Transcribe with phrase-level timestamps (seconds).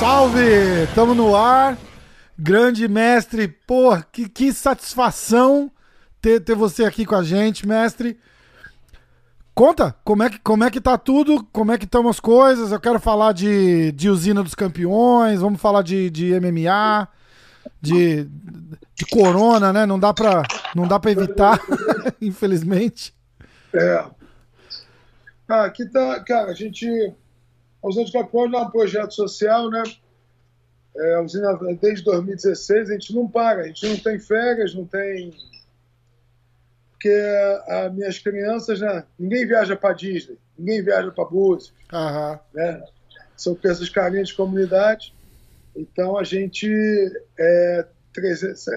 [0.00, 0.88] Salve!
[0.96, 1.78] Tamo no ar.
[2.36, 5.70] Grande mestre, pô, que, que satisfação
[6.20, 8.18] ter, ter você aqui com a gente, mestre.
[9.54, 12.72] Conta, como é, que, como é que tá tudo, como é que estão as coisas.
[12.72, 17.06] Eu quero falar de, de usina dos campeões, vamos falar de, de MMA,
[17.82, 18.24] de,
[18.94, 19.84] de corona, né?
[19.84, 20.42] Não dá pra,
[20.74, 21.60] não dá pra evitar,
[22.22, 23.12] infelizmente.
[23.74, 24.04] É.
[25.48, 26.86] Ah, aqui tá, cara, a gente.
[27.82, 29.82] A usina dos campeões é um projeto social, né?
[30.96, 34.86] É, a usina, desde 2016, a gente não para, a gente não tem férias, não
[34.86, 35.34] tem
[37.02, 37.20] porque
[37.66, 42.38] as minhas crianças, né, ninguém viaja para Disney, ninguém viaja para Búzios, uhum.
[42.54, 42.80] né?
[43.36, 45.12] São crianças carentes de comunidade.
[45.74, 46.68] Então a gente
[47.38, 47.86] é,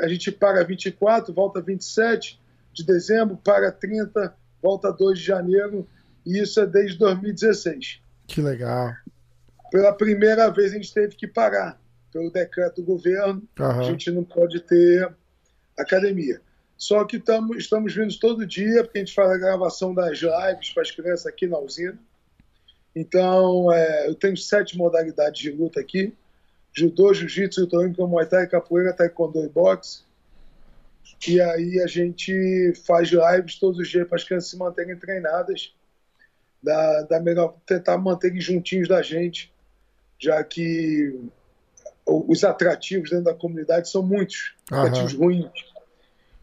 [0.02, 2.40] a gente para 24, volta 27
[2.74, 5.88] de dezembro, para 30, volta 2 de janeiro,
[6.26, 8.02] e isso é desde 2016.
[8.28, 8.94] Que legal.
[9.72, 11.80] Pela primeira vez a gente teve que parar,
[12.12, 13.66] pelo decreto do governo, uhum.
[13.66, 15.14] a gente não pode ter
[15.78, 16.42] academia.
[16.78, 20.72] Só que tamo, estamos vindo todo dia, porque a gente faz a gravação das lives
[20.74, 21.98] para as crianças aqui na usina.
[22.96, 26.14] Então, é, eu tenho sete modalidades de luta aqui:
[26.76, 30.04] judô, jiu-jitsu, luta olímpica, muay thai, capoeira, taekwondo e boxe.
[31.28, 35.74] E aí a gente faz lives todos os dias para as crianças se manterem treinadas,
[36.62, 39.54] da, da melhor, tentar manterem juntinhos da gente,
[40.20, 41.18] já que
[42.06, 45.76] os atrativos dentro da comunidade são muitos, atrativos ruins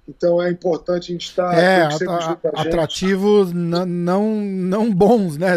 [0.09, 1.89] então é importante a gente estar é,
[2.55, 5.53] atrativos não, não bons, né?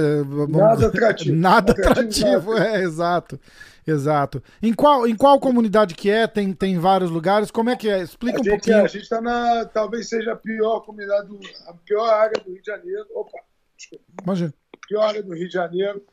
[0.48, 1.36] Nada atrativo.
[1.36, 3.40] Nada atrativo, atrativo é, exato.
[3.88, 4.42] Exato.
[4.62, 6.26] Em qual, em qual comunidade que é?
[6.26, 7.52] Tem, tem vários lugares?
[7.52, 8.02] Como é que é?
[8.02, 8.78] Explica a um gente, pouquinho.
[8.78, 9.66] É, a gente está na.
[9.66, 13.06] Talvez seja a pior comunidade, do, a pior área do Rio de Janeiro.
[13.14, 13.40] Opa,
[13.78, 14.04] desculpa.
[14.24, 14.54] Imagina.
[14.88, 16.04] Pior área do Rio de Janeiro,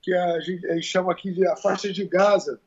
[0.00, 2.58] que a gente, a gente chama aqui de a faixa de Gaza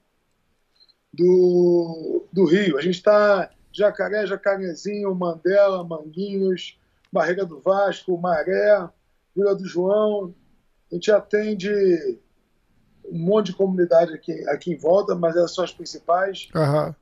[1.12, 2.78] do, do Rio.
[2.78, 6.78] A gente está Jacaré, Jacarezinho, Mandela, Manguinhos,
[7.12, 8.88] Barriga do Vasco, Maré,
[9.36, 10.34] Vila do João.
[10.92, 12.20] A gente atende
[13.06, 16.50] um monte de comunidade aqui, aqui em volta, mas essas são as principais.
[16.56, 16.94] Uhum.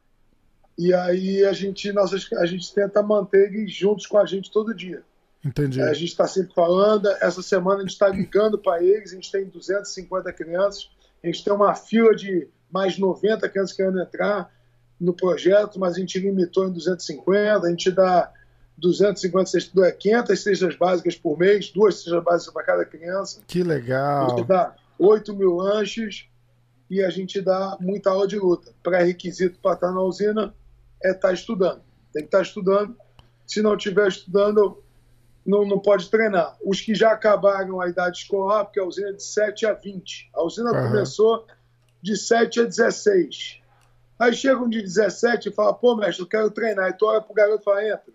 [0.77, 4.73] E aí a gente, nossas, a gente tenta manter eles juntos com a gente todo
[4.73, 5.03] dia.
[5.43, 5.81] Entendi.
[5.81, 7.07] A gente está sempre falando.
[7.21, 9.11] Essa semana a gente está ligando para eles.
[9.11, 10.89] A gente tem 250 crianças.
[11.23, 14.51] A gente tem uma fila de mais 90 crianças querendo entrar
[14.99, 18.31] no projeto, mas a gente limitou em 250, a gente dá
[18.77, 23.41] 250 cestas, 500 cestas básicas por mês, duas cestas básicas para cada criança.
[23.47, 24.27] Que legal.
[24.27, 26.27] A gente dá 8 mil lanches
[26.87, 28.71] e a gente dá muita aula de luta.
[28.83, 30.53] Pré-requisito para estar na usina
[31.03, 31.81] é estar estudando.
[32.13, 32.95] Tem que estar estudando.
[33.47, 34.83] Se não estiver estudando,
[35.45, 36.55] não, não pode treinar.
[36.63, 40.29] Os que já acabaram a idade escolar, porque a usina é de 7 a 20.
[40.33, 40.89] A usina uhum.
[40.89, 41.47] começou
[42.01, 43.59] de 7 a 16.
[44.19, 46.89] Aí chega um de 17 e fala, pô, mestre, eu quero treinar.
[46.89, 48.13] E tu olha pro garoto e fala, entra.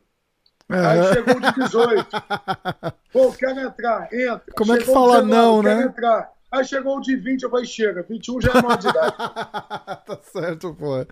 [0.68, 2.06] Aí chegou um de 18.
[3.12, 4.44] pô, eu quero entrar, entra.
[4.54, 5.76] Como chegou é que fala 19, não, né?
[5.76, 6.35] Quero entrar.
[6.50, 9.16] Aí chegou um de 20, eu falei, chega, 21 já é maior de idade.
[10.06, 11.04] tá certo, pô.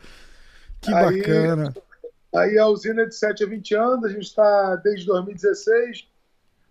[0.81, 1.75] Que aí, bacana.
[2.35, 6.09] Aí a usina é de 7 a 20 anos, a gente está desde 2016.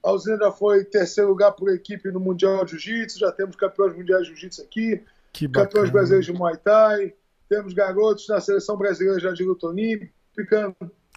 [0.04, 3.96] A usina já foi terceiro lugar por equipe no Mundial de Jiu-Jitsu, já temos campeões
[3.96, 5.02] mundiais de Jiu-Jitsu aqui,
[5.32, 7.14] que campeões brasileiros de Muay Thai,
[7.48, 10.76] temos garotos na seleção brasileira já de luta olímpica.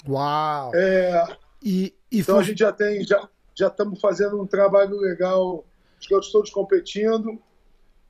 [0.09, 0.71] Uau!
[0.75, 2.45] É, e, e então foi...
[2.45, 3.29] a gente já tem, já
[3.67, 5.65] estamos fazendo um trabalho legal,
[6.01, 7.39] os garotos todos competindo.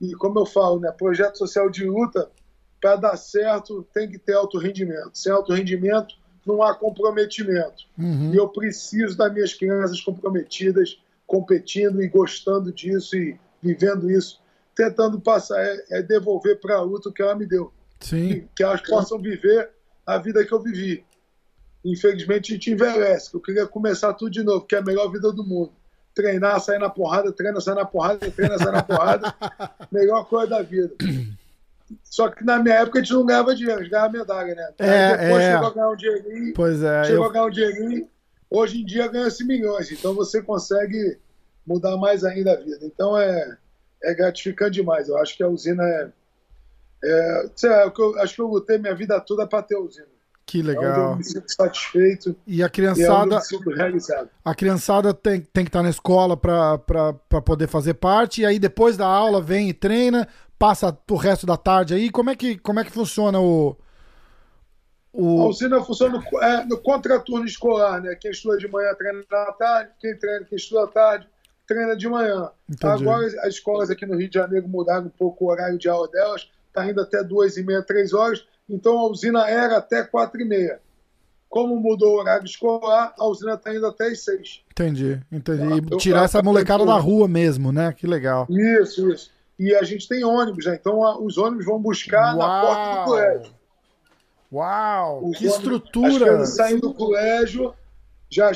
[0.00, 2.30] E como eu falo, né, projeto social de luta,
[2.80, 5.10] para dar certo, tem que ter alto rendimento.
[5.14, 6.14] Sem alto rendimento,
[6.46, 7.84] não há comprometimento.
[7.98, 8.32] Uhum.
[8.32, 14.40] E eu preciso das minhas crianças comprometidas, competindo e gostando disso e vivendo isso,
[14.74, 17.72] tentando passar, é, é devolver para a luta o que ela me deu.
[17.98, 18.46] Sim.
[18.54, 19.70] que elas possam viver
[20.06, 21.04] a vida que eu vivi.
[21.84, 25.32] Infelizmente a gente envelhece, eu queria começar tudo de novo, que é a melhor vida
[25.32, 25.72] do mundo.
[26.16, 29.34] Treinar, sair na porrada, treina, sair na porrada, treina, sair na porrada,
[29.92, 30.90] melhor coisa da vida.
[32.02, 34.72] Só que na minha época a gente não ganhava dinheiro, a gente ganhava medalha, né?
[34.78, 35.52] É, depois é.
[35.52, 36.54] chegou a ganhar um dinheirinho.
[36.54, 37.04] Pois é.
[37.04, 37.30] Chegou eu...
[37.30, 38.08] a ganhar um dinheirinho.
[38.48, 41.18] Hoje em dia ganha-se milhões, então você consegue
[41.66, 42.78] mudar mais ainda a vida.
[42.80, 43.58] Então é,
[44.02, 45.08] é gratificante demais.
[45.08, 46.08] Eu acho que a usina é,
[47.04, 50.15] é, é eu acho que eu lutei minha vida toda para ter usina.
[50.46, 50.84] Que legal.
[50.84, 52.36] É eu me sinto satisfeito.
[52.46, 53.40] E a criançada.
[53.52, 54.28] E.
[54.44, 57.12] A criançada tem, tem que estar na escola para
[57.44, 58.42] poder fazer parte.
[58.42, 62.10] E aí depois da aula vem e treina, passa o resto da tarde aí.
[62.10, 63.76] Como é que, como é que funciona o,
[65.12, 65.42] O...
[65.42, 68.14] A usina funciona no, é, no contraturno escolar, né?
[68.14, 71.28] Quem estuda de manhã treina à tarde, quem treina, quem estuda à tarde
[71.66, 72.50] treina de manhã.
[72.68, 73.02] Entendi.
[73.02, 76.08] Agora as escolas aqui no Rio de Janeiro mudaram um pouco o horário de aula
[76.08, 80.40] delas, está indo até duas e meia, três horas, então a usina era até quatro
[80.40, 80.80] e meia.
[81.48, 84.62] Como mudou o horário escolar, a usina está indo até as seis.
[84.70, 85.62] Entendi, entendi.
[85.62, 87.92] E ah, tirar essa molecada da rua mesmo, né?
[87.92, 88.46] Que legal.
[88.50, 89.30] Isso, isso.
[89.58, 90.76] E a gente tem ônibus, né?
[90.78, 92.36] Então a, os ônibus vão buscar Uau.
[92.36, 93.54] na porta do colégio.
[94.52, 96.40] Uau, os que ônibus, estrutura!
[96.42, 97.72] As saindo do colégio,
[98.28, 98.50] já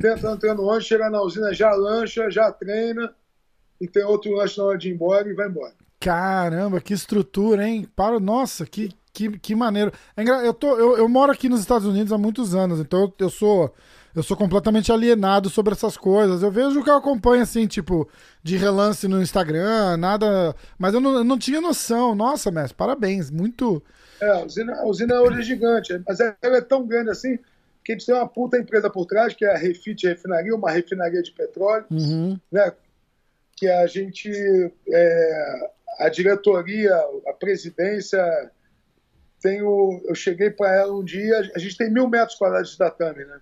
[0.00, 3.14] tenta entrar no ônibus, chega na usina, já lancha, já treina,
[3.80, 5.74] e tem outro lanche na hora de ir embora e vai embora.
[6.06, 7.88] Caramba, que estrutura, hein?
[7.96, 9.92] Para, nossa, que, que, que maneiro.
[10.16, 13.14] É eu, tô, eu, eu moro aqui nos Estados Unidos há muitos anos, então eu,
[13.18, 13.74] eu sou
[14.14, 16.42] eu sou completamente alienado sobre essas coisas.
[16.42, 18.08] Eu vejo que eu acompanho, assim, tipo,
[18.40, 20.54] de relance no Instagram, nada.
[20.78, 22.14] Mas eu não, eu não tinha noção.
[22.14, 23.30] Nossa, mestre, parabéns.
[23.30, 23.82] Muito.
[24.20, 27.36] É, a usina, a usina hoje é gigante, mas ela é tão grande assim
[27.84, 30.70] que a gente tem uma puta empresa por trás, que é a Refit Refinaria, uma
[30.70, 32.38] refinaria de petróleo, uhum.
[32.50, 32.72] né?
[33.56, 34.30] Que a gente.
[34.88, 36.94] É, a diretoria,
[37.26, 38.22] a presidência.
[39.40, 43.24] Tenho, eu cheguei para ela um dia, a gente tem mil metros quadrados de tatame,
[43.24, 43.40] né?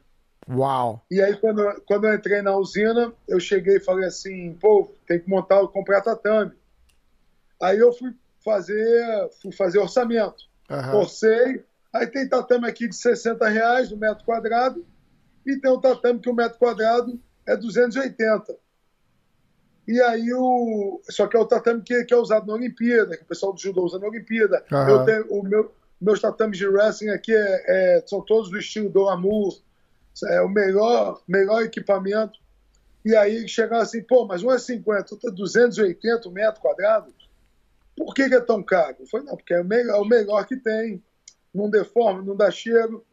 [0.49, 1.05] Uau!
[1.11, 5.21] E aí, quando, quando eu entrei na usina, eu cheguei e falei assim: pô, tem
[5.21, 6.53] que montar, comprar tatame.
[7.63, 8.13] Aí eu fui
[8.45, 10.45] fazer, fui fazer orçamento.
[10.71, 11.01] Uhum.
[11.95, 14.85] Aí tem tatame aqui de 60 reais no metro quadrado.
[15.47, 18.55] E tem um tatame que o metro quadrado é 280.
[19.87, 21.01] E aí o.
[21.11, 23.61] Só que é o tatame que, que é usado na Olimpíada, que o pessoal do
[23.61, 24.65] judô usa na Olimpíada.
[24.73, 24.89] Uhum.
[24.89, 27.65] Eu tenho, o meu, meus tatames de wrestling aqui é,
[27.99, 29.59] é, são todos do estilo do Amur,
[30.27, 32.39] é o melhor, melhor equipamento.
[33.05, 37.13] E aí chegaram assim, pô, mas um é 50, outro é 280 metros quadrados.
[37.97, 38.97] Por que, que, é tão caro?
[39.01, 41.03] Eu falei, não, porque é o, melhor, é o melhor que tem.
[41.55, 43.05] Não deforma, não dá cheiro.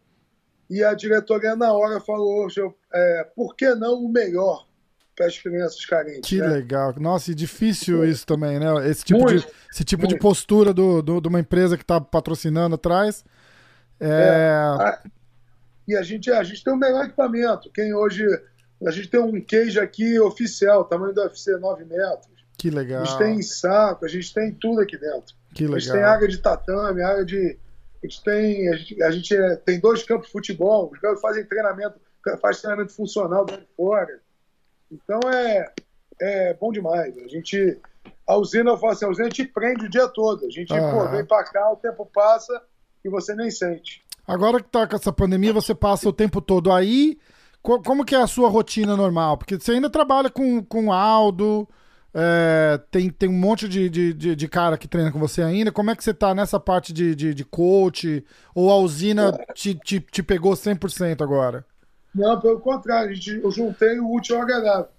[0.70, 2.48] E a diretoria na hora falou,
[2.94, 4.66] é, por que não o melhor
[5.22, 6.28] para as crianças carentes?
[6.28, 6.48] Que né?
[6.48, 6.94] legal.
[6.98, 8.90] Nossa, e difícil isso também, né?
[8.90, 12.02] Esse tipo, muito, de, esse tipo de postura do, do, de uma empresa que está
[12.02, 13.24] patrocinando atrás.
[14.00, 14.52] É...
[14.80, 15.10] é
[15.88, 17.70] e a gente, a gente tem o melhor equipamento.
[17.72, 18.26] Quem hoje.
[18.86, 22.32] A gente tem um cage aqui oficial, tamanho do UFC 9 metros.
[22.58, 23.04] Que legal.
[23.04, 25.36] A gente tem saco, a gente tem tudo aqui dentro.
[25.54, 25.76] Que legal.
[25.76, 27.60] A gente tem área de tatame, área de.
[28.04, 31.22] A gente tem, a gente, a gente é, tem dois campos de futebol, os caras
[31.22, 32.00] fazem treinamento,
[32.42, 34.20] faz treinamento funcional dentro de fora.
[34.92, 35.66] Então é,
[36.20, 37.18] é bom demais.
[37.18, 37.80] A gente.
[38.28, 40.46] A usina, eu falo assim, a usina gente prende o dia todo.
[40.46, 40.92] A gente ah.
[40.92, 42.62] pô, vem pra cá, o tempo passa
[43.04, 44.04] e você nem sente.
[44.28, 47.18] Agora que tá com essa pandemia, você passa o tempo todo aí.
[47.62, 49.38] Como que é a sua rotina normal?
[49.38, 51.68] Porque você ainda trabalha com, com Aldo,
[52.14, 55.72] é, tem, tem um monte de, de, de, de, cara que treina com você ainda.
[55.72, 58.26] Como é que você tá nessa parte de, de, de coach?
[58.56, 61.64] Ou a usina te, te, te pegou 100% agora?
[62.14, 64.90] Não, pelo contrário, a gente, eu juntei o último agradável.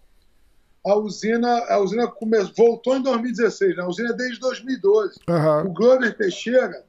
[0.84, 3.82] A usina, a usina come, voltou em 2016, né?
[3.82, 5.20] a usina é desde 2012.
[5.28, 5.70] Uhum.
[5.70, 6.84] O Glover Teixeira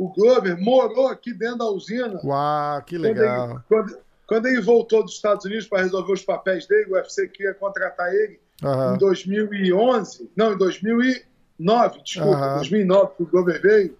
[0.00, 2.18] o Glover morou aqui dentro da usina.
[2.24, 3.48] Uau, que legal.
[3.48, 6.94] Quando ele, quando, quando ele voltou dos Estados Unidos para resolver os papéis dele, o
[6.94, 8.94] UFC queria contratar ele uhum.
[8.94, 12.54] em 2011, não, em 2009, desculpa, uhum.
[12.54, 13.98] 2009 que o Glover veio.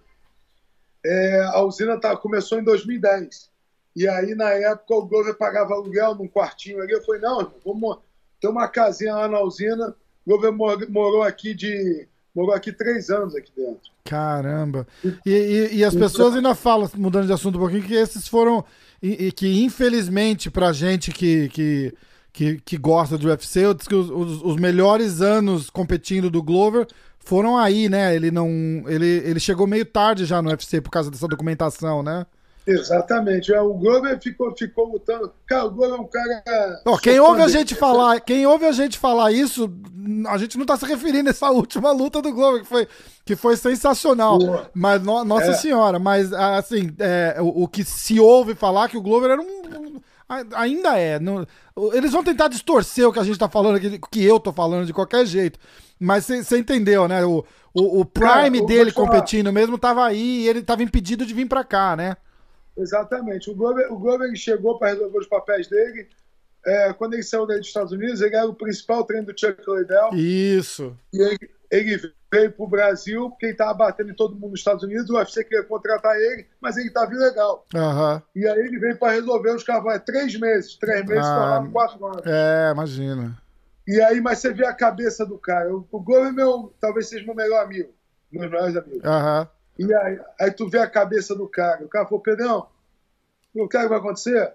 [1.05, 3.50] É, a usina tá, começou em 2010.
[3.95, 6.93] E aí, na época, o Glover pagava aluguel num quartinho ali.
[6.93, 7.97] Eu falei, não, irmão, vamos
[8.39, 9.95] ter uma casinha lá na usina.
[10.25, 10.53] O Glover
[10.89, 13.91] morou aqui de morou aqui três anos aqui dentro.
[14.05, 14.87] Caramba.
[15.25, 18.63] E, e, e, as pessoas ainda falam, mudando de assunto um pouquinho, que esses foram.
[19.01, 21.93] E, e que infelizmente, pra gente que, que,
[22.31, 26.41] que, que gosta do UFC, eu disse que os, os, os, melhores anos competindo do
[26.41, 26.87] Glover
[27.19, 28.15] foram aí, né?
[28.15, 28.47] Ele não.
[28.87, 32.25] Ele, ele chegou meio tarde já no UFC por causa dessa documentação, né?
[32.65, 33.53] Exatamente.
[33.53, 35.31] É, o Glover ficou, ficou lutando.
[35.47, 36.43] Cara, o Glover é um cara.
[37.01, 39.71] Quem ouve a gente falar, quem ouve a gente falar isso,
[40.27, 42.87] a gente não está se referindo a essa última luta do Glover, que foi,
[43.25, 44.37] que foi sensacional.
[44.37, 44.69] Boa.
[44.73, 45.53] Mas, no, nossa é.
[45.53, 49.99] senhora, mas assim, é, o, o, que se ouve falar que o Glover era um.
[50.55, 51.19] ainda é.
[51.19, 51.45] Não,
[51.93, 54.85] eles vão tentar distorcer o que a gente está falando, que, que eu tô falando
[54.85, 55.59] de qualquer jeito.
[55.99, 57.23] Mas você entendeu, né?
[57.25, 61.33] O, o, o prime cara, dele competindo mesmo tava aí e ele tava impedido de
[61.33, 62.17] vir para cá, né?
[62.77, 63.49] Exatamente.
[63.49, 66.07] O Glover, o Glover chegou para resolver os papéis dele.
[66.65, 70.09] É, quando ele saiu dos Estados Unidos, ele era o principal treino do Chuck Liddell.
[70.13, 70.95] Isso.
[71.11, 74.59] E ele, ele veio para o Brasil, porque ele estava batendo em todo mundo nos
[74.59, 75.09] Estados Unidos.
[75.09, 77.65] O UFC queria contratar ele, mas ele estava ilegal.
[77.73, 78.21] Uhum.
[78.35, 79.95] E aí ele veio para resolver os cavalos.
[79.95, 80.75] É três meses.
[80.75, 82.21] Três meses, ah, quatro anos.
[82.25, 83.37] É, imagina.
[83.87, 85.75] E aí, mas você vê a cabeça do cara.
[85.75, 87.89] O, o Glover, meu, talvez seja meu melhor amigo.
[88.31, 89.03] Meus melhores amigos.
[89.03, 89.41] Aham.
[89.41, 89.60] Uhum.
[89.81, 91.83] E aí, aí tu vê a cabeça do cara.
[91.83, 92.67] O cara falou, Pedrão,
[93.53, 94.53] o que vai acontecer?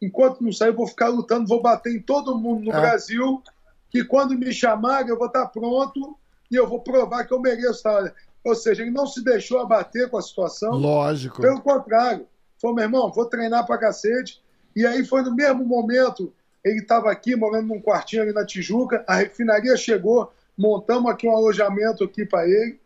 [0.00, 2.80] Enquanto não sair, eu vou ficar lutando, vou bater em todo mundo no é.
[2.80, 3.42] Brasil,
[3.90, 6.16] que quando me chamarem, eu vou estar pronto
[6.50, 8.14] e eu vou provar que eu mereço estar.
[8.44, 10.72] Ou seja, ele não se deixou abater com a situação.
[10.74, 11.42] Lógico.
[11.42, 12.26] Pelo contrário.
[12.60, 14.40] Falou, meu irmão, vou treinar pra cacete.
[14.74, 16.32] E aí foi no mesmo momento,
[16.64, 21.36] ele estava aqui, morando num quartinho ali na Tijuca, a refinaria chegou, montamos aqui um
[21.36, 22.78] alojamento aqui para ele.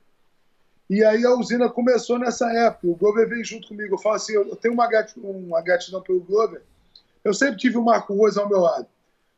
[0.88, 2.86] E aí a usina começou nessa época.
[2.86, 3.94] O Glover veio junto comigo.
[3.94, 6.62] Eu falo assim, eu tenho uma gratidão, uma gratidão pelo Glover.
[7.24, 8.86] Eu sempre tive o Marco Rose ao meu lado.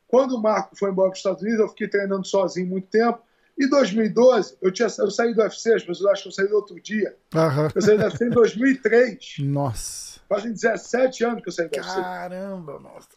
[0.08, 3.20] Quando o Marco foi embora para os Estados Unidos, eu fiquei treinando sozinho muito tempo.
[3.58, 6.56] Em 2012, eu, tinha, eu saí do UFC, as pessoas acham que eu saí do
[6.56, 7.16] outro dia.
[7.34, 7.68] Uhum.
[7.74, 9.34] Eu saí do UFC em 2003.
[9.40, 10.20] Nossa.
[10.28, 12.00] Fazem 17 anos que eu saí do UFC.
[12.00, 13.08] Caramba, nossa.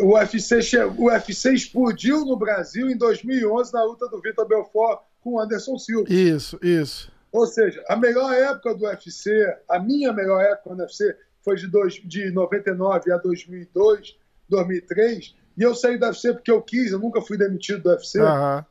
[0.00, 5.34] O UFC, o UFC explodiu no Brasil em 2011 na luta do Vitor Belfort com
[5.34, 6.12] o Anderson Silva.
[6.12, 7.10] Isso, isso.
[7.32, 9.30] Ou seja, a melhor época do UFC,
[9.68, 14.16] a minha melhor época do UFC foi de, dois, de 99 a 2002,
[14.48, 18.20] 2003, e eu saí do UFC porque eu quis, eu nunca fui demitido do UFC.
[18.20, 18.64] Uhum.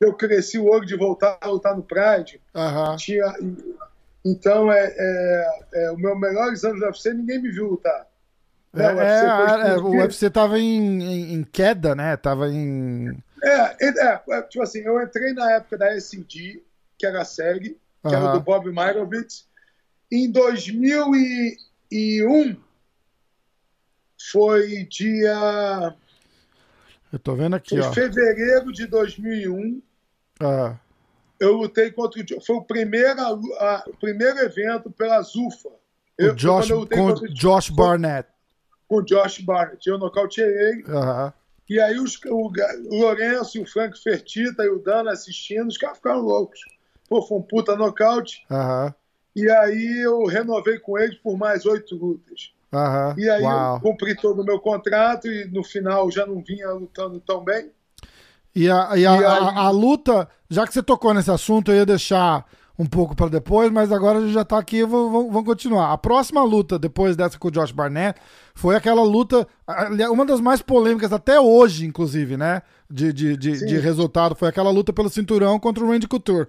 [0.00, 2.40] Eu cresci o olho de voltar a lutar no Pride.
[2.54, 2.96] Uhum.
[2.96, 3.34] Tinha,
[4.24, 8.06] então, é, é, é, o meu melhores anos do UFC, ninguém me viu lutar.
[8.74, 12.16] É, o, UFC é, é, o UFC tava em, em, em, queda, né?
[12.16, 13.16] Tava em.
[13.42, 16.62] É, é, é, tipo assim, eu entrei na época da SD,
[16.98, 17.78] que era a SEG, que
[18.08, 18.14] uhum.
[18.14, 19.48] era do Bob Myrovitz.
[20.10, 22.56] Em 2001,
[24.30, 25.96] foi dia.
[27.12, 27.92] Eu tô vendo aqui, foi ó.
[27.92, 29.82] fevereiro de 2001.
[30.40, 30.76] Ah.
[31.38, 32.24] Eu lutei contra o.
[32.40, 35.70] Foi o primeiro, a, o primeiro evento pela Zufa.
[36.18, 38.28] Eu, o Josh, com Josh Barnett
[38.90, 39.88] com o Josh Barnett.
[39.88, 40.82] Eu nocauteei ele.
[40.82, 41.32] Uhum.
[41.70, 42.50] E aí os, o,
[42.90, 46.58] o Lourenço e o Frank Fertita e o Dano assistindo, os caras ficaram loucos.
[47.08, 48.44] Pô, foi um puta nocaute.
[48.50, 48.92] Uhum.
[49.36, 52.52] E aí eu renovei com eles por mais oito lutas.
[52.72, 53.14] Uhum.
[53.16, 53.76] E aí Uau.
[53.76, 57.70] eu cumpri todo o meu contrato e no final já não vinha lutando tão bem.
[58.52, 59.24] E a, e a, e aí...
[59.24, 62.44] a, luta, já que você tocou nesse assunto, eu ia deixar
[62.76, 65.92] um pouco para depois, mas agora a gente já tá aqui, vamos continuar.
[65.92, 68.18] A próxima luta, depois dessa com o Josh Barnett,
[68.60, 69.48] foi aquela luta,
[70.10, 72.60] uma das mais polêmicas até hoje, inclusive, né?
[72.90, 76.46] De, de, de, de resultado, foi aquela luta pelo cinturão contra o Randy Couture.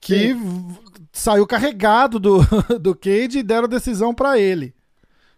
[0.00, 0.76] Que Sim.
[1.12, 2.38] saiu carregado do,
[2.80, 4.74] do Cage e deram decisão para ele.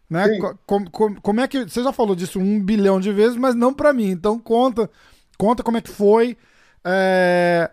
[0.08, 0.38] Né?
[0.64, 1.64] Como, como, como, é que.
[1.64, 4.10] Você já falou disso um bilhão de vezes, mas não para mim.
[4.10, 4.88] Então conta,
[5.36, 6.36] conta como é que foi.
[6.84, 7.68] É...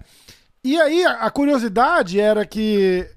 [0.64, 3.08] E aí, a curiosidade era que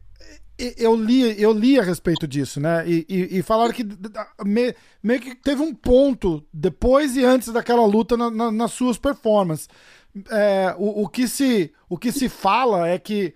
[0.76, 2.84] eu li, eu li a respeito disso, né?
[2.86, 3.86] E, e, e falaram que
[4.44, 8.98] me, meio que teve um ponto depois e antes daquela luta na, na, nas suas
[8.98, 9.68] performances.
[10.30, 13.34] É, o, o, que se, o que se fala é que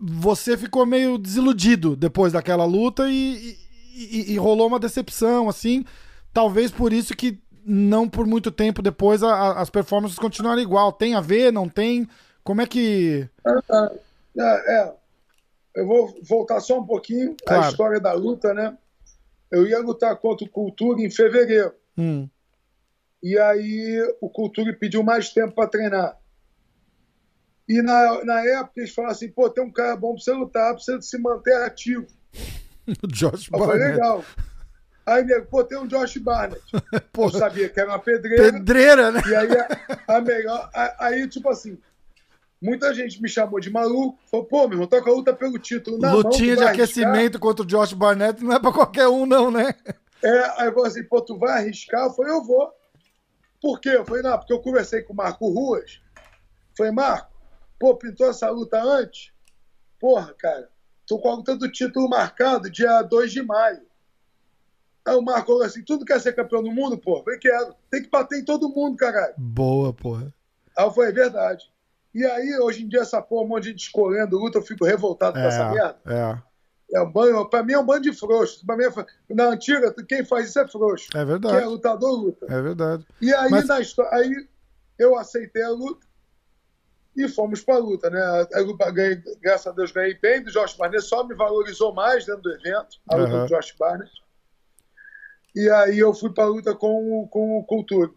[0.00, 3.56] você ficou meio desiludido depois daquela luta e,
[3.94, 5.84] e, rolou uma decepção, assim.
[6.32, 10.92] Talvez por isso que não por muito tempo depois a, a, as performances continuaram igual.
[10.92, 12.08] Tem a ver, não tem?
[12.42, 13.28] Como é que.
[14.38, 14.92] É, é,
[15.74, 17.64] eu vou voltar só um pouquinho claro.
[17.64, 18.76] à história da luta, né?
[19.50, 21.72] Eu ia lutar contra o Cultura em fevereiro.
[21.96, 22.28] Hum.
[23.22, 26.18] E aí o Cultura pediu mais tempo para treinar.
[27.68, 30.74] E na, na época eles falaram assim: pô, tem um cara bom para você lutar,
[30.74, 32.06] precisa se manter ativo.
[33.02, 33.78] o Josh eu Barnett.
[33.78, 34.24] Falei, legal.
[35.06, 36.62] Aí, nego, pô, tem um Josh Barnett.
[37.16, 38.52] eu sabia que era uma pedreira.
[38.52, 39.22] Pedreira, né?
[39.26, 40.70] E aí, a, a melhor.
[40.74, 41.78] A, aí, tipo assim,
[42.60, 44.18] Muita gente me chamou de maluco.
[44.30, 45.98] Falou, pô, meu irmão, toca a luta pelo título.
[45.98, 47.40] Na Lutinha mão, de aquecimento arriscar?
[47.40, 49.74] contra o Josh Barnett não é pra qualquer um, não, né?
[50.22, 52.06] É, aí eu falei assim, pô, tu vai arriscar?
[52.06, 52.72] Eu falei, eu vou.
[53.60, 53.90] Por quê?
[53.90, 56.00] Eu falei, não, porque eu conversei com o Marco Ruas.
[56.76, 57.30] falei, Marco,
[57.78, 59.32] pô, pintou essa luta antes?
[60.00, 60.68] Porra, cara,
[61.06, 63.82] tô com a luta do título marcado dia 2 de maio.
[65.06, 67.18] Aí o Marco falou assim: tudo quer ser campeão do mundo, pô?
[67.18, 67.74] Eu falei, quero.
[67.90, 69.34] Tem que bater em todo mundo, caralho.
[69.36, 70.32] Boa, porra.
[70.76, 71.70] Aí eu falei, é verdade.
[72.14, 74.84] E aí, hoje em dia, essa porra, um monte de gente escolhendo luta, eu fico
[74.84, 75.98] revoltado é, com essa merda.
[76.06, 76.54] É.
[76.92, 78.62] É um banho, pra mim é um bando de frouxos.
[78.62, 81.08] Pra mim é, na antiga, quem faz isso é frouxo.
[81.14, 81.56] É verdade.
[81.56, 82.46] Quem é lutador, luta.
[82.48, 83.04] É verdade.
[83.20, 83.66] E aí, Mas...
[83.66, 84.46] na história, aí
[84.96, 86.06] eu aceitei a luta
[87.16, 88.20] e fomos pra luta, né?
[88.54, 92.26] A luta, ganhei, graças a Deus, ganhei bem do Josh Barnett, só me valorizou mais
[92.26, 93.46] dentro do evento, a luta uhum.
[93.46, 94.12] do Josh Barnett.
[95.54, 98.10] E aí eu fui pra luta com, com o Cultura.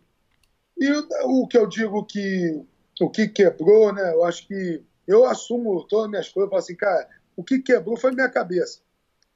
[0.77, 1.07] E o,
[1.43, 2.63] o que eu digo que
[2.99, 4.13] o que quebrou, né?
[4.13, 7.59] Eu acho que eu assumo todas as minhas coisas, eu falo assim, cara, o que
[7.59, 8.79] quebrou foi minha cabeça.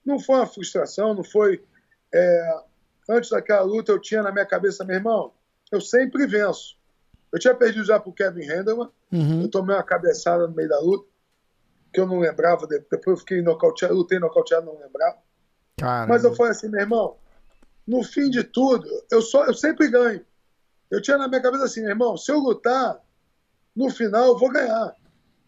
[0.06, 1.64] Não foi uma frustração, não foi.
[2.14, 2.64] É...
[3.10, 5.34] Antes daquela luta, eu tinha na minha cabeça, meu irmão,
[5.72, 6.78] eu sempre venço.
[7.32, 9.44] Eu tinha perdido já pro Kevin Henderman, uhum.
[9.44, 11.08] eu tomei uma cabeçada no meio da luta,
[11.94, 15.18] que eu não lembrava, depois eu fiquei nocauteado, lutei nocauteado, não lembrava.
[15.78, 16.14] Caramba.
[16.14, 17.18] Mas eu falei assim, meu irmão,
[17.88, 20.26] no fim de tudo, eu, só, eu sempre ganho.
[20.90, 23.02] Eu tinha na minha cabeça assim, meu irmão, se eu lutar,
[23.82, 24.96] no final eu vou ganhar.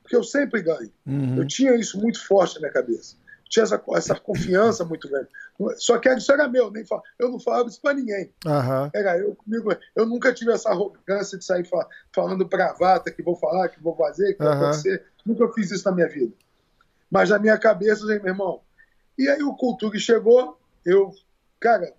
[0.01, 0.91] Porque eu sempre ganho.
[1.05, 1.37] Uhum.
[1.37, 3.15] Eu tinha isso muito forte na minha cabeça.
[3.49, 5.29] tinha essa, essa confiança muito grande.
[5.77, 6.83] Só que isso era meu, nem
[7.19, 8.33] eu não falava isso para ninguém.
[8.45, 8.89] Uhum.
[8.93, 9.73] Era eu comigo.
[9.95, 11.65] Eu nunca tive essa arrogância de sair
[12.11, 14.49] falando bravata, que vou falar, que vou fazer, que uhum.
[14.49, 15.05] vai acontecer.
[15.25, 16.33] Nunca fiz isso na minha vida.
[17.09, 18.61] Mas na minha cabeça, meu irmão.
[19.17, 21.11] E aí o Cultura chegou, eu,
[21.59, 21.93] cara,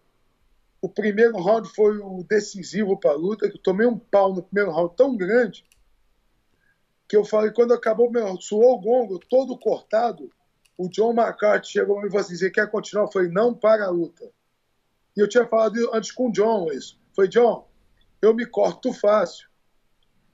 [0.82, 4.42] o primeiro round foi o decisivo para a luta, que eu tomei um pau no
[4.42, 5.64] primeiro round tão grande
[7.08, 10.30] que eu falei, quando acabou, meu, suou o gongo, todo cortado,
[10.76, 13.04] o John McCarthy chegou e falou assim, você quer continuar?
[13.04, 14.30] Eu falei, não para a luta.
[15.16, 16.98] E eu tinha falado antes com o John isso.
[17.14, 17.68] Foi John,
[18.20, 19.48] eu me corto fácil.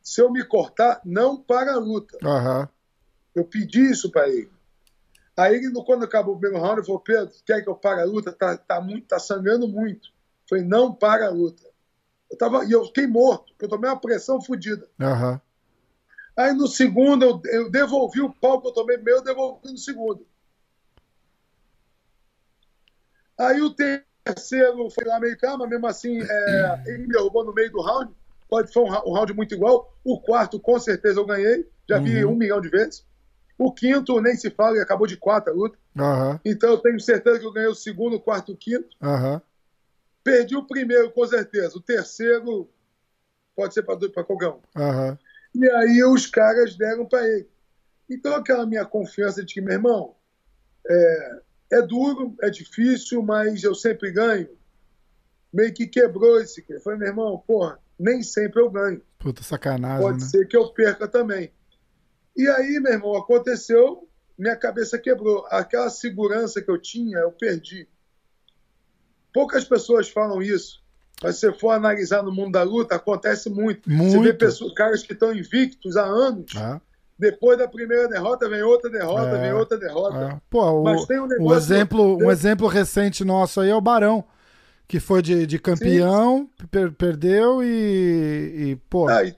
[0.03, 2.17] Se eu me cortar, não para a luta.
[2.25, 2.67] Uhum.
[3.35, 4.51] Eu pedi isso para ele.
[5.37, 8.05] Aí ele, quando acabou o primeiro round, ele falou, Pedro, quer que eu pare a
[8.05, 8.33] luta?
[8.33, 10.09] Tá, tá, muito, tá sangrando muito.
[10.49, 11.63] Falei, não para a luta.
[12.31, 14.89] Eu tava, e eu fiquei morto, porque eu tomei uma pressão fodida.
[14.99, 15.41] Uhum.
[16.41, 19.77] Aí no segundo, eu, eu, devolvi o pau que eu tomei meu, eu devolvi no
[19.77, 20.27] segundo.
[23.39, 27.71] Aí o terceiro foi lá meio calma, mesmo assim, é, ele me derrubou no meio
[27.71, 28.11] do round.
[28.49, 29.95] Pode, foi um, um, round muito igual.
[30.03, 31.69] O quarto, com certeza, eu ganhei.
[31.87, 32.05] Já uhum.
[32.05, 33.05] vi um milhão de vezes.
[33.59, 35.79] O quinto, nem se fala, ele acabou de quatro a luta.
[35.95, 36.41] Uhum.
[36.43, 38.97] Então eu tenho certeza que eu ganhei o segundo, o quarto e o quinto.
[39.03, 39.39] Uhum.
[40.25, 41.77] Perdi o primeiro, com certeza.
[41.77, 42.67] O terceiro
[43.55, 44.61] pode ser para qualquer um.
[44.75, 45.19] Uhum.
[45.55, 47.49] E aí os caras deram para ele.
[48.09, 50.15] Então aquela minha confiança de que, meu irmão,
[50.89, 51.41] é,
[51.73, 54.49] é duro, é difícil, mas eu sempre ganho.
[55.53, 56.65] Meio que quebrou esse.
[56.69, 59.03] Eu falei, meu irmão, porra, nem sempre eu ganho.
[59.19, 60.01] Puta sacanagem.
[60.01, 60.29] Pode né?
[60.29, 61.53] ser que eu perca também.
[62.37, 65.47] E aí, meu irmão, aconteceu, minha cabeça quebrou.
[65.51, 67.89] Aquela segurança que eu tinha, eu perdi.
[69.33, 70.83] Poucas pessoas falam isso.
[71.23, 73.91] Mas se você for analisar no mundo da luta, acontece muito.
[73.91, 74.13] muito.
[74.13, 76.53] Você vê pessoas, caras que estão invictos há anos.
[76.57, 76.81] Ah.
[77.19, 79.41] Depois da primeira derrota, vem outra derrota, é.
[79.43, 80.19] vem outra derrota.
[80.19, 80.41] É.
[80.49, 84.25] Pô, Mas o, tem um, negócio, exemplo, um exemplo recente nosso aí é o Barão,
[84.89, 89.07] que foi de, de campeão, per, perdeu e, e pô.
[89.07, 89.37] Ah, e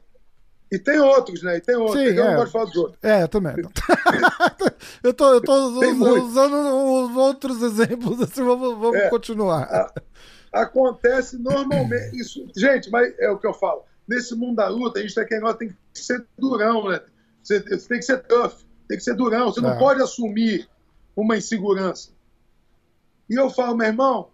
[0.72, 1.58] e tem outros, né?
[1.58, 2.00] E tem outros.
[2.00, 2.28] Sim, eu é.
[2.28, 2.98] não gosto de falar dos outros.
[3.02, 3.54] É, eu também.
[5.04, 6.54] eu tô, eu tô usando
[7.04, 9.10] os outros exemplos, assim, vamos, vamos é.
[9.10, 9.64] continuar.
[9.64, 9.92] A,
[10.52, 12.20] acontece normalmente.
[12.20, 13.84] Isso, gente, mas é o que eu falo.
[14.06, 17.00] Nesse mundo da luta, a gente tem que, tem que ser durão, né?
[17.42, 18.52] Você, você, tem que ser tough,
[18.88, 19.52] tem que ser durão.
[19.52, 19.78] Você não é.
[19.78, 20.68] pode assumir
[21.16, 22.10] uma insegurança.
[23.28, 24.30] E eu falo, meu irmão,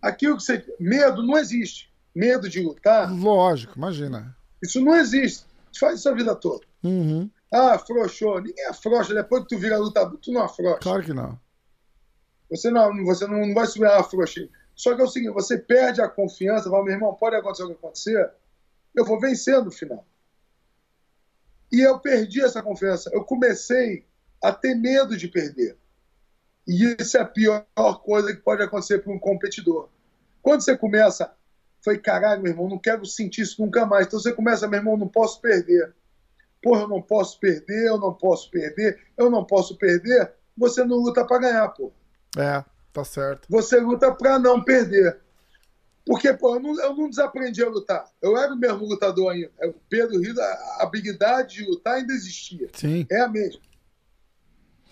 [0.00, 0.64] aquilo que você.
[0.78, 1.92] Medo não existe.
[2.14, 3.12] Medo de lutar.
[3.12, 4.36] Lógico, imagina.
[4.62, 5.44] Isso não existe
[5.78, 6.64] faz isso a vida toda.
[6.82, 7.30] Uhum.
[7.52, 8.40] Ah, afrouxou.
[8.40, 9.14] Ninguém afrouxa.
[9.14, 10.80] Depois que tu vira lutador, tu não afrouxa.
[10.80, 11.38] Claro que não.
[12.50, 14.48] Você não, você não, vai subir a afrouxa.
[14.76, 17.68] Só que é o seguinte, você perde a confiança, fala, meu irmão, pode acontecer o
[17.68, 18.30] que acontecer,
[18.94, 20.06] eu vou vencer no final.
[21.72, 23.10] E eu perdi essa confiança.
[23.12, 24.06] Eu comecei
[24.40, 25.76] a ter medo de perder.
[26.68, 27.64] E isso é a pior
[28.04, 29.88] coisa que pode acontecer para um competidor.
[30.42, 31.34] Quando você começa
[31.86, 34.08] Falei, caralho, meu irmão, não quero sentir isso nunca mais.
[34.08, 35.94] Então você começa, meu irmão, não posso perder.
[36.60, 40.32] Porra, eu não posso perder, eu não posso perder, eu não posso perder.
[40.58, 41.92] Você não luta para ganhar, pô.
[42.36, 42.64] É,
[42.96, 43.46] tá certo.
[43.50, 45.18] Você luta para não perder.
[46.04, 48.06] Porque, pô, eu não, eu não, desaprendi a lutar.
[48.22, 49.50] Eu era o mesmo lutador ainda.
[49.64, 52.68] O Pedro Rio, a habilidade de lutar ainda existia.
[52.72, 53.06] Sim.
[53.10, 53.60] É a mesma.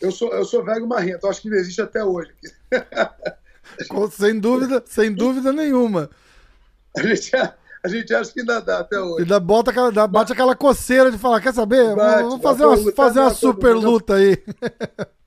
[0.00, 2.34] Eu sou, eu sou velho marrento, acho que ainda existe até hoje.
[4.10, 6.10] sem dúvida, sem dúvida nenhuma.
[6.96, 7.32] A gente,
[7.85, 9.25] a gente acha que ainda dá até hoje.
[9.25, 11.94] Ainda bota aquela, dá, bate aquela coceira de falar, quer saber?
[11.94, 14.42] Bate, Vamos fazer uma, fazer uma super luta aí.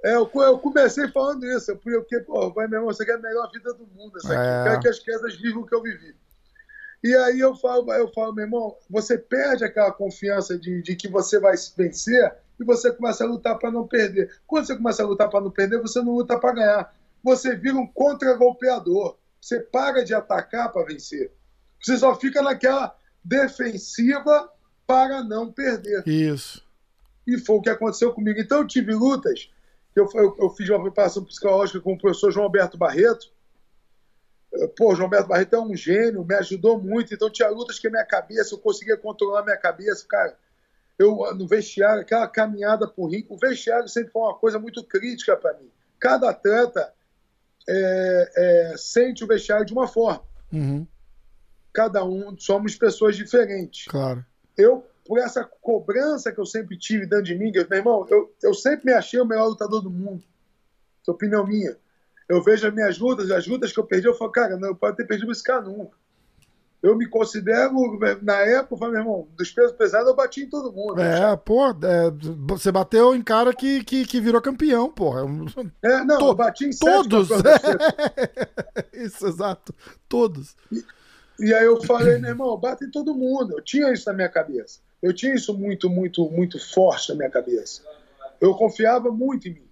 [0.04, 3.52] É, eu, eu, comecei falando isso, porque, pô, vai, meu irmão, você quer a melhor
[3.52, 4.18] vida do mundo.
[4.18, 4.64] Essa é.
[4.64, 6.16] Quer que as crianças vivam o que eu vivi.
[7.04, 11.08] E aí eu falo, eu falo, meu irmão, você perde aquela confiança de, de que
[11.08, 14.32] você vai vencer e você começa a lutar para não perder.
[14.48, 16.96] Quando você começa a lutar para não perder, você não luta para ganhar.
[17.24, 19.16] Você vira um contra-golpeador.
[19.40, 21.32] Você para de atacar para vencer.
[21.82, 24.50] Você só fica naquela defensiva
[24.86, 26.08] para não perder.
[26.08, 26.66] Isso.
[27.26, 28.40] E foi o que aconteceu comigo.
[28.40, 29.52] Então eu tive lutas,
[29.94, 33.30] eu, eu, eu fiz uma preparação psicológica com o professor João Alberto Barreto.
[34.78, 37.14] Pô, João Alberto Barreto é um gênio, me ajudou muito.
[37.14, 40.38] Então tinha lutas que a minha cabeça, eu conseguia controlar a minha cabeça, cara.
[40.98, 45.36] Eu, no vestiário, aquela caminhada por ringue, o vestiário sempre foi uma coisa muito crítica
[45.36, 45.70] para mim.
[46.00, 46.92] Cada atleta
[47.70, 50.24] é, é, sente o vestiário de uma forma.
[50.52, 50.88] Uhum
[51.78, 53.86] cada um somos pessoas diferentes.
[53.86, 54.26] Claro.
[54.58, 58.52] Eu, por essa cobrança que eu sempre tive dentro de mim, meu irmão, eu, eu
[58.52, 60.24] sempre me achei o melhor lutador do mundo.
[61.04, 61.78] Essa é opinião minha.
[62.28, 64.98] Eu vejo as minhas lutas, as lutas que eu perdi, eu falo, cara, não pode
[64.98, 65.96] ter perdido esse cara nunca.
[66.82, 67.74] Eu me considero,
[68.24, 71.00] na época, eu falei, meu irmão, dos pesos pesados eu bati em todo mundo.
[71.00, 72.12] É, pô, é,
[72.48, 75.22] você bateu em cara que, que, que virou campeão, porra.
[75.84, 77.30] É, não, to, eu bati em Todos!
[78.94, 79.76] Isso, exato.
[80.10, 80.56] Todos.
[80.72, 80.84] E,
[81.40, 83.58] e, aí eu falei, meu irmão, bate em todo mundo.
[83.58, 84.80] Eu tinha isso na minha cabeça.
[85.02, 87.82] Eu tinha isso muito, muito, muito forte na minha cabeça.
[88.42, 89.68] Eu confiava muito em mim.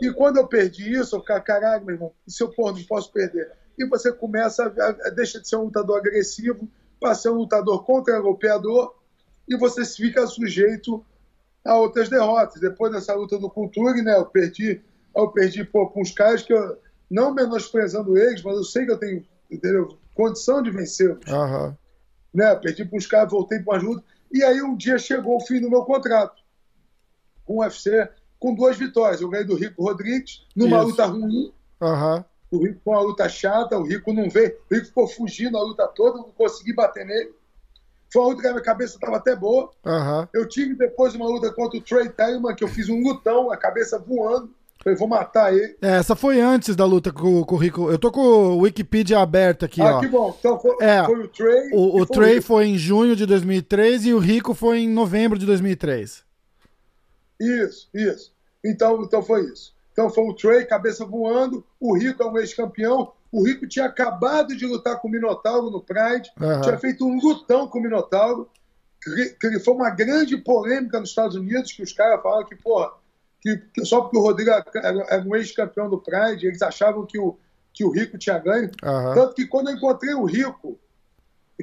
[0.00, 3.12] E quando eu perdi isso, eu ficava, caralho, meu irmão, se eu pô, não posso
[3.12, 3.50] perder.
[3.78, 6.68] E você começa a, a deixa de ser um lutador agressivo
[7.00, 8.94] para ser um lutador contra-golpeador
[9.48, 11.04] e você fica sujeito
[11.64, 12.60] a outras derrotas.
[12.60, 14.80] Depois dessa luta do Culture, né, eu perdi,
[15.14, 16.78] eu perdi pô, uns caras que eu,
[17.10, 21.24] não menosprezando eles, mas eu sei que eu tenho entendeu, condição de vencê-los.
[21.26, 21.74] Uhum.
[22.32, 24.04] Né, perdi para uns caras, voltei para uma lutas.
[24.32, 26.42] E aí um dia chegou o fim do meu contrato
[27.44, 29.20] com o UFC com duas vitórias.
[29.20, 30.86] Eu ganhei do Rico Rodrigues numa Isso.
[30.88, 31.52] luta ruim.
[31.80, 32.24] Uhum.
[32.50, 34.56] O Rico com uma luta chata, o Rico não veio.
[34.70, 37.32] O Rico ficou fugindo a luta toda, não consegui bater nele.
[38.12, 39.70] Foi uma luta que a minha cabeça estava até boa.
[39.84, 40.28] Uhum.
[40.32, 43.56] Eu tive depois uma luta contra o Trey Taylor, que eu fiz um lutão, a
[43.56, 44.54] cabeça voando.
[44.84, 45.74] Falei, vou matar ele.
[45.80, 47.90] É, essa foi antes da luta com, com, o Rico.
[47.90, 50.00] Eu tô com o Wikipedia aberto aqui, ah, ó.
[50.00, 50.36] que bom.
[50.38, 51.70] Então foi, é, foi o Trey.
[51.72, 55.46] O, o Trey foi em junho de 2003 e o Rico foi em novembro de
[55.46, 56.22] 2003.
[57.40, 58.30] Isso, isso.
[58.62, 59.74] Então, então foi isso.
[59.90, 61.64] Então foi o Trey, cabeça voando.
[61.80, 63.10] O Rico é um ex-campeão.
[63.32, 66.60] O Rico tinha acabado de lutar com o Minotauro no Pride, uhum.
[66.60, 68.50] tinha feito um lutão com o Minotauro.
[69.02, 72.92] Que, que foi uma grande polêmica nos Estados Unidos, que os caras falaram que, porra,
[73.44, 74.64] que, que só porque o Rodrigo era,
[75.06, 77.36] era um ex-campeão do Pride, eles achavam que o,
[77.74, 78.70] que o Rico tinha ganho.
[78.82, 79.14] Uhum.
[79.14, 80.80] Tanto que quando eu encontrei o Rico,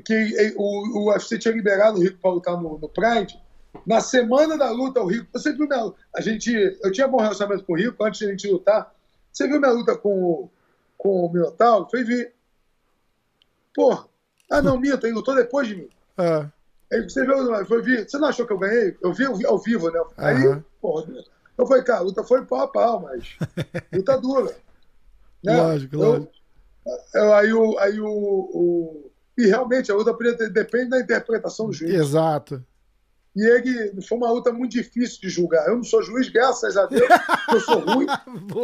[0.06, 3.42] que o, o UFC tinha liberado o Rico para lutar no, no Pride,
[3.86, 5.28] na semana da luta, o Rico.
[5.34, 5.92] Você viu minha.
[6.16, 8.94] A gente, eu tinha bom relacionamento com o Rico antes de a gente lutar.
[9.32, 10.50] Você viu minha luta com,
[10.98, 11.88] com o Minotauro?
[11.90, 12.36] Foi ver.
[13.74, 14.06] Porra.
[14.52, 15.90] Ah, não, Mito, ele lutou depois de mim.
[16.20, 16.46] É.
[16.94, 18.08] Aí você viu, foi ver.
[18.08, 18.96] Você não achou que eu ganhei?
[19.02, 20.00] Eu vi ao vivo, né?
[20.18, 20.64] Aí, uhum.
[20.80, 21.08] porra.
[21.62, 23.38] Eu falei, cara, a luta foi pau a pau, mas.
[23.94, 24.56] luta dura.
[25.44, 25.56] Né?
[25.56, 26.32] Lógico, lógico.
[27.14, 27.78] Eu, aí o.
[27.78, 30.16] Aí o, o e realmente a luta
[30.50, 31.94] depende da interpretação do juiz.
[31.94, 32.64] Exato.
[33.36, 35.68] E ele foi uma luta muito difícil de julgar.
[35.68, 37.08] Eu não sou juiz, graças a Deus,
[37.52, 38.06] eu sou ruim.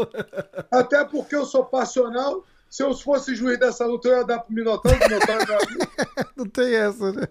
[0.70, 2.44] Até porque eu sou passional.
[2.70, 5.66] Se eu fosse juiz dessa luta, eu ia dar pro Minotauro, Minotauro
[6.36, 7.28] Não tem essa, né?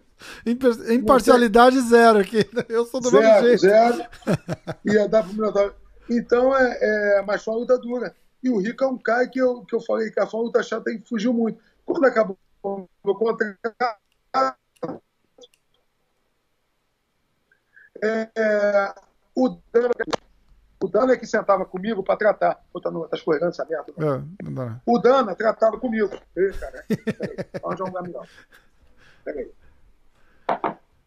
[0.93, 2.49] Imparcialidade zero aqui.
[2.69, 3.61] Eu sou do zero, mesmo jeito.
[3.61, 4.05] Zero,
[4.85, 5.75] ia dar pro Minotauro.
[6.09, 8.15] Então, é, é, mas foi uma luta dura.
[8.43, 10.91] E o Rico é um cara que eu, que eu falei que a luta chata
[10.91, 11.61] e fugiu muito.
[11.85, 13.59] Quando acabou o meu contrato,
[18.03, 18.95] é, é,
[19.35, 19.59] o o
[20.97, 22.59] Dana é que sentava comigo para tratar.
[22.73, 23.93] Puta, não, tá escorregando essa merda.
[23.99, 26.11] É, o Dana tratava comigo.
[26.35, 28.23] Ei, cara, peraí, onde é um?
[29.23, 29.51] Peraí.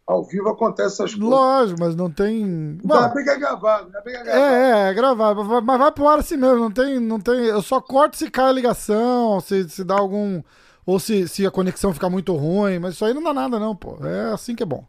[0.06, 1.30] Ao vivo acontece essas coisas.
[1.30, 2.78] Lógico, mas não tem.
[2.84, 4.44] É bem que é gravado, é bem é gravado.
[4.44, 5.44] É, é, é gravado.
[5.62, 7.00] Mas vai pro ar assim mesmo, não tem.
[7.00, 10.40] Não tem eu só corto se cai a ligação, se, se dá algum.
[10.86, 13.74] Ou se, se a conexão ficar muito ruim, mas isso aí não dá nada, não,
[13.74, 13.98] pô.
[14.04, 14.84] É assim que é bom.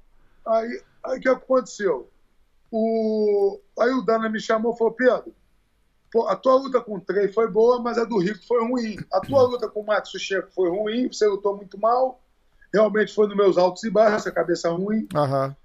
[0.45, 2.11] Aí o que aconteceu?
[2.71, 3.60] O...
[3.79, 5.36] Aí o Dana me chamou e falou: Pedro,
[6.27, 8.97] a tua luta com o Trey foi boa, mas a do Rico foi ruim.
[9.12, 12.21] A tua luta com o Max Checo foi ruim, você lutou muito mal.
[12.73, 15.07] Realmente foi nos meus altos e baixos, a cabeça ruim.
[15.13, 15.55] Uhum.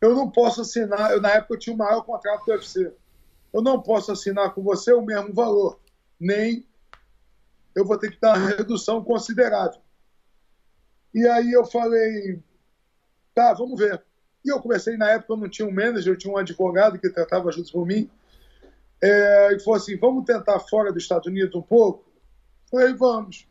[0.00, 2.92] Eu não posso assinar, eu, na época eu tinha o maior contrato do UFC.
[3.52, 5.78] Eu não posso assinar com você o mesmo valor,
[6.18, 6.66] nem
[7.74, 9.80] eu vou ter que dar uma redução considerável.
[11.14, 12.42] E aí eu falei,
[13.34, 14.02] tá, vamos ver.
[14.44, 17.08] E eu comecei, na época eu não tinha um manager, eu tinha um advogado que
[17.08, 18.10] tratava junto por mim.
[19.02, 22.04] É, e falou assim: vamos tentar fora dos Estados Unidos um pouco?
[22.72, 23.46] Eu falei, vamos.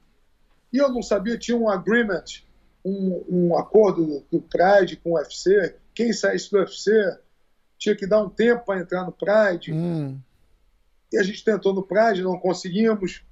[0.72, 2.24] E eu não sabia, tinha um agreement,
[2.84, 5.76] um, um acordo do, do Pride com o UFC.
[5.94, 6.92] Quem saísse do UFC
[7.78, 9.72] tinha que dar um tempo para entrar no Pride.
[9.72, 10.18] Hum.
[11.12, 13.24] E a gente tentou no Pride, não conseguimos.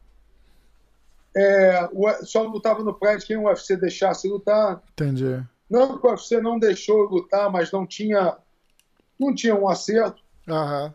[1.36, 1.90] É,
[2.24, 4.82] só lutava no Pride quem o UFC deixasse lutar.
[4.94, 5.42] Entendi.
[5.72, 8.38] Não que o UFC não deixou lutar, mas não tinha,
[9.18, 10.22] não tinha um acerto.
[10.46, 10.94] Uhum.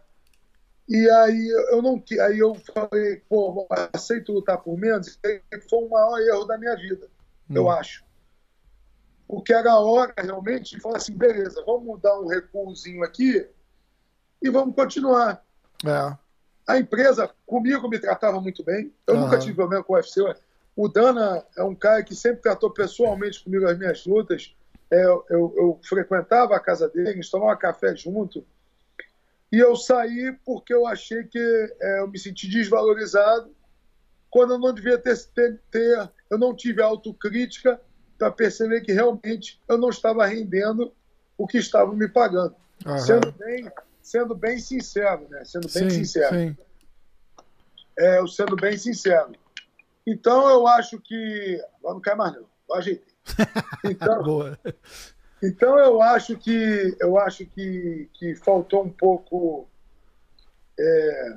[0.86, 5.18] E aí eu não aí eu falei, pô, aceito lutar por menos.
[5.24, 7.08] E foi o maior erro da minha vida,
[7.48, 7.56] hum.
[7.56, 8.04] eu acho.
[9.26, 13.48] Porque era a hora realmente de falar assim, beleza, vamos dar um recuozinho aqui
[14.42, 15.42] e vamos continuar.
[15.86, 16.16] É.
[16.68, 18.92] A empresa comigo me tratava muito bem.
[19.06, 19.20] Eu uhum.
[19.22, 20.20] nunca tive problema com o UFC.
[20.76, 24.54] O Dana é um cara que sempre tratou pessoalmente comigo as minhas lutas
[24.90, 28.46] é, eu, eu, frequentava a casa dele, a gente tomava café junto,
[29.50, 31.38] e eu saí porque eu achei que
[31.80, 33.54] é, eu me senti desvalorizado
[34.30, 37.80] quando eu não devia ter, ter, ter eu não tive autocrítica
[38.18, 40.92] para perceber que realmente eu não estava rendendo
[41.38, 42.54] o que estavam me pagando.
[42.84, 42.98] Uhum.
[42.98, 43.72] Sendo, bem,
[44.02, 45.44] sendo bem sincero, né?
[45.44, 46.34] Sendo bem sim, sincero.
[46.34, 46.56] Sim.
[47.98, 49.32] É, eu sendo bem sincero.
[50.06, 51.60] Então eu acho que.
[51.78, 52.46] Agora não quer mais, não.
[52.68, 53.15] Eu ajeitei.
[53.84, 54.58] Então, Boa.
[55.42, 59.68] então eu acho que eu acho que, que faltou um pouco
[60.78, 61.36] é,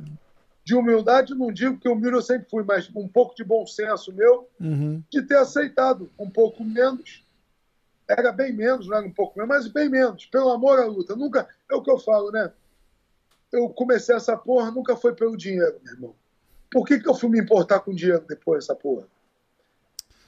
[0.70, 4.14] de humildade, não digo que humilde eu sempre fui, mas um pouco de bom senso
[4.14, 5.02] meu, uhum.
[5.10, 7.26] de ter aceitado um pouco menos.
[8.08, 11.16] Era bem menos, não era um pouco menos, mas bem menos, pelo amor à luta.
[11.16, 12.52] Nunca, é o que eu falo, né?
[13.52, 16.16] Eu comecei essa porra, nunca foi pelo dinheiro, meu irmão.
[16.72, 19.08] Por que, que eu fui me importar com dinheiro depois dessa porra?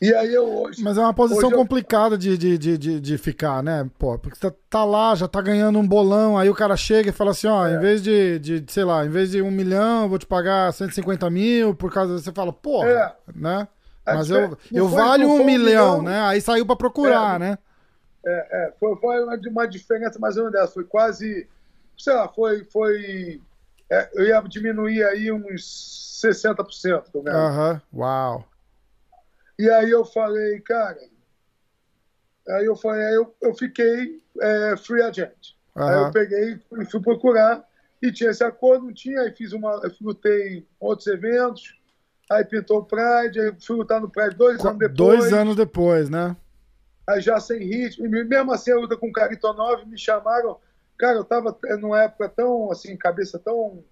[0.01, 0.81] E aí eu hoje.
[0.81, 2.17] Mas é uma posição complicada eu...
[2.17, 3.87] de, de, de, de, ficar, né?
[3.99, 7.13] Pô, porque você tá lá, já tá ganhando um bolão, aí o cara chega e
[7.13, 7.75] fala assim, ó, é.
[7.75, 10.73] em vez de, de, sei lá, em vez de um milhão, eu vou te pagar
[10.73, 13.15] 150 mil, por causa você fala, pô, é.
[13.35, 13.67] né?
[14.03, 16.21] Mas eu, eu valho um milhão, um milhão, né?
[16.21, 17.57] Aí saiu para procurar, é, né?
[18.25, 21.47] É, é, foi, foi uma diferença mais ou menos dessa, foi quase,
[21.95, 23.39] sei lá, foi, foi,
[23.87, 27.03] é, eu ia diminuir aí uns 60%.
[27.27, 27.99] Aham, uhum.
[27.99, 28.50] uau.
[29.61, 30.97] E aí eu falei, cara.
[32.49, 35.51] Aí eu falei, aí eu, eu fiquei é, free agent.
[35.75, 35.83] Uhum.
[35.83, 37.63] Aí eu peguei e fui procurar.
[38.01, 39.21] E tinha esse acordo, não tinha.
[39.21, 39.79] Aí fiz uma.
[39.83, 41.79] Eu lutei outros eventos.
[42.31, 43.39] Aí pintou o Pride.
[43.39, 44.97] Aí fui lutar no Pride dois anos depois.
[44.97, 46.35] Dois anos depois, né?
[47.07, 48.07] Aí já sem ritmo.
[48.07, 50.57] E mesmo assim, a luta com o Caritonov me chamaram.
[50.97, 53.83] Cara, eu tava numa época tão, assim, cabeça tão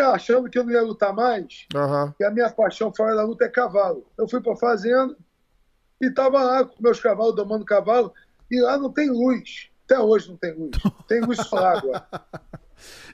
[0.00, 2.12] lá, achando que eu não ia lutar mais, uhum.
[2.18, 4.06] e a minha paixão fora da luta é cavalo.
[4.16, 5.16] Eu fui para fazenda
[6.00, 8.12] e tava lá com meus cavalos, domando cavalo,
[8.50, 9.68] e lá não tem luz.
[9.84, 10.70] Até hoje não tem luz.
[11.06, 12.06] Tem luz solar agora.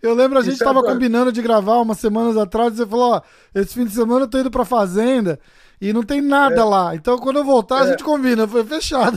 [0.00, 3.22] Eu lembro, a gente estava combinando de gravar umas semanas atrás, e você falou, ó,
[3.54, 5.38] esse fim de semana eu tô indo pra fazenda
[5.80, 6.64] e não tem nada é.
[6.64, 6.94] lá.
[6.94, 7.80] Então quando eu voltar, é.
[7.80, 8.46] a gente combina.
[8.46, 9.16] Foi fechado.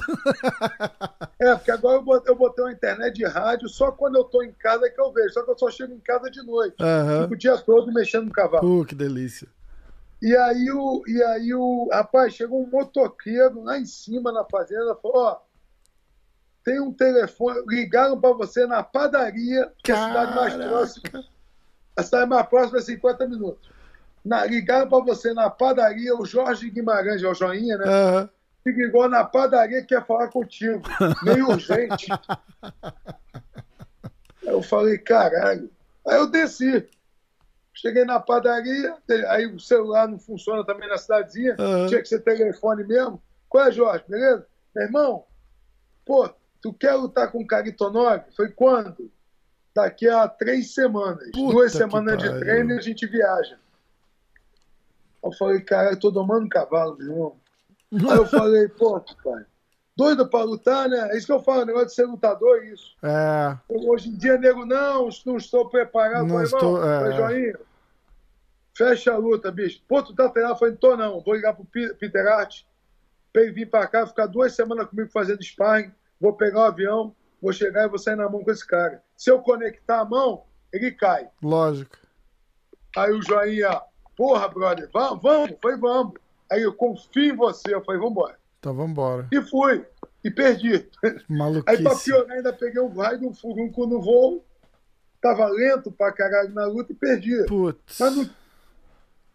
[1.39, 4.41] É, porque agora eu botei, eu botei uma internet de rádio só quando eu tô
[4.41, 5.34] em casa é que eu vejo.
[5.34, 6.82] Só que eu só chego em casa de noite.
[6.82, 7.21] Uhum.
[7.23, 8.82] Fico o dia todo mexendo no cavalo.
[8.82, 9.47] Uh, que delícia.
[10.21, 11.04] E aí o.
[11.06, 11.89] E aí o.
[11.91, 15.39] Rapaz, chegou um motoqueiro lá em cima na fazenda, falou, ó.
[16.63, 21.26] Tem um telefone, ligaram para você na padaria, que é a cidade mais próxima.
[21.97, 23.72] A cidade mais próxima é 50 minutos
[24.23, 27.86] na, ligaram para você na padaria, o Jorge Guimarães, é o Joinha, né?
[27.86, 28.29] Uhum.
[28.65, 30.81] Me ligou na padaria que quer falar contigo.
[31.23, 32.07] Meio urgente.
[34.41, 35.69] Aí eu falei, caralho.
[36.07, 36.88] Aí eu desci.
[37.73, 38.95] Cheguei na padaria,
[39.29, 41.88] aí o celular não funciona também na cidadezinha, uhum.
[41.88, 43.21] tinha que ser telefone mesmo.
[43.49, 44.05] Qual é, Jorge?
[44.07, 44.45] Beleza?
[44.73, 45.25] Meu irmão,
[46.05, 46.29] pô,
[46.62, 48.23] tu quer lutar com o Caritonov?
[48.36, 49.12] Foi quando?
[49.75, 51.31] Daqui a três semanas.
[51.31, 53.57] Puta Duas semanas de treino e a gente viaja.
[55.23, 57.36] Eu falei, cara, eu tô domando cavalo, meu irmão.
[57.93, 59.45] Aí eu falei, pô, pai,
[59.95, 61.09] doido pra lutar, né?
[61.12, 62.95] É isso que eu falo, negócio de ser lutador é isso.
[63.01, 63.57] É.
[63.69, 66.23] Hoje em dia, nego, não, não estou preparado.
[66.23, 66.99] Não falei, estou, é.
[66.99, 67.59] falei, Joinha,
[68.75, 69.81] fecha a luta, bicho.
[69.88, 70.55] Pô, tu tá treinando?
[70.55, 72.63] Eu falei, tô não, vou ligar pro Peter Hart,
[73.31, 77.15] pra ele vir pra cá, ficar duas semanas comigo fazendo sparring, vou pegar o avião,
[77.41, 79.03] vou chegar e vou sair na mão com esse cara.
[79.15, 81.29] Se eu conectar a mão, ele cai.
[81.41, 81.97] Lógico.
[82.95, 83.81] Aí o Joinha,
[84.15, 85.56] Porra, brother, vamos, vamos.
[85.62, 86.13] Foi, vamos.
[86.52, 87.73] Aí eu confio em você.
[87.73, 88.38] Eu falei, vamos embora.
[88.60, 89.28] Então vamos embora.
[89.32, 89.86] E fui.
[90.23, 90.88] E perdi.
[91.28, 91.78] Maluquice.
[91.78, 94.45] Aí pra piorar, ainda peguei um raio de um furunco no voo.
[95.21, 97.45] Tava lento pra caralho na luta e perdi.
[97.45, 97.97] Putz.
[97.99, 98.30] Mas, não...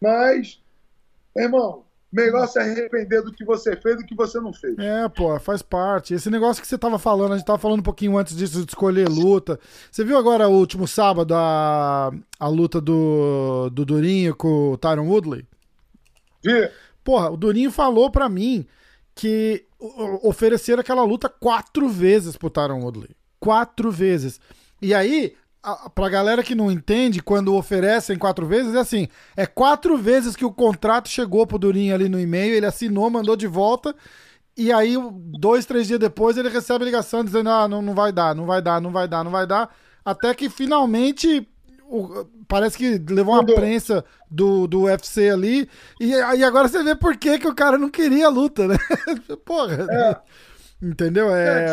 [0.01, 0.61] Mas,
[1.35, 4.77] irmão, melhor se arrepender do que você fez do que você não fez.
[4.79, 6.13] É, pô, faz parte.
[6.13, 8.71] Esse negócio que você tava falando, a gente tava falando um pouquinho antes disso de
[8.71, 9.59] escolher luta.
[9.91, 15.07] Você viu agora o último sábado a, a luta do, do Durinho com o Tyron
[15.07, 15.45] Woodley?
[16.43, 16.69] Vi.
[17.03, 18.65] Porra, o Durinho falou pra mim
[19.15, 19.65] que
[20.23, 23.09] ofereceram aquela luta quatro vezes pro Tyron Woodley.
[23.39, 24.39] Quatro vezes.
[24.81, 29.45] E aí, a, pra galera que não entende, quando oferecem quatro vezes, é assim: é
[29.45, 33.47] quatro vezes que o contrato chegou pro Durinho ali no e-mail, ele assinou, mandou de
[33.47, 33.95] volta.
[34.57, 34.95] E aí,
[35.39, 38.45] dois, três dias depois, ele recebe a ligação dizendo: ah, não, não vai dar, não
[38.45, 39.73] vai dar, não vai dar, não vai dar.
[40.03, 41.47] Até que finalmente
[41.89, 45.69] o, parece que levou uma prensa do, do UFC ali.
[45.99, 48.77] E aí agora você vê por que, que o cara não queria a luta, né?
[49.43, 49.87] Porra.
[49.89, 50.17] É.
[50.81, 51.33] Entendeu?
[51.35, 51.65] É...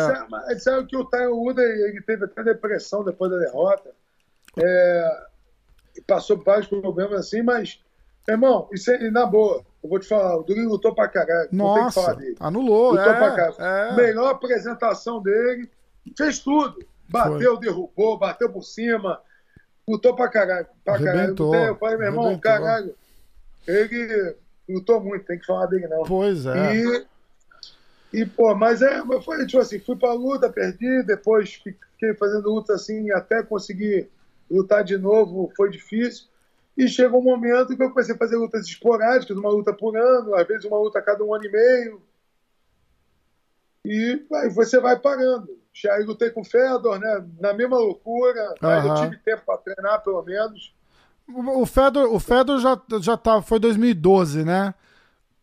[0.49, 3.89] É, disseram que o Tyron Wood ele teve até depressão depois da derrota.
[4.57, 5.27] É,
[6.05, 7.79] passou por vários problemas assim, mas,
[8.27, 9.63] irmão, isso é na boa.
[9.83, 11.47] Eu vou te falar, o Durinho lutou pra caralho.
[11.51, 12.35] Nossa, não tem que falar dele.
[12.39, 13.55] Anulou, lutou é, pra caralho.
[13.61, 13.95] É.
[13.95, 15.69] Melhor apresentação dele,
[16.17, 16.77] fez tudo.
[17.09, 17.59] Bateu, Foi.
[17.61, 19.21] derrubou, bateu por cima,
[19.87, 20.67] lutou pra caralho.
[20.83, 21.35] Pra caralho.
[21.37, 22.51] Eu falei, meu irmão, arrebentou.
[22.51, 22.95] caralho.
[23.65, 24.35] ele
[24.67, 26.03] lutou muito, tem que falar dele não.
[26.03, 26.75] Pois é.
[26.75, 27.05] E,
[28.17, 32.73] e pô, mas é, foi tipo assim, fui pra luta, perdi, depois fiquei fazendo luta
[32.73, 34.09] assim, até conseguir
[34.49, 36.25] lutar de novo, foi difícil.
[36.75, 40.33] E chegou um momento que eu comecei a fazer lutas esporádicas, uma luta por ano,
[40.33, 42.01] às vezes uma luta a cada um ano e meio.
[43.85, 45.55] E aí você vai parando.
[45.71, 47.23] Já lutei com o Fedor, né?
[47.39, 50.73] Na mesma loucura, mas eu tive tempo para treinar, pelo menos.
[51.27, 54.73] O Fedor, o Fedor já, já tá, foi 2012, né?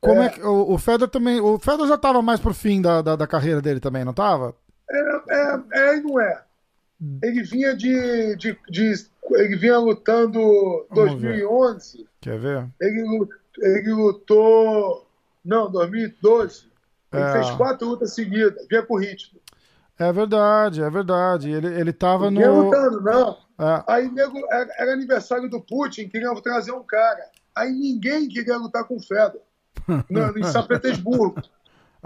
[0.05, 1.41] Como é, é que o, o Fedor também.
[1.41, 4.55] O Fedor já estava mais pro fim da, da, da, carreira dele também, não estava?
[4.91, 4.99] É,
[5.31, 6.43] é, é e não é.
[7.23, 8.95] Ele vinha de, de, de
[9.33, 11.99] ele vinha lutando 2011.
[11.99, 12.07] Ver.
[12.21, 12.69] Quer ver?
[12.81, 15.07] Ele, ele lutou.
[15.45, 16.67] Não, 2012.
[17.13, 17.33] Ele é.
[17.33, 19.41] fez quatro lutas seguidas, vinha com ritmo.
[19.99, 21.51] É verdade, é verdade.
[21.51, 22.41] Ele, ele tava no.
[22.41, 23.37] Vinha lutando, não.
[23.59, 23.85] É.
[23.87, 27.31] Aí nego, era, era, aniversário do Putin, queriam trazer um cara.
[27.55, 29.41] Aí ninguém queria lutar com o Fedor.
[29.89, 31.43] No, em São Petersburgo.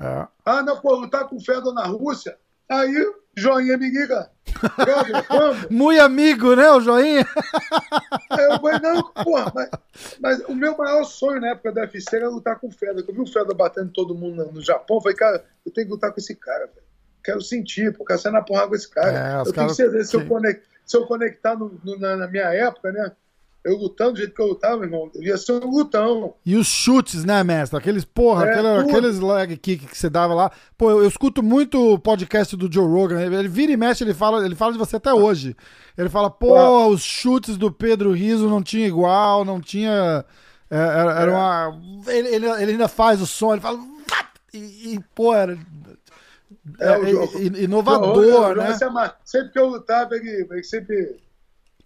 [0.00, 0.28] É.
[0.44, 2.38] Ah, não, pô, lutar com o Fedor na Rússia.
[2.70, 4.30] Aí Joinha liga.
[5.70, 7.26] Muito amigo, né, o Joinha?
[8.30, 9.70] Eu falei, não, porra, mas,
[10.20, 13.04] mas, o meu maior sonho na época da UFC era lutar com o Fedor.
[13.06, 16.12] Eu vi o Fedor batendo todo mundo no, Japão, falei, cara, eu tenho que lutar
[16.12, 16.86] com esse cara, velho.
[17.22, 19.42] Quero sentir, pô, quero sair na porra com esse cara.
[19.44, 22.26] É, eu tenho que ser, se, eu conectar, se eu conectar no, no, na, na
[22.26, 23.12] minha época, né?
[23.68, 26.34] Eu lutando do jeito que eu lutava, irmão, ia ser um lutão.
[26.44, 27.78] E os chutes, né, mestre?
[27.78, 30.50] Aqueles, porra, é, aquela, aqueles leg kick que você dava lá.
[30.76, 33.20] Pô, eu, eu, escuto muito o podcast do Joe Rogan.
[33.20, 35.54] Ele vira e mexe, ele fala, ele fala de você até hoje.
[35.96, 40.24] Ele fala, pô, os chutes do Pedro Riso não tinha igual, não tinha.
[40.70, 41.80] É, era, era, uma.
[42.06, 43.78] Ele, ele, ele, ainda faz o som, ele fala.
[44.52, 45.58] E, e pô, era.
[46.80, 48.76] É, é, inovador, né?
[49.24, 51.18] Sempre que eu lutava, ele, ele sempre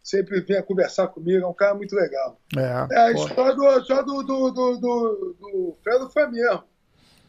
[0.02, 2.38] sempre vinha conversar comigo, é um cara muito legal.
[2.56, 6.64] É, é a história do, só do, do, do, do, do foi mesmo.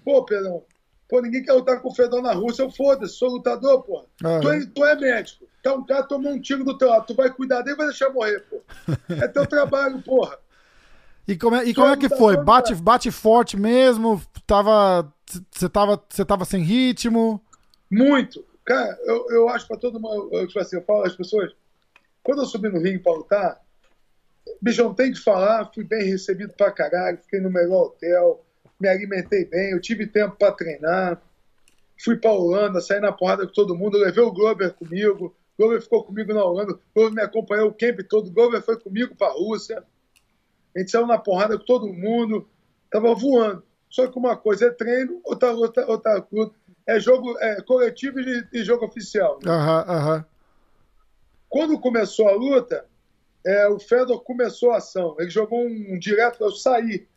[0.03, 0.63] Pô, Pedrão,
[1.07, 4.05] pô, ninguém quer lutar com o Fedão na Rússia, eu foda-se, sou lutador, pô.
[4.23, 4.41] Uhum.
[4.41, 7.13] Tu, é, tu é médico, então um cara tomou um tiro do teu lado, tu
[7.13, 8.61] vai cuidar dele e vai deixar morrer, pô.
[9.21, 10.37] É teu trabalho, porra.
[11.27, 12.35] E como é, e como é que foi?
[12.37, 14.21] Bate, bate forte mesmo?
[14.45, 15.11] Tava.
[15.51, 17.41] Você tava, você tava sem ritmo?
[17.89, 18.43] Muito.
[18.65, 20.29] Cara, eu, eu acho pra todo mundo.
[20.33, 21.51] Eu, tipo assim, eu falo às pessoas,
[22.23, 23.61] quando eu subi no ringue para lutar,
[24.61, 28.43] bicho, não tem que falar, fui bem recebido pra caralho, fiquei no melhor hotel,
[28.79, 31.21] me alimentei bem, eu tive tempo para treinar,
[32.03, 35.81] fui pra Holanda, saí na porrada com todo mundo, levei o Glover comigo, o Glover
[35.81, 39.15] ficou comigo na Holanda, o Glover me acompanhou o camp todo, o Glover foi comigo
[39.15, 39.83] pra Rússia,
[40.75, 42.47] a gente saiu na porrada com todo mundo,
[42.89, 43.63] tava voando.
[43.89, 46.25] Só que uma coisa é treino, outra, outra, outra,
[46.87, 49.37] é jogo é, coletivo e, e jogo oficial.
[49.45, 49.93] Aham, né?
[49.93, 50.25] aham.
[51.53, 52.83] Quando começou a luta,
[53.45, 55.15] é, o Fedor começou a ação.
[55.19, 57.07] Ele jogou um, um direto, eu saí.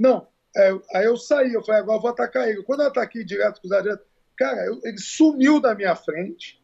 [0.00, 2.62] Não, é, aí eu saí, eu falei, agora eu vou atacar ele.
[2.62, 6.62] Quando eu ataquei direto, cruzado direto, cara, eu, ele sumiu da minha frente.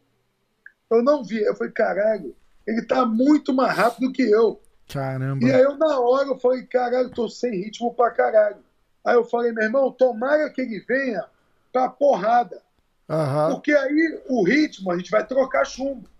[0.89, 1.43] Eu não vi.
[1.43, 2.33] Eu falei, caralho,
[2.65, 4.61] ele tá muito mais rápido que eu.
[4.87, 5.45] Caramba.
[5.45, 8.63] E aí eu, na hora, eu falei, caralho, tô sem ritmo pra caralho.
[9.03, 11.25] Aí eu falei, meu irmão, tomara que ele venha
[11.73, 12.61] pra porrada.
[13.09, 13.55] Uhum.
[13.55, 16.14] Porque aí o ritmo a gente vai trocar chumbo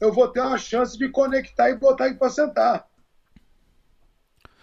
[0.00, 2.86] eu vou ter uma chance de conectar e botar ele para sentar.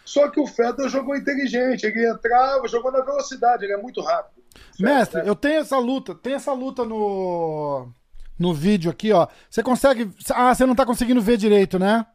[0.03, 4.43] Só que o Fedor jogou inteligente, ele entrava, jogou na velocidade, ele é muito rápido.
[4.79, 5.29] Mestre, né?
[5.29, 7.89] eu tenho essa luta, tem essa luta no
[8.37, 9.27] no vídeo aqui, ó.
[9.49, 10.11] Você consegue.
[10.31, 12.05] Ah, você não tá conseguindo ver direito, né?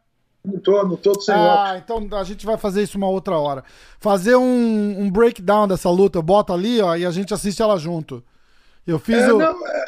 [0.43, 1.81] Não tô, não tô sem Ah, óculos.
[2.07, 3.63] então a gente vai fazer isso uma outra hora.
[3.99, 8.23] Fazer um, um breakdown dessa luta, bota ali, ó, e a gente assiste ela junto.
[8.85, 9.37] Eu fiz é, o.
[9.37, 9.85] Não, é...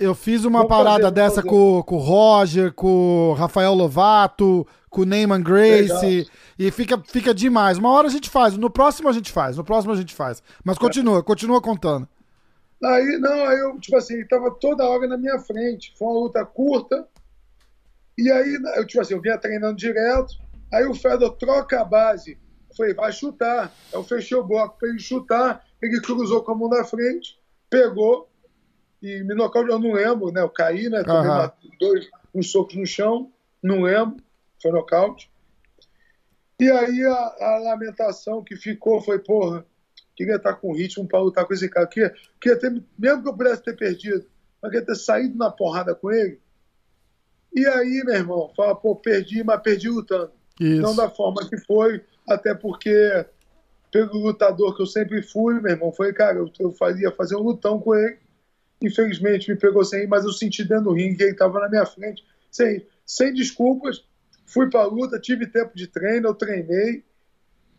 [0.00, 4.66] Eu fiz uma vamos parada fazer, dessa com, com o Roger, com o Rafael Lovato,
[4.88, 5.92] com o Neyman Grace.
[5.92, 6.32] Legal.
[6.58, 7.76] E fica, fica demais.
[7.76, 10.42] Uma hora a gente faz, no próximo a gente faz, no próximo a gente faz.
[10.64, 11.22] Mas continua, é.
[11.22, 12.08] continua contando.
[12.82, 15.92] Aí, não, aí eu, tipo assim, ele tava toda hora na minha frente.
[15.98, 17.06] Foi uma luta curta.
[18.16, 20.32] E aí, eu, tipo assim, eu vinha treinando direto.
[20.72, 22.38] Aí o Fedor troca a base.
[22.70, 23.70] Eu falei, vai chutar.
[23.92, 25.62] Eu fechei o bloco para ele chutar.
[25.82, 27.38] Ele cruzou com a mão na frente,
[27.68, 28.29] pegou,
[29.02, 30.42] e me nocaute, eu não lembro, né?
[30.42, 31.02] Eu caí, né?
[31.02, 31.50] Tomei uhum.
[31.78, 33.32] dois, uns socos no chão,
[33.62, 34.16] não lembro,
[34.60, 35.30] foi nocaute.
[36.58, 39.64] E aí a, a, lamentação que ficou foi, porra,
[40.14, 41.86] queria estar com ritmo para lutar com esse cara.
[41.86, 44.26] Queria, queria ter, mesmo que eu pudesse ter perdido,
[44.60, 46.38] mas queria ter saído na porrada com ele.
[47.54, 50.30] E aí, meu irmão, fala, pô, perdi, mas perdi lutando.
[50.60, 50.82] Isso.
[50.82, 53.24] Não da forma que foi, até porque,
[53.90, 57.42] pelo lutador que eu sempre fui, meu irmão, foi, cara, eu, eu fazia fazer um
[57.42, 58.18] lutão com ele
[58.82, 61.68] Infelizmente me pegou sem ir, mas eu senti dentro do ringue que ele estava na
[61.68, 64.04] minha frente, sem, sem desculpas.
[64.46, 67.04] Fui para a luta, tive tempo de treino, eu treinei.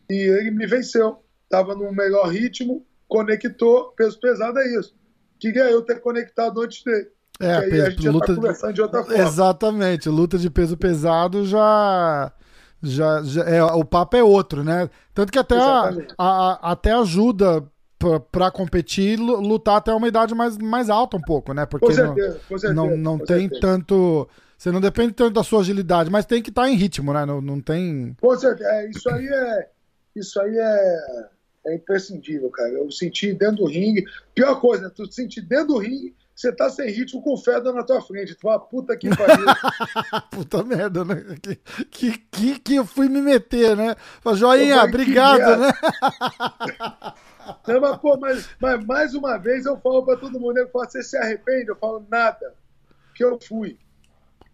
[0.08, 1.22] E ele me venceu.
[1.48, 4.94] Tava no melhor ritmo, conectou, peso pesado é isso.
[5.38, 7.08] Queria eu ter conectado antes dele.
[7.40, 9.18] É, aí peso, a gente luta, já tá conversando de outra forma.
[9.18, 12.32] Exatamente, luta de peso pesado já.
[12.84, 14.90] Já, já é, o papo é outro, né?
[15.14, 17.64] Tanto que até, a, a, até ajuda
[18.30, 21.66] para competir, lutar até uma idade mais, mais alta um pouco, né?
[21.66, 23.60] Porque com certeza, não, com certeza, não, não tem certeza.
[23.60, 24.28] tanto.
[24.56, 27.26] Você não depende tanto da sua agilidade, mas tem que estar tá em ritmo, né?
[27.26, 28.16] Não, não tem.
[28.20, 28.70] Com certeza.
[28.70, 29.68] É, isso aí é.
[30.14, 30.98] Isso aí é,
[31.66, 32.70] é imprescindível, cara.
[32.70, 34.04] Eu senti dentro do ringue.
[34.34, 37.84] Pior coisa, tu sentir dentro do ringue você tá sem ritmo com o Fedor na
[37.84, 38.34] tua frente.
[38.34, 39.46] Tu fala, puta que pariu.
[40.30, 41.36] puta merda, né?
[41.40, 43.94] Que, que, que, que eu fui me meter, né?
[44.20, 45.72] Fala, joinha, obrigado, né?
[47.66, 50.84] Não, mas, pô, mas, mas, mais uma vez eu falo pra todo mundo, eu falo,
[50.84, 51.68] você se arrepende?
[51.68, 52.54] Eu falo, nada,
[53.14, 53.78] que eu fui.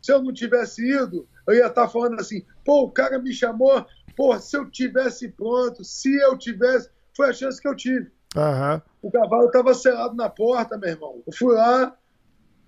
[0.00, 3.32] Se eu não tivesse ido, eu ia estar tá falando assim, pô, o cara me
[3.32, 3.84] chamou,
[4.16, 8.10] pô, se eu tivesse pronto, se eu tivesse, foi a chance que eu tive.
[8.36, 8.80] Uhum.
[9.02, 11.22] O cavalo estava selado na porta, meu irmão.
[11.26, 11.96] Eu fui lá,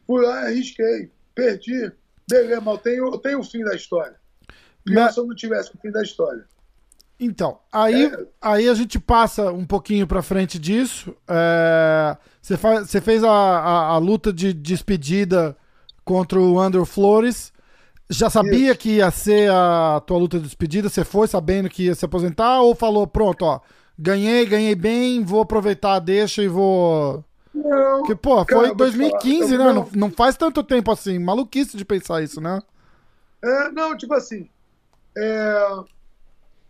[0.07, 1.93] fui lá, arrisquei, perdi.
[2.29, 4.19] Beleza, mas eu tenho, eu tenho o fim da história.
[4.85, 5.15] Pior mas...
[5.15, 6.47] se eu não tivesse o fim da história.
[7.23, 8.27] Então, aí, é.
[8.41, 11.15] aí a gente passa um pouquinho para frente disso.
[11.29, 15.55] É, você, você fez a, a, a, luta de despedida
[16.03, 17.53] contra o Andrew Flores.
[18.09, 18.79] Já sabia Isso.
[18.79, 20.89] que ia ser a tua luta de despedida?
[20.89, 23.61] Você foi sabendo que ia se aposentar ou falou, pronto, ó,
[23.99, 27.23] ganhei, ganhei bem, vou aproveitar, deixa e vou.
[27.55, 28.03] Não.
[28.05, 29.73] Que, pô, cara, foi 2015, né?
[29.75, 31.19] Não, não faz tanto tempo assim.
[31.19, 32.61] Maluquice de pensar isso, né?
[33.45, 34.49] É, não, tipo assim.
[35.17, 35.77] É,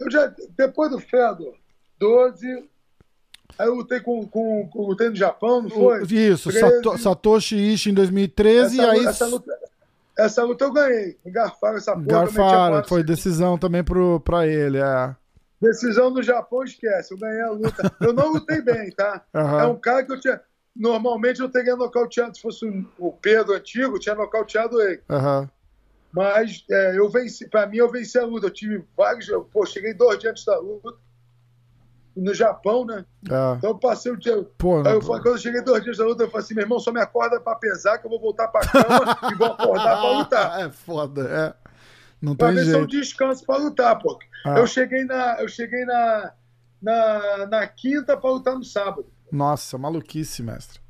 [0.01, 1.55] eu já, depois do Fedor,
[1.99, 2.69] 12.
[3.59, 6.03] Aí eu lutei com, com, com lutei no Japão, não foi?
[6.05, 9.07] Isso, Sato, Satoshi Ishii em 2013 essa, e aí.
[9.07, 9.59] Essa luta,
[10.19, 11.19] essa luta eu ganhei.
[11.27, 12.07] Garfaram essa porra.
[12.07, 15.15] Garfaram, foi decisão também pro, pra ele, é.
[15.61, 17.13] Decisão no Japão, esquece.
[17.13, 17.93] Eu ganhei a luta.
[18.01, 19.23] Eu não lutei bem, tá?
[19.35, 19.61] Uhum.
[19.61, 20.41] É um cara que eu tinha.
[20.75, 22.35] Normalmente eu teria nocauteado.
[22.35, 22.65] Se fosse
[22.99, 25.03] o Pedro antigo, eu tinha nocauteado ele.
[25.09, 25.49] Uhum.
[26.13, 27.49] Mas é, eu venci.
[27.49, 28.47] Pra mim, eu venci a luta.
[28.47, 29.29] Eu tive vários.
[29.53, 30.95] Pô, cheguei dois dias antes da luta.
[32.17, 33.05] No Japão, né?
[33.31, 33.57] É.
[33.57, 34.43] Então eu passei o dia.
[34.59, 36.81] Pô, aí eu, quando eu cheguei dois dias da luta, eu falei assim: meu irmão,
[36.81, 40.19] só me acorda pra pesar que eu vou voltar pra cama e vou acordar pra
[40.19, 40.61] lutar.
[40.61, 41.71] É foda, é.
[42.21, 42.77] Não pra tem ver jeito.
[42.77, 44.19] se eu descanso pra lutar, pô.
[44.45, 44.59] Ah.
[44.59, 46.33] Eu cheguei na, eu cheguei na,
[46.83, 49.07] na, na quinta para lutar no sábado.
[49.31, 50.81] Nossa, maluquice, mestre.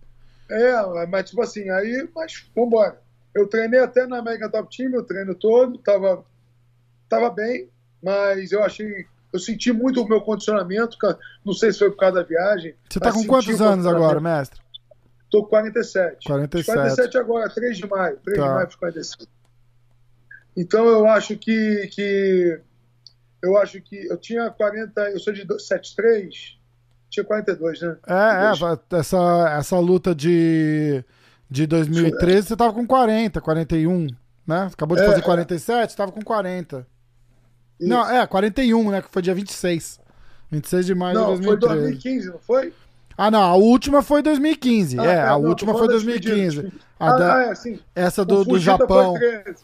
[0.51, 3.01] É, mas tipo assim, aí, mas vambora.
[3.35, 6.25] Eu treinei até na Mega Top Team, o treino todo, tava,
[7.09, 7.69] tava bem,
[8.03, 9.07] mas eu achei.
[9.33, 10.97] Eu senti muito o meu condicionamento,
[11.45, 12.75] não sei se foi por causa da viagem.
[12.89, 14.61] Você tá com quantos anos agora, mestre?
[15.31, 16.27] Tô com 47.
[16.27, 16.67] 47.
[16.67, 18.17] 47 agora, 3 de maio.
[18.25, 18.49] 3 tá.
[18.49, 19.29] de maio de 47.
[20.57, 22.61] Então eu acho que, que
[23.43, 26.59] eu acho que eu tinha 40, eu sou de 73,
[27.09, 27.97] tinha 42, né?
[28.07, 31.05] É, é essa, essa luta de,
[31.51, 34.07] de 2013 você tava com 40, 41,
[34.47, 34.71] né?
[34.73, 35.97] Acabou de é, fazer 47, é.
[35.97, 36.87] tava com 40.
[37.79, 37.89] Isso.
[37.89, 39.03] Não, é, 41, né?
[39.03, 39.99] Que foi dia 26.
[40.51, 41.61] 26 de maio não, de 2013.
[41.61, 42.73] Não, foi 2015, não foi?
[43.17, 44.99] Ah, não, a última foi 2015.
[44.99, 46.73] Ah, é, é, a não, última foi 2015.
[46.99, 47.81] A ah, da, ah, é, sim.
[47.95, 49.17] Essa do, do Japão.
[49.17, 49.63] Foi 13.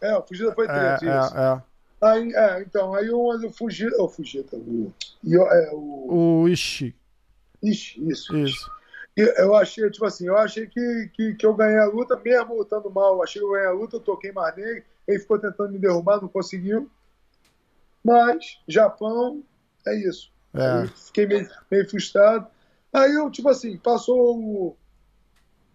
[0.00, 1.36] É, o Fugida foi 13, é, isso.
[1.36, 1.62] É, é.
[2.00, 4.92] Aí, é, então, aí o, o Fugita, o Fugita, o,
[5.24, 6.94] é, o, o Ishi.
[7.62, 8.36] Ishi, isso.
[8.36, 8.75] Isso.
[9.16, 12.90] Eu achei, tipo assim, eu achei que, que, que eu ganhei a luta, mesmo lutando
[12.90, 15.72] mal, eu achei que eu ganhei a luta, eu toquei mais nele, ele ficou tentando
[15.72, 16.90] me derrubar, não conseguiu.
[18.04, 19.42] Mas, Japão,
[19.86, 20.30] é isso.
[20.52, 20.86] É.
[20.86, 22.46] fiquei meio, meio frustrado.
[22.92, 24.76] Aí eu, tipo assim, passou o,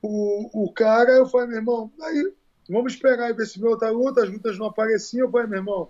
[0.02, 2.34] o, o cara, eu falei, meu irmão, aí
[2.70, 5.60] vamos esperar e ver se vê outra luta, as lutas não apareciam, eu falei, meu
[5.60, 5.90] irmão,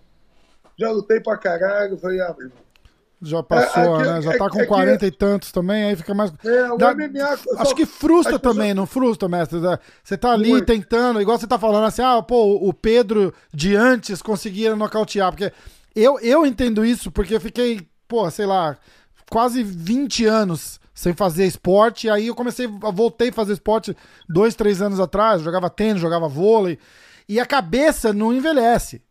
[0.78, 1.97] já lutei pra caralho.
[1.97, 2.70] Falei, ah, meu irmão.
[3.24, 4.22] Já passou, é, é, né?
[4.24, 6.34] Já tá com é, 40 e tantos também, aí fica mais.
[6.43, 6.93] É, o Dá...
[6.95, 7.24] MMA.
[7.24, 7.76] Acho só...
[7.76, 9.59] que frustra também, não frustra, mestre?
[10.03, 10.65] Você tá ali Muito.
[10.65, 15.32] tentando, igual você tá falando assim, ah, pô, o Pedro de antes conseguia nocautear.
[15.32, 15.53] Porque
[15.95, 18.76] eu, eu entendo isso, porque eu fiquei, pô, sei lá,
[19.30, 22.09] quase 20 anos sem fazer esporte.
[22.09, 23.95] Aí eu comecei, voltei a fazer esporte
[24.28, 25.43] dois, três anos atrás.
[25.43, 26.80] Jogava tênis, jogava vôlei.
[27.30, 29.01] E a cabeça não envelhece.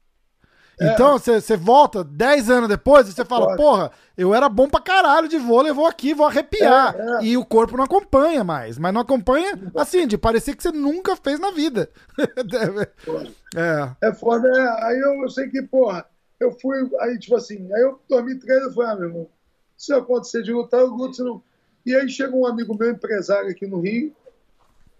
[0.81, 0.95] É.
[0.95, 5.29] Então, você volta 10 anos depois e você fala, porra, eu era bom pra caralho
[5.29, 6.97] de vôlei, eu vou aqui, vou arrepiar.
[6.97, 7.25] É, é.
[7.27, 8.79] E o corpo não acompanha mais.
[8.79, 11.91] Mas não acompanha, assim, de parecer que você nunca fez na vida.
[13.55, 14.09] é.
[14.09, 14.85] É foda, é.
[14.87, 16.07] Aí eu, eu, sei que, porra,
[16.41, 19.29] eu fui, aí tipo assim, aí eu dormi três e falei, ah, meu irmão,
[19.77, 21.43] se acontecer de lutar, eu luto, se não...
[21.85, 24.17] E aí chega um amigo meu, empresário aqui no Rio,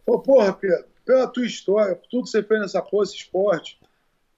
[0.05, 3.80] falou, porra, Pedro, pela tua história, por tudo que você fez nessa porra, esse esporte,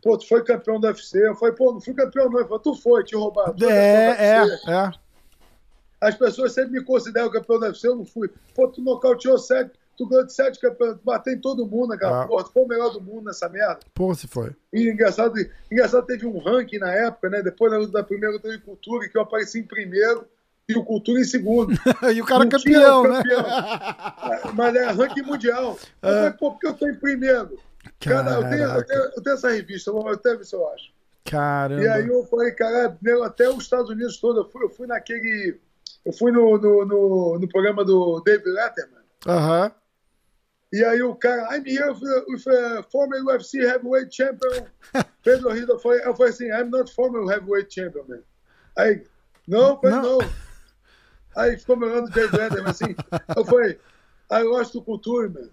[0.03, 1.27] Pô, tu foi campeão do UFC.
[1.27, 2.39] Eu falei, pô, não fui campeão não.
[2.39, 3.55] Ele falou, tu foi, te roubaram.
[3.63, 4.91] É, é, é.
[6.01, 8.29] As pessoas sempre me consideram campeão do UFC, eu não fui.
[8.55, 12.25] Pô, tu nocauteou sete, tu ganhou de sete campeões, tu bateu em todo mundo naquela
[12.25, 12.27] ah.
[12.27, 12.43] porra.
[12.43, 13.79] Tu foi o melhor do mundo nessa merda.
[13.95, 14.51] Pô, se foi.
[14.73, 15.35] E engraçado,
[15.71, 17.41] engraçado, teve um ranking na época, né?
[17.41, 20.27] Depois da, da primeira luta de cultura, que eu apareci em primeiro
[20.69, 21.73] e o Cultura em segundo.
[22.15, 23.23] e o cara campeão, né?
[23.23, 24.55] Campeão.
[24.55, 25.79] Mas é ranking mundial.
[26.01, 27.59] Eu falei, pô, porque eu tô em primeiro.
[28.01, 30.93] Cara, eu tenho, eu, tenho, eu tenho, essa revista, eu até ver se eu acho.
[31.25, 31.83] Caramba.
[31.83, 35.61] E aí eu falei, cara, até os Estados Unidos todo, eu fui, eu fui naquele.
[36.05, 39.03] Eu fui no, no, no, no programa do David Letterman.
[39.27, 39.67] Aham.
[39.67, 39.83] Uh -huh.
[40.73, 44.67] E aí o cara, I'm here with, a former UFC heavyweight champion.
[45.23, 48.23] Pedro Rida foi, eu falei assim, I'm not former heavyweight champion, man.
[48.79, 49.05] Aí,
[49.47, 50.03] não, não.
[50.03, 50.19] não.
[51.37, 52.97] Aí ficou me olhando o David Letterman assim.
[53.37, 53.79] Eu falei,
[54.31, 55.51] I lost to Culture, man.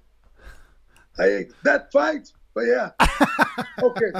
[1.19, 2.31] Aí, that fight?
[2.53, 2.91] But yeah.
[3.81, 4.11] okay.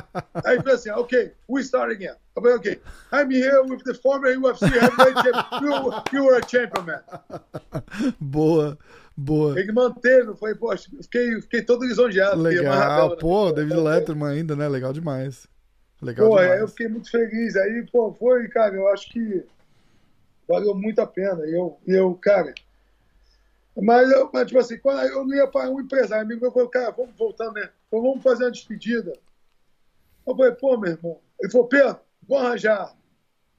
[0.45, 2.16] Aí ele falou assim, okay, we start again.
[2.36, 2.80] Eu falei, okay,
[3.12, 5.45] I'm here with the former UFC heavyweight champion.
[5.62, 7.02] You, you were a champion, man.
[8.22, 8.78] Boa.
[9.18, 9.60] Boa.
[9.60, 12.41] Ele manteve, foi, pô, fiquei, fiquei todo lisonjeado.
[12.41, 13.56] Legal, pô, né?
[13.56, 14.70] David Letterman ainda, né?
[14.70, 15.45] Legal demais.
[16.02, 16.62] Legal pô, demais.
[16.62, 17.58] eu fiquei muito feliz.
[17.58, 19.43] Aí, pô, foi, cara, eu acho que
[20.47, 21.45] valeu muito a pena.
[21.45, 22.54] E eu, eu cara,
[23.78, 26.70] mas, eu, mas, tipo assim, quando eu não ia para um empresário, amigo meu falou,
[26.70, 27.70] cara, vamos voltando, né?
[27.88, 29.14] Então, vamos fazer uma despedida.
[30.26, 31.20] Eu falei, pô, meu irmão.
[31.40, 32.96] Ele falou, Pedro, vou arranjar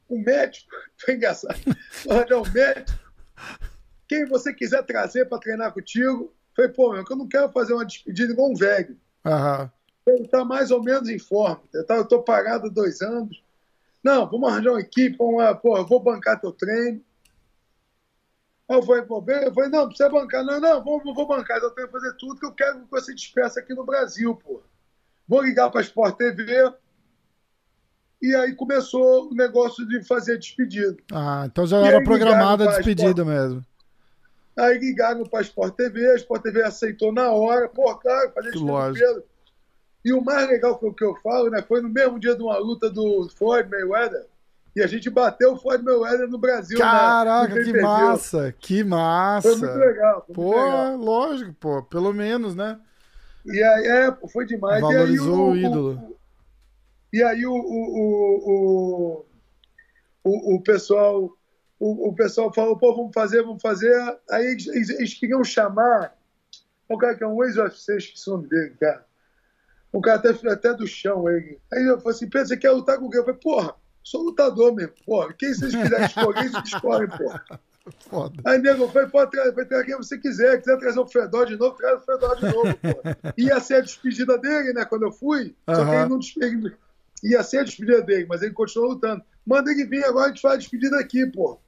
[0.08, 0.70] um médico.
[0.98, 1.58] Foi engraçado.
[2.04, 2.98] Vou arranjar um médico.
[4.08, 6.24] Quem você quiser trazer para treinar contigo.
[6.24, 8.96] Eu falei, pô, meu, eu não quero fazer uma despedida igual um velho.
[9.24, 9.70] Uhum.
[10.06, 11.62] Ele tá mais ou menos em forma.
[11.72, 13.42] Eu, tá, eu tô parado há dois anos.
[14.02, 17.02] Não, vamos arranjar uma equipe, vamos, pô, eu vou bancar teu treino.
[18.70, 20.44] Eu falei, pô, eu falei, não, precisa bancar.
[20.44, 23.12] Não, não, vou, vou bancar, eu tenho que fazer tudo que eu quero que você
[23.12, 24.62] despeça aqui no Brasil, pô.
[25.26, 26.72] Vou ligar para a Sport TV.
[28.22, 30.96] E aí começou o negócio de fazer despedida.
[31.12, 33.26] Ah, então já e era programada a despedida Sport...
[33.26, 33.66] mesmo.
[34.56, 38.52] Aí ligaram para a Sport TV, a Sport TV aceitou na hora, pô, cara, fazer
[38.52, 39.24] despedida.
[40.04, 42.42] E o mais legal que eu, que eu falo, né, foi no mesmo dia de
[42.42, 44.26] uma luta do Floyd Mayweather,
[44.74, 46.78] e a gente bateu o Floyd Mayweather no Brasil.
[46.78, 46.84] Né?
[46.84, 47.64] Caraca, né?
[47.64, 48.54] que massa!
[48.58, 49.48] Que massa!
[49.48, 50.24] Foi muito legal.
[50.26, 50.96] Foi pô, muito legal.
[50.96, 52.78] lógico, pô, pelo menos, né?
[53.44, 54.80] E aí, é, foi demais.
[54.80, 56.16] Valorizou e aí, o, o ídolo.
[57.12, 59.26] E aí o, o,
[60.22, 61.36] o, o, pessoal
[61.80, 63.92] o, o pessoal falou, pô, vamos fazer, vamos fazer.
[64.30, 66.14] Aí eles, eles queriam chamar
[66.88, 69.06] o cara que é um ex-UFC, esqueci o nome dele, cara.
[69.92, 71.58] O cara até, até do chão, ele.
[71.72, 73.18] Aí eu falei assim, pensa, você quer lutar com o quê?
[73.18, 75.32] Eu falei, porra, Sou lutador mesmo, porra.
[75.32, 77.44] Quem vocês quiserem escolher, eles escolhem, porra.
[78.08, 78.40] Foda.
[78.44, 80.58] Aí, nego, foi, pode trazer, pode trazer quem você quiser.
[80.58, 83.18] Quiser trazer o Fedor de novo, traz o Fedor de novo, porra.
[83.36, 85.54] Ia ser a despedida dele, né, quando eu fui.
[85.66, 85.74] Uhum.
[85.74, 86.72] Só que ele não despediu.
[87.22, 89.22] Ia ser a despedida dele, mas ele continuou lutando.
[89.46, 91.58] Manda ele vir agora, a gente faz a despedida aqui, porra.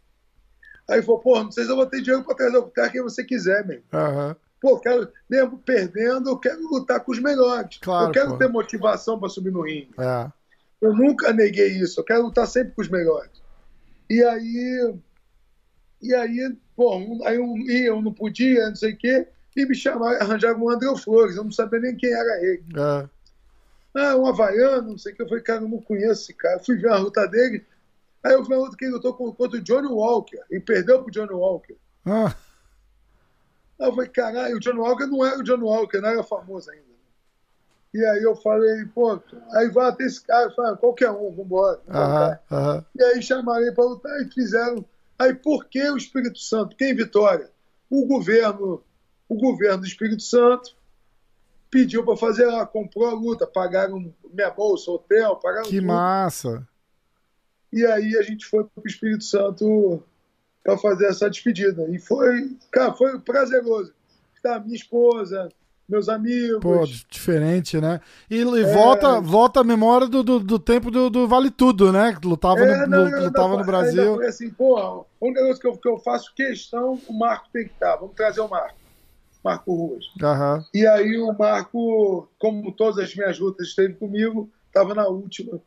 [0.88, 2.90] Aí ele falou, porra, não sei se eu vou ter dinheiro pra trazer o cara
[2.90, 3.84] quem você quiser, mesmo.
[3.92, 4.34] Uhum.
[4.60, 7.78] Pô, quero, mesmo perdendo, eu quero lutar com os melhores.
[7.78, 8.36] Claro, eu quero pô.
[8.36, 9.90] ter motivação pra subir no ringue.
[9.98, 10.30] É.
[10.82, 12.00] Eu nunca neguei isso.
[12.00, 13.40] Eu quero lutar sempre com os melhores.
[14.10, 14.94] E aí,
[16.02, 19.64] e aí, pô, um, aí um ia, eu não podia, não sei o quê, e
[19.64, 21.36] me chamaram, arranjaram o André Flores.
[21.36, 22.64] Eu não sabia nem quem era ele.
[22.76, 23.08] É.
[23.94, 25.22] Ah, um havaiano, não sei o que.
[25.22, 26.56] Eu falei, cara, eu não conheço esse cara.
[26.56, 27.64] Eu fui ver a luta dele.
[28.24, 30.40] Aí eu vi a luta que ele lutou contra o Johnny Walker.
[30.50, 31.76] E perdeu pro Johnny Walker.
[32.04, 32.34] Ah.
[33.78, 36.70] Aí eu falei, caralho, o Johnny Walker não era o Johnny Walker, não era famoso
[36.70, 36.91] ainda.
[37.94, 39.20] E aí eu falei, pô,
[39.54, 41.80] aí vai até esse cara, fala, qualquer um, vambora.
[41.88, 42.84] Aham, aham.
[42.98, 44.84] E aí chamaram para lutar e fizeram.
[45.18, 46.74] Aí por que o Espírito Santo?
[46.74, 47.50] Quem Vitória?
[47.90, 48.82] O governo,
[49.28, 50.74] o governo do Espírito Santo
[51.70, 55.86] pediu para fazer lá, comprou a luta, pagaram minha bolsa, hotel, pagaram Que tudo.
[55.86, 56.66] massa!
[57.72, 60.02] E aí a gente foi para o Espírito Santo
[60.62, 61.88] para fazer essa despedida.
[61.90, 63.92] E foi, cara, foi prazeroso.
[64.42, 65.48] Tá, minha esposa,
[65.92, 66.58] meus amigos.
[66.60, 68.00] Pô, diferente, né?
[68.30, 68.74] E, e é...
[68.74, 72.16] volta, volta a memória do, do, do tempo do, do, Vale Tudo, né?
[72.18, 74.14] Que lutava, é, no, não, lutava no Brasil.
[74.16, 77.74] Foi assim, pô, um negócio que eu, que eu faço questão, o Marco tem que
[77.74, 77.96] estar.
[77.96, 78.80] Vamos trazer o Marco.
[79.44, 80.04] Marco Ruas.
[80.22, 80.64] Uhum.
[80.72, 85.60] E aí o Marco, como todas as minhas lutas esteve comigo, estava na última.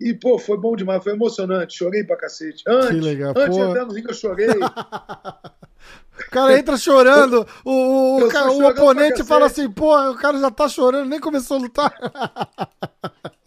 [0.00, 1.76] E, pô, foi bom demais, foi emocionante.
[1.76, 2.62] Chorei pra cacete.
[2.66, 3.34] Antes, que legal.
[3.36, 3.64] antes pô.
[3.64, 4.48] de entrar no ringue, eu chorei.
[6.26, 10.50] O cara entra chorando, o, o, o, o oponente fala assim, pô, o cara já
[10.50, 11.94] tá chorando, nem começou a lutar.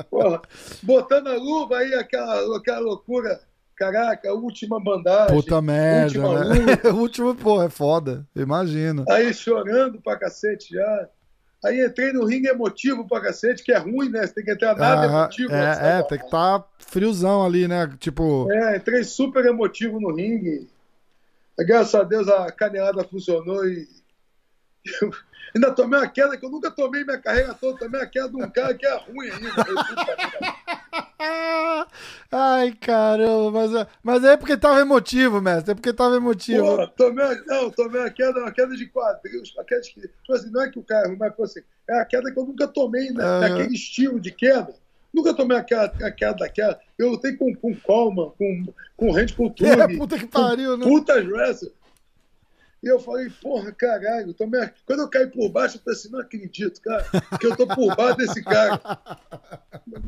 [0.10, 0.42] Porra,
[0.82, 3.40] botando a luva aí, aquela, aquela loucura.
[3.76, 5.36] Caraca, última bandagem.
[5.36, 6.76] Puta merda, última né?
[6.94, 9.04] último, pô, é foda, imagino.
[9.10, 11.10] Aí chorando pra cacete já.
[11.64, 14.26] Aí entrei no ringue emotivo pra cacete, que é ruim, né?
[14.26, 15.54] Você tem que entrar nada ah, emotivo.
[15.54, 17.92] É, é tem que estar tá friozão ali, né?
[18.00, 18.52] Tipo.
[18.52, 20.68] É, entrei super emotivo no ringue.
[21.60, 23.88] Graças a Deus a canelada funcionou e.
[25.02, 25.12] Eu
[25.54, 28.36] ainda tomei uma queda que eu nunca tomei minha carreira toda, tomei a queda de
[28.36, 29.52] um cara que é ruim ainda.
[32.32, 35.72] Ai, caramba, mas, é, mas é porque tava emotivo, mestre.
[35.72, 36.88] É porque tava emotivo.
[36.96, 39.90] Tomei, não, tomei a queda, uma queda de quadril, uma queda de.
[39.90, 42.68] Tipo assim, não é que o cara, mas assim, é a queda que eu nunca
[42.68, 43.24] tomei, né?
[43.24, 43.40] Uhum.
[43.42, 44.74] Naquele estilo de queda.
[45.14, 46.80] Nunca tomei a queda, a queda daquela.
[46.98, 49.70] Eu lutei com, com Coleman, com, com Randy Couture.
[49.82, 50.86] É, puta que pariu, né?
[50.86, 51.74] Putas wrestler.
[52.84, 54.58] E eu falei, porra, caralho, tô me...
[54.88, 57.06] quando eu caí por baixo, eu falei assim, não acredito, cara,
[57.40, 58.82] que eu tô por baixo desse cara.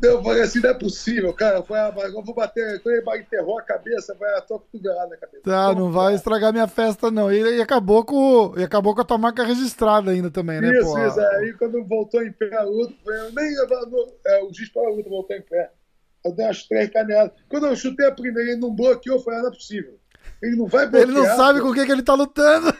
[0.01, 1.57] Eu falei assim, não é possível, cara.
[1.57, 5.17] Eu, falei, ah, eu vou bater, ele enterrou a cabeça, vai a tua cotovelada na
[5.17, 5.43] cabeça.
[5.43, 7.31] Tá, não vai estragar minha festa, não.
[7.31, 10.71] E, e, acabou com, e acabou com a tua marca registrada ainda também, né?
[10.75, 11.07] Isso, porra?
[11.07, 11.19] isso.
[11.19, 14.91] Aí quando voltou em pé a luta, eu nem no, é, o juiz para a
[14.91, 15.71] luta voltou em pé.
[16.25, 17.33] Eu dei umas três caneladas.
[17.47, 19.99] Quando eu chutei a primeira e não bloqueou, eu falei, ah, não é possível.
[20.41, 21.09] Ele não vai bloquear.
[21.09, 22.73] Ele não sabe com o que, que ele tá lutando.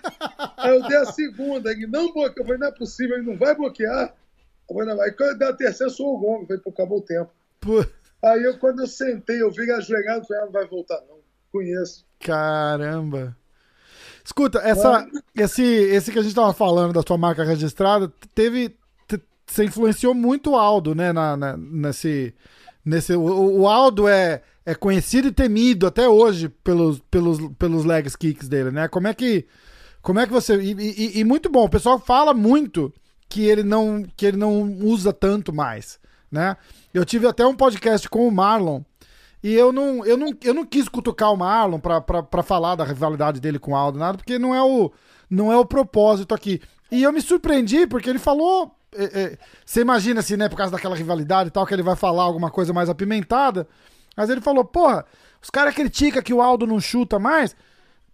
[0.57, 2.33] Aí eu dei a segunda, ele não bloqueou.
[2.37, 4.13] Eu falei, não é possível, ele não vai bloquear.
[4.69, 6.43] Eu falei, não, aí quando eu dei a terceira, eu sou o gongo.
[6.43, 7.31] Eu falei, pô, acabou o tempo.
[7.59, 7.85] Pô.
[8.23, 11.17] Aí eu, quando eu sentei, eu vi ajoelhado, eu falei, ah, não vai voltar não.
[11.51, 12.05] Conheço.
[12.19, 13.35] Caramba.
[14.23, 18.75] Escuta, essa, esse, esse que a gente tava falando da sua marca registrada, teve.
[19.45, 21.11] Você influenciou muito o Aldo, né?
[21.11, 22.33] Na, na nesse.
[22.85, 28.15] Nesse o, o Aldo é é conhecido e temido até hoje pelos, pelos, pelos legs
[28.15, 28.87] kicks dele, né?
[28.87, 29.45] Como é que.
[30.01, 30.55] Como é que você.
[30.61, 32.93] E, e, e, muito bom, o pessoal fala muito
[33.29, 35.99] que ele não que ele não usa tanto mais,
[36.31, 36.57] né?
[36.93, 38.81] Eu tive até um podcast com o Marlon
[39.41, 43.41] e eu não, eu não, eu não quis cutucar o Marlon para falar da rivalidade
[43.41, 44.91] dele com o Aldo, nada, porque não é o,
[45.29, 46.61] não é o propósito aqui.
[46.91, 48.75] E eu me surpreendi porque ele falou.
[48.95, 51.95] É, é, você imagina assim, né, por causa daquela rivalidade e tal, que ele vai
[51.95, 53.67] falar alguma coisa mais apimentada.
[54.15, 55.05] Mas ele falou, porra,
[55.41, 57.55] os caras criticam que o Aldo não chuta mais.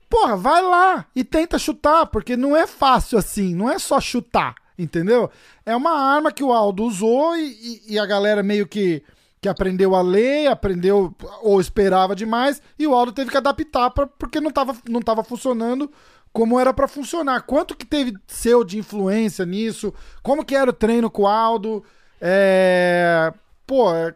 [0.09, 4.55] Porra, vai lá e tenta chutar, porque não é fácil assim, não é só chutar,
[4.77, 5.29] entendeu?
[5.63, 9.03] É uma arma que o Aldo usou e, e, e a galera meio que,
[9.39, 11.13] que aprendeu a ler, aprendeu
[11.43, 15.23] ou esperava demais, e o Aldo teve que adaptar pra, porque não estava não tava
[15.23, 15.91] funcionando
[16.39, 17.41] como era para funcionar.
[17.41, 19.93] Quanto que teve seu de influência nisso?
[20.23, 21.83] Como que era o treino com o Aldo?
[22.21, 23.33] É
[23.67, 24.15] pô, é,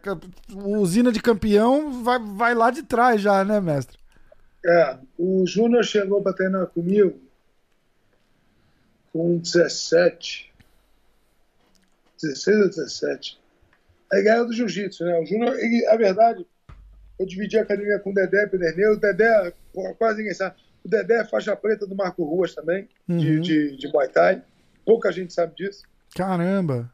[0.54, 3.98] usina de campeão vai, vai lá de trás já, né, mestre?
[4.64, 7.20] É, o Júnior chegou para treinar comigo
[9.12, 10.50] com 17,
[12.22, 13.38] 16 ou 17.
[14.10, 15.20] Aí ganhou do jiu-jitsu, né?
[15.20, 15.54] O Júnior,
[15.90, 16.46] a verdade,
[17.20, 18.94] eu dividi a academia com o Dedé Pederneu.
[18.94, 19.52] O Dedé,
[19.98, 20.63] quase ninguém sabe.
[20.84, 23.16] O Dedé é faixa preta do Marco Ruas também, uhum.
[23.16, 24.42] de, de, de Muay Thai.
[24.84, 25.82] Pouca gente sabe disso.
[26.14, 26.92] Caramba!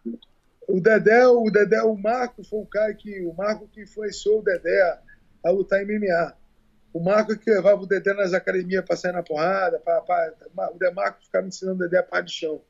[0.69, 3.21] O Dedé, o Dedé, o Marco foi o cara que.
[3.23, 4.99] O Marco que influenciou o Dedé a,
[5.49, 6.35] a lutar em MMA.
[6.93, 9.81] O Marco que levava o Dedé nas academias para sair na porrada.
[9.81, 10.33] Pra, pra,
[10.73, 12.61] o Dedé Marco ficava ensinando o Dedé a parte de chão.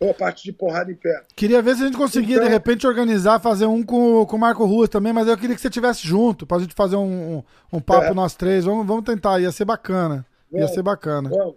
[0.00, 1.22] Ou a parte de porrada em pé.
[1.34, 4.38] Queria ver se a gente conseguia, então, de repente, organizar, fazer um com, com o
[4.38, 7.42] Marco Ruas também, mas eu queria que você tivesse junto, pra gente fazer um, um,
[7.72, 8.14] um papo é.
[8.14, 8.64] nós três.
[8.64, 10.24] Vamos, vamos tentar, ia ser bacana.
[10.52, 11.28] Ia ser bacana.
[11.28, 11.56] Vamos.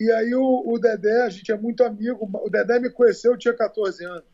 [0.00, 2.28] E aí o, o Dedé, a gente é muito amigo.
[2.44, 4.32] O Dedé me conheceu, eu tinha 14 anos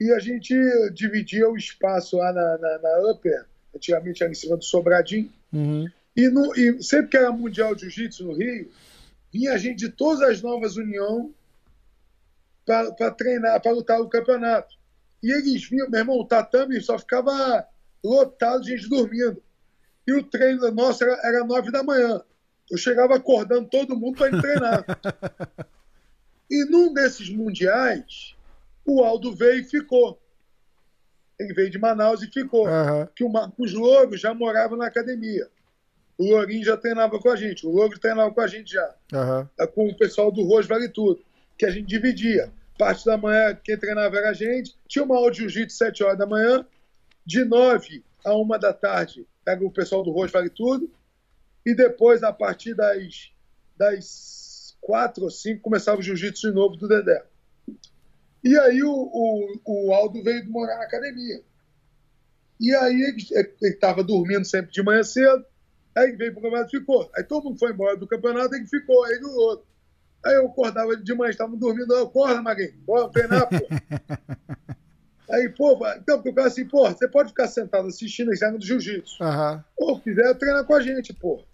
[0.00, 0.54] e a gente
[0.92, 3.44] dividia o espaço lá na, na, na Upper,
[3.74, 5.86] antigamente era em cima do Sobradinho, uhum.
[6.16, 8.70] e, no, e, sempre que era Mundial de Jiu-Jitsu no Rio,
[9.32, 11.30] vinha gente de todas as novas uniões
[12.64, 14.76] para treinar, para lutar o campeonato.
[15.22, 17.66] E eles vinham, meu irmão, o tatame só ficava
[18.04, 19.42] lotado, gente dormindo.
[20.06, 22.22] E o treino nosso era, era nove da manhã.
[22.70, 24.84] Eu chegava acordando todo mundo para treinar.
[26.50, 28.36] e num desses mundiais,
[28.84, 30.20] o Aldo veio e ficou.
[31.38, 32.66] Ele veio de Manaus e ficou.
[32.66, 33.06] Uhum.
[33.14, 35.48] Que o Marcos Louro já morava na academia.
[36.18, 37.64] O Lourinho já treinava com a gente.
[37.64, 38.94] O Louro treinava com a gente já.
[39.12, 39.66] Uhum.
[39.68, 41.22] Com o pessoal do Rojo Vale Tudo.
[41.56, 42.52] Que a gente dividia.
[42.76, 44.76] Parte da manhã, quem treinava era a gente.
[44.88, 46.66] Tinha uma aula de jiu-jitsu 7 horas da manhã.
[47.24, 50.90] De 9 a 1 da tarde era o pessoal do Rojo Vale Tudo.
[51.68, 53.30] E depois, a partir das,
[53.76, 57.22] das 4 ou 5, começava o jiu-jitsu de novo do Dedé.
[58.42, 61.42] E aí o, o, o Aldo veio morar na academia.
[62.58, 65.44] E aí ele estava dormindo sempre de manhã cedo,
[65.94, 67.10] aí ele veio para o campeonato e ficou.
[67.14, 69.66] Aí todo mundo foi embora do campeonato, ele ficou, aí no outro.
[70.24, 73.68] Aí eu acordava de manhã, estavam dormindo, eu, acorda, Maguinho, bora treinar, pô.
[75.30, 78.56] aí, pô, então, porque o cara assim, pô, você pode ficar sentado assistindo a exame
[78.56, 79.22] do jiu-jitsu.
[79.22, 79.62] Uhum.
[79.76, 81.44] Pô, quiser treinar com a gente, pô.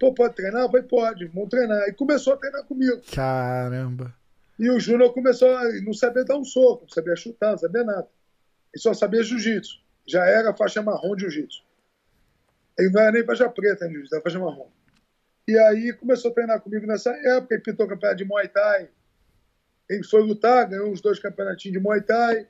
[0.00, 0.62] Pô, pode treinar?
[0.62, 1.86] Eu falei, pode, vamos treinar.
[1.86, 3.02] E começou a treinar comigo.
[3.14, 4.16] Caramba.
[4.58, 7.84] E o Júnior começou a não saber dar um soco, não sabia chutar, não sabia
[7.84, 8.08] nada.
[8.72, 9.78] Ele só sabia jiu-jitsu.
[10.06, 11.62] Já era faixa marrom de jiu-jitsu.
[12.78, 14.70] Ele não era nem faixa preta em jiu-jitsu, era faixa marrom.
[15.46, 18.88] E aí começou a treinar comigo nessa época, ele pintou campeonato de Muay Thai.
[19.88, 22.46] Ele foi lutar, ganhou os dois campeonatinhos de Muay Thai.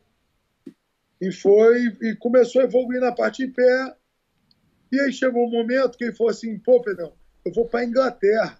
[1.20, 3.96] E foi, e começou a evoluir na parte de pé.
[4.92, 7.12] E aí chegou um momento que ele falou assim, pô, Pedrão,
[7.44, 8.58] eu vou para Inglaterra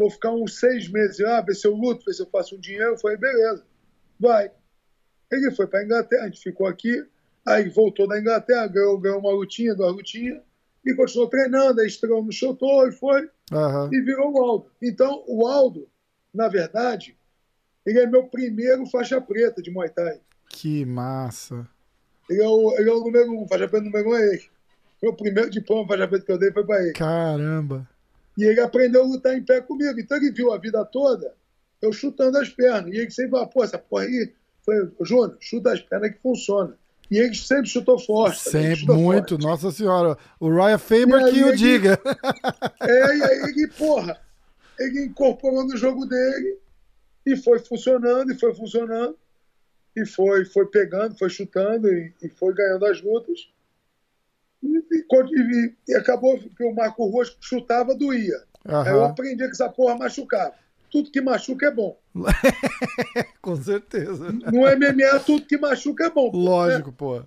[0.00, 2.60] vou ficar uns seis meses, ah, ver se eu luto, ver se eu faço um
[2.60, 2.92] dinheiro.
[2.92, 3.62] Eu falei, beleza,
[4.18, 4.50] vai.
[5.30, 7.04] Ele foi para a Inglaterra, a gente ficou aqui,
[7.46, 10.40] aí voltou da Inglaterra, ganhou, ganhou uma lutinha, duas lutinhas,
[10.84, 13.92] e continuou treinando, aí estreou no Chotô e foi, uhum.
[13.92, 14.70] e virou o Aldo.
[14.82, 15.88] Então, o Aldo,
[16.32, 17.16] na verdade,
[17.84, 20.20] ele é meu primeiro faixa preta de Muay Thai.
[20.48, 21.68] Que massa.
[22.28, 24.50] Ele é o, ele é o número um, faixa preta número um é ele.
[25.02, 26.92] Meu primeiro diploma faixa preta que eu dei foi para ele.
[26.92, 27.88] Caramba.
[28.36, 29.98] E ele aprendeu a lutar em pé comigo.
[29.98, 31.34] Então ele viu a vida toda
[31.80, 32.92] eu chutando as pernas.
[32.92, 34.32] E ele sempre falou, pô, essa porra aí.
[34.64, 36.76] Foi, Júnior, chuta as pernas que funciona.
[37.10, 38.38] E ele sempre chutou forte.
[38.38, 39.42] Sempre, muito, forte.
[39.42, 40.16] nossa senhora.
[40.38, 41.98] O Ryan Faber que o diga.
[42.80, 44.20] É, e aí ele, porra,
[44.78, 46.58] ele incorporou no jogo dele
[47.26, 49.16] e foi funcionando, e foi funcionando,
[49.96, 53.48] e foi, foi pegando, foi chutando e, e foi ganhando as lutas.
[54.62, 58.42] E, e, e, acabou que o Marco Ruas chutava, doía.
[58.68, 58.80] Uhum.
[58.80, 60.52] Aí eu aprendi que essa porra machucava.
[60.90, 61.96] Tudo que machuca é bom.
[63.40, 64.32] Com certeza.
[64.32, 66.30] No MMA, tudo que machuca é bom.
[66.34, 66.94] Lógico, né?
[66.98, 67.22] pô.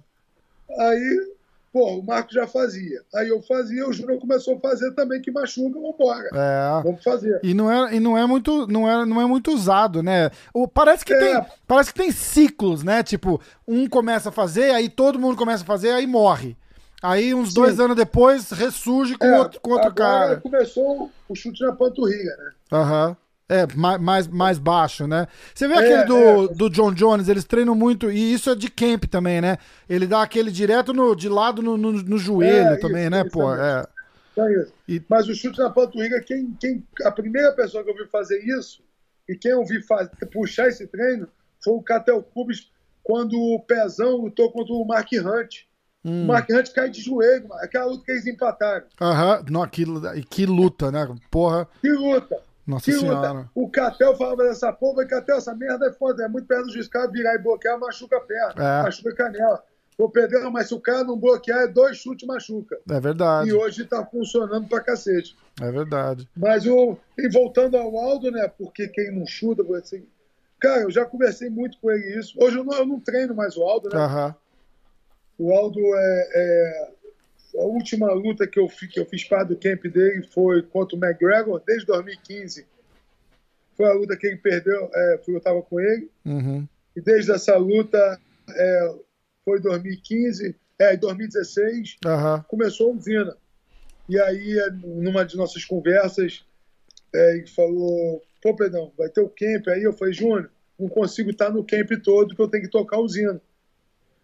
[0.80, 1.34] Aí,
[1.72, 3.02] pô, o Marco já fazia.
[3.16, 6.30] Aí eu fazia, o Júnior começou a fazer também, que machuca, vambora.
[6.34, 6.84] É.
[6.84, 7.40] Vamos fazer.
[7.42, 10.30] E não é, e não é, muito, não é, não é muito usado, né?
[10.54, 11.20] O, parece, que é.
[11.20, 13.02] tem, parece que tem ciclos, né?
[13.02, 16.58] Tipo, um começa a fazer, aí todo mundo começa a fazer, aí morre.
[17.04, 17.56] Aí, uns Sim.
[17.56, 20.38] dois anos depois, ressurge com, é, outro, com outro cara.
[20.38, 22.52] começou o chute na panturrilha, né?
[22.72, 23.10] Aham.
[23.10, 23.16] Uhum.
[23.50, 25.28] É, mais, mais baixo, né?
[25.54, 26.56] Você vê é, aquele do, é.
[26.56, 29.58] do John Jones, eles treinam muito, e isso é de camp também, né?
[29.88, 33.24] Ele dá aquele direto no, de lado no, no, no joelho é, também, isso, né,
[33.26, 33.54] pô?
[33.54, 33.86] É.
[34.38, 35.02] é e...
[35.10, 38.82] Mas o chute na panturrilha, quem, quem, a primeira pessoa que eu vi fazer isso,
[39.28, 41.28] e quem eu vi faz, puxar esse treino,
[41.62, 42.72] foi o Catel Cubis,
[43.04, 45.66] quando o Pezão lutou contra o Mark Hunt.
[46.06, 46.24] Hum.
[46.24, 47.62] O Mark Hunt cai de joelho, mano.
[47.62, 48.86] aquela luta que eles empataram.
[49.00, 49.68] Aham, uhum.
[49.68, 49.86] que,
[50.30, 51.08] que luta, né?
[51.32, 51.68] Porra.
[51.82, 52.38] Que luta.
[52.66, 53.32] Nossa que senhora.
[53.32, 53.50] Luta.
[53.56, 56.88] O Catel falava dessa porra, Catel, essa merda é foda, é muito perto do juiz,
[56.88, 58.84] cara virar e bloquear, machuca a perna, é.
[58.84, 59.64] machuca a canela.
[59.98, 62.80] Ô, Pedrão, mas se o cara não bloquear, é dois chutes machuca.
[62.90, 63.50] É verdade.
[63.50, 65.36] E hoje tá funcionando pra cacete.
[65.62, 66.28] É verdade.
[66.36, 66.98] Mas o.
[67.18, 68.48] E voltando ao Aldo, né?
[68.58, 70.04] Porque quem não chuta, assim.
[70.60, 72.36] Cara, eu já conversei muito com ele isso.
[72.42, 74.00] Hoje eu não, eu não treino mais o Aldo, né?
[74.00, 74.36] Aham.
[75.38, 76.92] O Aldo é, é,
[77.60, 80.96] A última luta que eu, fiz, que eu fiz parte do camp dele foi contra
[80.96, 82.66] o McGregor, desde 2015.
[83.76, 86.10] Foi a luta que ele perdeu, é, eu estava com ele.
[86.26, 86.68] Uhum.
[86.96, 88.20] E desde essa luta,
[88.50, 88.96] é,
[89.44, 92.44] foi 2015, é, 2016, uhum.
[92.48, 93.38] começou a usina.
[94.08, 96.46] E aí, numa de nossas conversas,
[97.14, 99.84] é, ele falou: pô, Pedrão, vai ter o camp aí?
[99.84, 103.02] Eu falei: Júnior, não consigo estar no camp todo, que eu tenho que tocar a
[103.02, 103.42] usina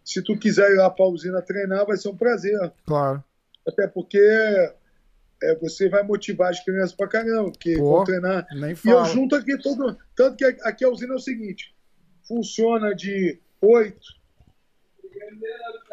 [0.09, 2.57] se tu quiser ir lá para a usina treinar, vai ser um prazer.
[2.83, 3.23] Claro.
[3.67, 8.47] Até porque é, você vai motivar as crianças para caramba, porque Pô, vão treinar.
[8.55, 8.95] Nem fala.
[8.95, 9.95] E eu junto aqui todo.
[10.15, 11.75] Tanto que aqui a usina é o seguinte:
[12.27, 13.99] funciona de 8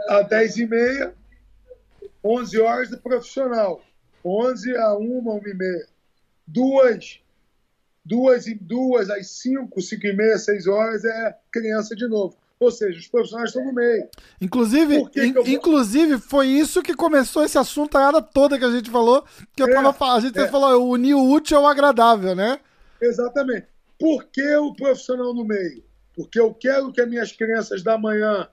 [0.09, 1.15] a 10 e meia,
[2.25, 3.83] 11 horas de profissional.
[4.25, 5.87] 11 a 1, 1 e meia.
[6.47, 7.21] Duas,
[8.03, 12.35] duas, duas às 5, 5 e meia, 6 horas é criança de novo.
[12.59, 14.09] Ou seja, os profissionais estão no meio.
[14.41, 19.25] Inclusive, in, inclusive foi isso que começou esse assunto a toda que a gente falou,
[19.55, 20.49] que eu é, tava, a gente é.
[20.49, 22.59] falou, unir o útil ao agradável, né?
[23.01, 23.67] Exatamente.
[23.99, 25.85] Por que o profissional no meio?
[26.15, 28.49] Porque eu quero que as minhas crianças da manhã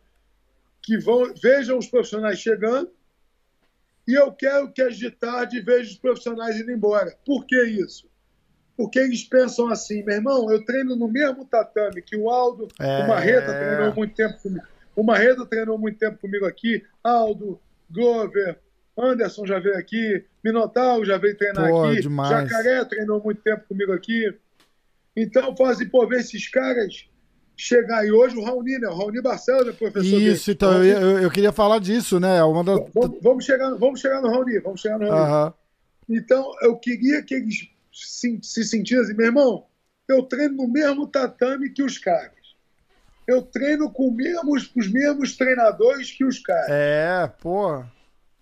[0.82, 2.92] que vão vejam os profissionais chegando
[4.06, 7.18] e eu quero que as de tarde vejam os profissionais indo embora.
[7.26, 8.10] Por que isso?
[8.76, 13.04] Porque eles pensam assim, meu irmão, eu treino no mesmo tatame que o Aldo, é...
[13.04, 14.66] o Marreta treinou muito tempo comigo.
[14.96, 17.60] O Marreta treinou muito tempo comigo aqui, Aldo,
[17.90, 18.60] Glover,
[18.98, 22.30] Anderson já veio aqui, Minotauro já veio treinar pô, aqui, demais.
[22.30, 24.34] Jacaré treinou muito tempo comigo aqui.
[25.16, 27.08] Então, faz assim, pô, ver esses caras
[27.56, 28.06] chegar.
[28.06, 28.88] E hoje o Raoni, né?
[28.88, 30.56] O Raoni Barcelos é professor Isso, dele.
[30.56, 32.44] então, eu, eu, queria falar disso, né?
[32.44, 32.80] Uma das...
[32.94, 35.54] vamos, vamos, chegar, vamos chegar no Raoni, vamos chegar no Raoni.
[36.10, 39.66] Então, eu queria que eles se, se sentir assim, meu irmão,
[40.08, 42.34] eu treino no mesmo tatame que os caras.
[43.28, 46.70] Eu treino com mesmos, os mesmos treinadores que os caras.
[46.70, 47.86] É, pô.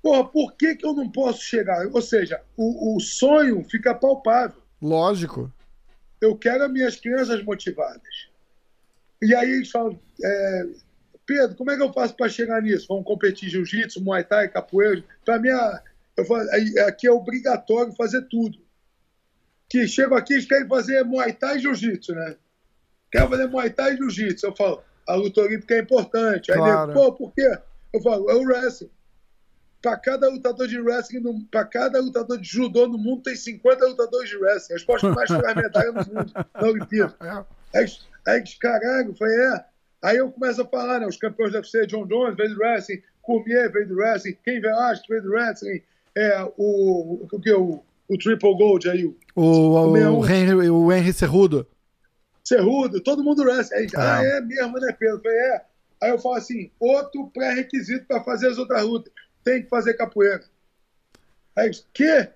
[0.02, 1.86] Porra, por que, que eu não posso chegar?
[1.86, 4.60] Ou seja, o, o sonho fica palpável.
[4.82, 5.52] Lógico.
[6.20, 8.30] eu quero as minhas crianças motivadas.
[9.22, 10.66] E aí eles falam, é,
[11.28, 12.88] Pedro, como é que eu faço para chegar nisso?
[12.90, 15.04] Vamos competir jiu-jitsu, muay thai, capoeira?
[15.24, 15.50] Para mim,
[16.18, 16.50] eu falo,
[16.88, 18.58] aqui é obrigatório fazer tudo.
[19.72, 22.36] Que chego aqui, eles querem fazer muay thai e jiu-jitsu, né?
[23.10, 24.48] Quero fazer muay thai e jiu-jitsu.
[24.48, 26.52] Eu falo, a luta olímpica é importante.
[26.52, 26.92] Aí claro.
[26.92, 27.58] pô, por quê?
[27.94, 28.92] Eu falo, é o wrestling.
[29.82, 34.30] Para cada lutador de wrestling, para cada lutador de judô no mundo, tem 50 lutadores
[34.30, 34.74] de wrestling.
[34.74, 37.16] A esporte mais fragmentária no mundo, na Olimpíada.
[37.74, 37.80] É.
[37.80, 37.86] Aí,
[38.28, 39.66] aí, caralho, foi é.
[40.02, 41.08] Aí eu começo a falar, né?
[41.08, 45.08] Os campeões da UFC, John Jones veio do wrestling, Cormier veio do wrestling, Ken Velasquez
[45.08, 45.82] veio do wrestling,
[46.14, 47.82] é, o, o, que, o,
[48.12, 49.06] o Triple Gold aí.
[49.06, 51.66] O, o, o, Henry, o Henry Cerrudo.
[52.44, 53.78] Cerrudo, todo mundo wrestling.
[53.78, 55.22] Aí, ah, ah é mesmo, né, Pedro?
[55.22, 55.62] Falei, é.
[56.02, 59.14] Aí eu falo assim, outro pré-requisito para fazer as outras lutas,
[59.46, 60.44] tem que fazer capoeira.
[61.56, 62.28] Aí, que?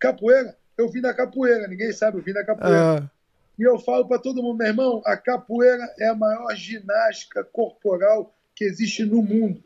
[0.00, 0.56] Capoeira?
[0.76, 2.98] Eu vim da capoeira, ninguém sabe, eu vim da capoeira.
[2.98, 3.10] Ah.
[3.56, 8.34] E eu falo para todo mundo, meu irmão, a capoeira é a maior ginástica corporal
[8.54, 9.62] que existe no mundo.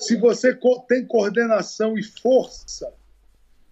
[0.00, 0.56] Se você
[0.88, 2.92] tem coordenação e força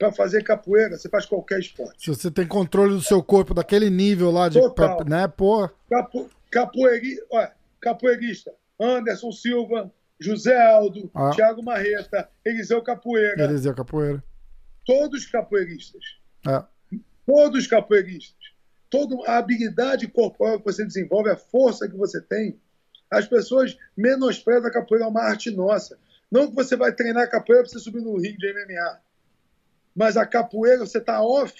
[0.02, 2.02] para fazer capoeira, você faz qualquer esporte.
[2.02, 5.04] Se você tem controle do seu corpo daquele nível lá de, Total.
[5.04, 5.70] né, pô.
[5.88, 11.30] Capo, capoeiri, olha, capoeirista, Anderson Silva, José Aldo, ah.
[11.30, 13.44] Thiago Marreta, Eliseu Capoeira.
[13.44, 14.24] Eliseu Capoeira.
[14.84, 16.02] Todos capoeiristas.
[16.48, 16.64] É.
[17.24, 18.52] Todos capoeiristas
[18.90, 22.60] toda a habilidade corporal que você desenvolve, a força que você tem,
[23.10, 25.98] as pessoas menosprezam a capoeira, é uma arte nossa.
[26.30, 29.00] Não que você vai treinar capoeira para você subir no ringue de MMA.
[29.94, 31.54] Mas a capoeira, você está off,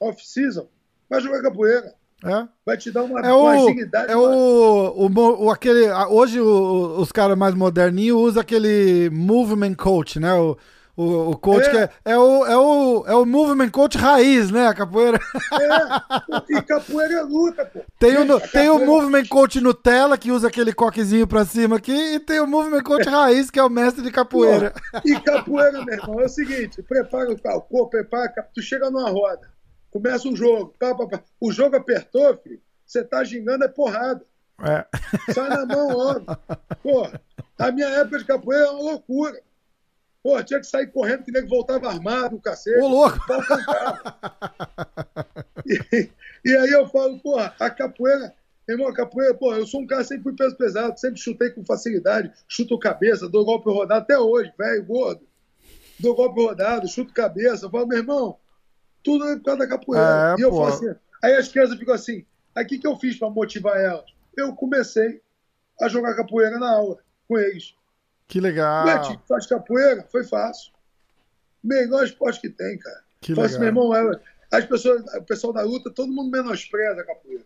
[0.00, 0.68] off-season,
[1.08, 1.94] vai jogar capoeira.
[2.24, 2.48] É?
[2.64, 4.10] Vai te dar uma, é o, agilidade.
[4.10, 10.32] É o, o, o, aquele, hoje os caras mais moderninhos usam aquele movement coach, né?
[10.34, 10.56] O,
[10.96, 11.70] o, o coach é.
[11.70, 14.66] que é, é, o, é, o, é o movement coach raiz, né?
[14.66, 15.18] A capoeira.
[15.52, 17.80] É, e capoeira é luta, pô.
[17.98, 22.20] Tem o, tem o movement coach Nutella, que usa aquele coquezinho pra cima aqui, e
[22.20, 24.72] tem o movement coach raiz, que é o mestre de capoeira.
[25.04, 29.50] E capoeira, meu irmão, é o seguinte: prepara o corpo, prepara, tu chega numa roda,
[29.90, 31.22] começa um jogo, pá, pá, pá.
[31.38, 34.24] o jogo apertou, filho, você tá gingando, é porrada.
[34.62, 34.86] É.
[35.34, 36.24] Sai na mão logo.
[36.82, 37.06] Pô,
[37.58, 39.38] a minha época de capoeira é uma loucura.
[40.26, 42.80] Pô, tinha que sair correndo que nego voltava armado, o cacete.
[42.80, 43.16] Ô, louco!
[45.64, 46.10] E,
[46.44, 48.34] e, aí eu falo, porra, a capoeira,
[48.68, 51.64] irmão, a capoeira, pô, eu sou um cara sempre fui peso pesado, sempre chutei com
[51.64, 55.26] facilidade, chuto cabeça, dou golpe rodado, até hoje, velho, gordo.
[55.98, 57.66] Dou golpe rodado, chuto cabeça.
[57.66, 58.36] Eu falo, meu irmão,
[59.02, 60.34] tudo é por causa da capoeira.
[60.36, 60.56] É, e eu pô.
[60.56, 63.76] falo assim, aí as crianças ficam assim, aí o que, que eu fiz para motivar
[63.76, 64.06] elas?
[64.36, 65.20] Eu comecei
[65.80, 66.98] a jogar capoeira na aula
[67.28, 67.76] com eles.
[68.28, 68.84] Que legal.
[68.84, 70.72] Betinho, faz capoeira, foi fácil.
[71.62, 73.02] Melhor esporte que tem, cara.
[73.20, 73.58] Que legal.
[73.58, 74.20] meu irmão, é,
[74.50, 77.44] as pessoas, o pessoal da luta, todo mundo menospreza a capoeira.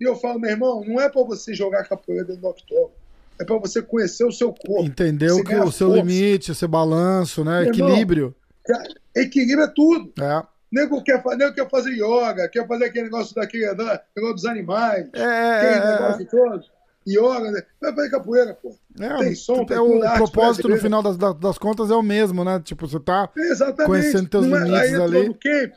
[0.00, 2.92] E eu falo, meu irmão, não é para você jogar capoeira dentro do octógono.
[3.40, 4.84] É para você conhecer o seu corpo.
[4.84, 6.02] Entender o, que, o seu força.
[6.02, 7.62] limite, o seu balanço, né?
[7.62, 8.34] Meu Equilíbrio.
[8.68, 10.12] Irmão, equilíbrio é tudo.
[10.20, 10.42] É.
[10.70, 15.08] Nego quer, nego quer fazer yoga, quer fazer aquele negócio daquele negócio dos animais.
[15.14, 16.24] É, aquele é, negócio é.
[16.26, 16.77] todo
[17.08, 17.62] yoga, né?
[17.80, 18.76] Vai fazer capoeira, pô.
[19.00, 22.44] É, tem som, tem é o propósito no final das, das, contas é o mesmo,
[22.44, 22.60] né?
[22.60, 23.86] Tipo, você tá Exatamente.
[23.86, 25.28] conhecendo teus é, limites aí ali.
[25.28, 25.72] No camp,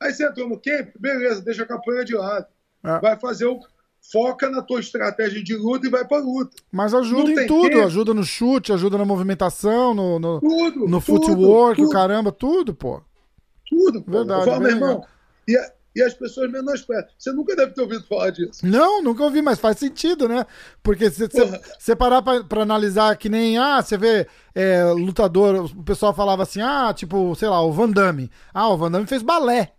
[0.00, 2.46] aí você entrou no camp, beleza, deixa a capoeira de lado.
[2.84, 3.00] É.
[3.00, 3.58] Vai fazer o.
[4.12, 6.56] Foca na tua estratégia de luta e vai pra luta.
[6.70, 7.84] Mas ajuda Não em tudo, tempo.
[7.84, 12.72] ajuda no chute, ajuda na movimentação, no, no, tudo, no footwork, tudo, o caramba, tudo,
[12.72, 13.02] pô.
[13.68, 14.12] Tudo, pô.
[14.12, 14.44] Verdade.
[14.44, 15.04] Falo, meu irmão,
[15.48, 15.56] e,
[15.96, 17.06] e as pessoas menosprezam.
[17.18, 18.64] Você nunca deve ter ouvido falar disso.
[18.66, 20.44] Não, nunca ouvi, mas faz sentido, né?
[20.82, 21.26] Porque se
[21.78, 26.60] você parar pra, analisar que nem, ah, você vê é, lutador, o pessoal falava assim,
[26.60, 28.30] ah, tipo, sei lá, o Van Damme.
[28.52, 29.72] Ah, o Van Damme fez balé.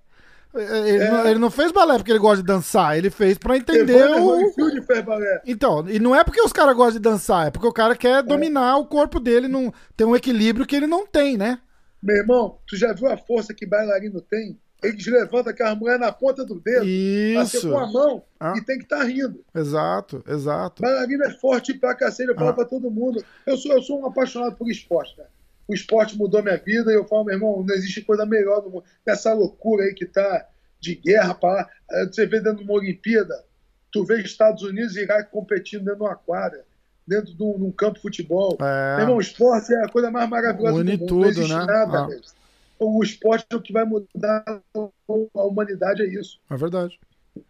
[0.55, 1.11] É, é, ele, é.
[1.11, 4.51] não, ele, não, fez balé porque ele gosta de dançar, ele fez pra entender o.
[4.82, 5.41] fez balé.
[5.45, 8.20] Então, e não é porque os caras gostam de dançar, é porque o cara quer
[8.20, 8.24] é.
[8.24, 11.59] dominar o corpo dele, não, tem um equilíbrio que ele não tem, né?
[12.01, 14.59] Meu irmão, tu já viu a força que bailarino tem?
[14.82, 17.69] Eles levantam aquela mulher na ponta do dedo, Isso.
[17.69, 18.53] com a mão ah.
[18.55, 19.43] e tem que estar tá rindo.
[19.53, 20.82] Exato, exato.
[20.82, 22.53] Bailarina é forte pra cacete, eu falo ah.
[22.53, 23.23] pra todo mundo.
[23.45, 25.30] Eu sou, eu sou um apaixonado por esporte, cara.
[25.67, 28.69] O esporte mudou minha vida e eu falo, meu irmão, não existe coisa melhor no
[28.69, 28.86] mundo.
[29.05, 30.47] Essa loucura aí que tá
[30.80, 31.69] de guerra para lá.
[31.91, 33.43] Eh, você vê dentro de uma Olimpíada,
[33.91, 36.63] tu vê Estados Unidos e Iraque competindo dentro de uma quadra,
[37.05, 38.57] dentro de um, de um campo de futebol.
[38.61, 38.95] É.
[38.95, 41.07] Meu irmão, o esporte é a coisa mais maravilhosa Une do mundo.
[41.09, 41.65] Tudo, não existe né?
[41.65, 42.37] nada, ah
[42.80, 46.39] o esporte é o que vai mudar a humanidade, é isso.
[46.49, 46.99] É verdade.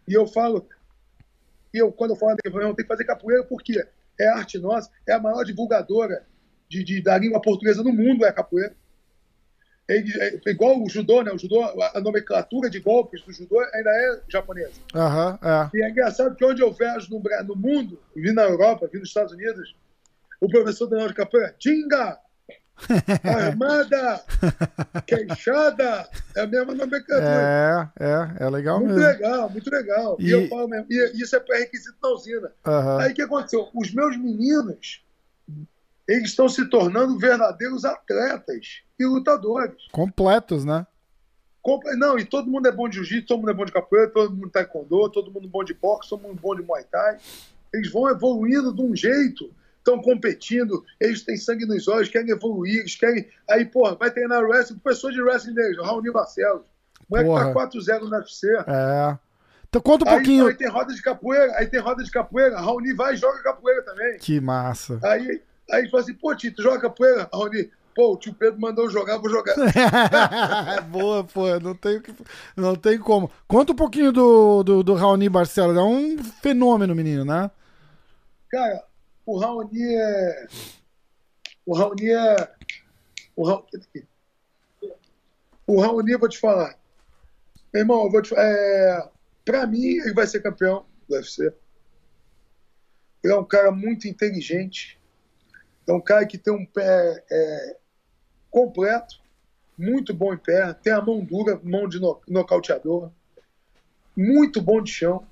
[0.06, 0.66] E eu falo,
[1.72, 3.84] e eu, quando eu falo de tem que fazer capoeira porque
[4.18, 6.24] é arte nossa, é a maior divulgadora
[6.68, 8.74] de, de, da língua portuguesa no mundo, é a capoeira.
[9.88, 11.32] ele, é, igual o judô, né?
[11.32, 14.80] O judô, a nomenclatura de golpes do judô ainda é japonesa.
[14.94, 15.70] Uhum, é.
[15.74, 19.08] E é engraçado que onde eu vejo no, no mundo, vi na Europa, vi nos
[19.08, 19.74] Estados Unidos,
[20.40, 22.18] o professor Daniel de Capoeira, Tinga!
[23.24, 24.22] Armada!
[25.06, 26.08] Queixada!
[26.36, 27.90] É a mesma nomenclatura.
[28.00, 29.08] É, é, é legal muito mesmo.
[29.08, 30.16] Muito legal, muito legal.
[30.18, 32.52] E, e eu falo mesmo, e isso é pré-requisito na usina.
[32.66, 32.98] Uhum.
[32.98, 33.68] Aí o que aconteceu?
[33.74, 35.02] Os meus meninos,
[36.06, 39.88] eles estão se tornando verdadeiros atletas e lutadores.
[39.92, 40.86] Completos, né?
[41.98, 44.34] Não, e todo mundo é bom de jiu-jitsu, todo mundo é bom de capoeira, todo
[44.34, 47.18] mundo taekwondo, todo mundo bom de boxe, todo mundo bom de muay thai.
[47.74, 52.80] Eles vão evoluindo de um jeito, estão competindo, eles têm sangue nos olhos, querem evoluir,
[52.80, 53.26] eles querem.
[53.48, 56.62] Aí, porra, vai treinar wrestling, professor de wrestling deles, Raoni Barcelos.
[57.08, 58.46] O moleque tá 4-0 no UFC.
[58.66, 59.18] É.
[59.68, 60.46] Então conta um aí, pouquinho.
[60.46, 63.82] Aí tem roda de capoeira, aí tem roda de capoeira, Raoni vai e joga capoeira
[63.82, 64.18] também.
[64.18, 64.98] Que massa.
[65.02, 67.70] Aí, aí fala assim, pô, Tito, joga capoeira, Raoni.
[67.94, 69.56] Pô, o tio Pedro mandou jogar, vou jogar.
[70.86, 72.00] Boa, pô, não tem,
[72.56, 73.28] não tem como.
[73.48, 75.76] Conta um pouquinho do, do, do Raoni Barcelos.
[75.76, 77.50] É um fenômeno, menino, né?
[78.48, 78.84] Cara,
[79.28, 80.46] o Raoni é.
[81.66, 82.50] O Raoni é.
[83.36, 83.66] O Raoni,
[85.66, 86.78] o Raoni, vou te falar.
[87.70, 89.10] Meu irmão, eu vou te é...
[89.44, 91.52] Pra mim, ele vai ser campeão do UFC.
[93.22, 94.98] Ele é um cara muito inteligente.
[95.86, 97.76] É um cara que tem um pé é,
[98.50, 99.20] completo,
[99.76, 103.10] muito bom em pé, tem a mão dura, mão de no, nocauteador,
[104.16, 105.26] muito bom de chão,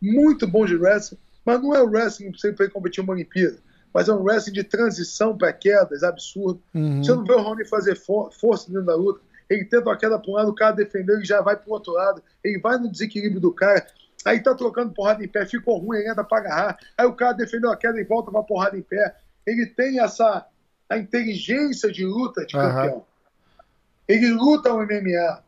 [0.00, 3.58] muito bom de wrestling, mas não é o wrestling para você competir uma Olimpíada,
[3.94, 6.60] mas é um wrestling de transição para quedas, absurdo.
[6.74, 7.02] Uhum.
[7.02, 10.18] Você não vê o Rony fazer for, força dentro da luta, ele tenta uma queda
[10.18, 12.76] para um lado, o cara defendeu, ele já vai para o outro lado, ele vai
[12.76, 13.86] no desequilíbrio do cara,
[14.24, 17.32] aí tá trocando porrada em pé, ficou ruim, ele entra para agarrar, aí o cara
[17.32, 19.16] defendeu a queda e volta para porrada em pé.
[19.46, 20.44] Ele tem essa
[20.88, 22.96] a inteligência de luta de campeão.
[22.96, 23.02] Uhum.
[24.06, 25.44] Ele luta o MMA.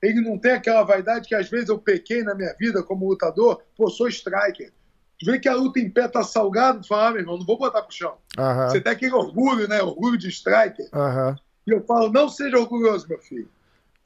[0.00, 3.62] Ele não tem aquela vaidade que às vezes eu pequei na minha vida como lutador,
[3.76, 4.72] pô, sou striker.
[5.24, 7.82] Vê que a luta em pé tá salgado, fala, ah, meu irmão, não vou botar
[7.82, 8.14] pro chão.
[8.38, 8.68] Uhum.
[8.68, 9.82] Você tem aquele orgulho, né?
[9.82, 10.86] Orgulho de striker.
[10.92, 11.36] Uhum.
[11.66, 13.48] E eu falo, não seja orgulhoso, meu filho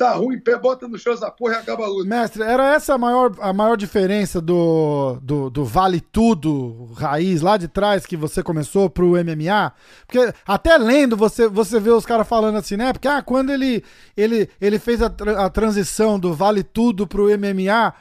[0.02, 2.08] tá ruim, pé, bota no chão essa porra e acaba a luta.
[2.08, 7.56] Mestre, era essa a maior, a maior diferença do, do, do Vale Tudo raiz lá
[7.56, 9.72] de trás que você começou pro MMA?
[10.06, 12.92] Porque até lendo você, você vê os caras falando assim, né?
[12.92, 13.84] Porque ah, quando ele,
[14.16, 17.94] ele, ele fez a, a transição do Vale Tudo pro MMA.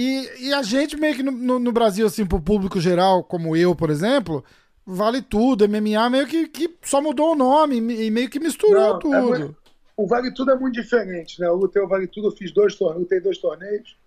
[0.00, 3.56] E, e a gente meio que no, no, no Brasil, assim, pro público geral, como
[3.56, 4.44] eu, por exemplo,
[4.86, 5.68] vale tudo.
[5.68, 9.44] MMA meio que, que só mudou o nome e meio que misturou Não, é tudo.
[9.44, 9.68] É
[9.98, 11.48] o Vale Tudo é muito diferente, né?
[11.48, 13.98] Eu lutei o Vale Tudo, eu fiz dois torneios, lutei dois torneios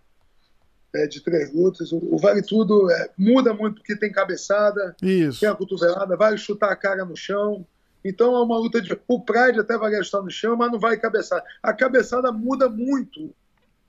[0.96, 1.92] é, de três lutas.
[1.92, 5.42] O, o Vale Tudo é, muda muito porque tem cabeçada, Isso.
[5.42, 7.68] tem a cotovelada, vai chutar a cara no chão.
[8.06, 8.98] Então é uma luta de.
[9.06, 11.44] O Pride até vai estar no chão, mas não vai cabeçar.
[11.62, 13.26] A cabeçada muda muito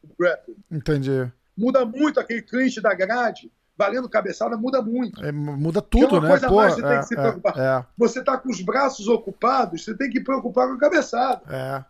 [0.02, 0.56] o grappling.
[0.68, 1.30] Entendi.
[1.56, 5.24] Muda muito aquele clinch da grade valendo cabeçada muda muito.
[5.24, 6.40] É, muda tudo, é né?
[6.40, 7.58] Pô, você é, tem que se é, preocupar.
[7.58, 11.42] É, você tá com os braços ocupados, você tem que preocupar com a cabeçada.
[11.48, 11.84] É.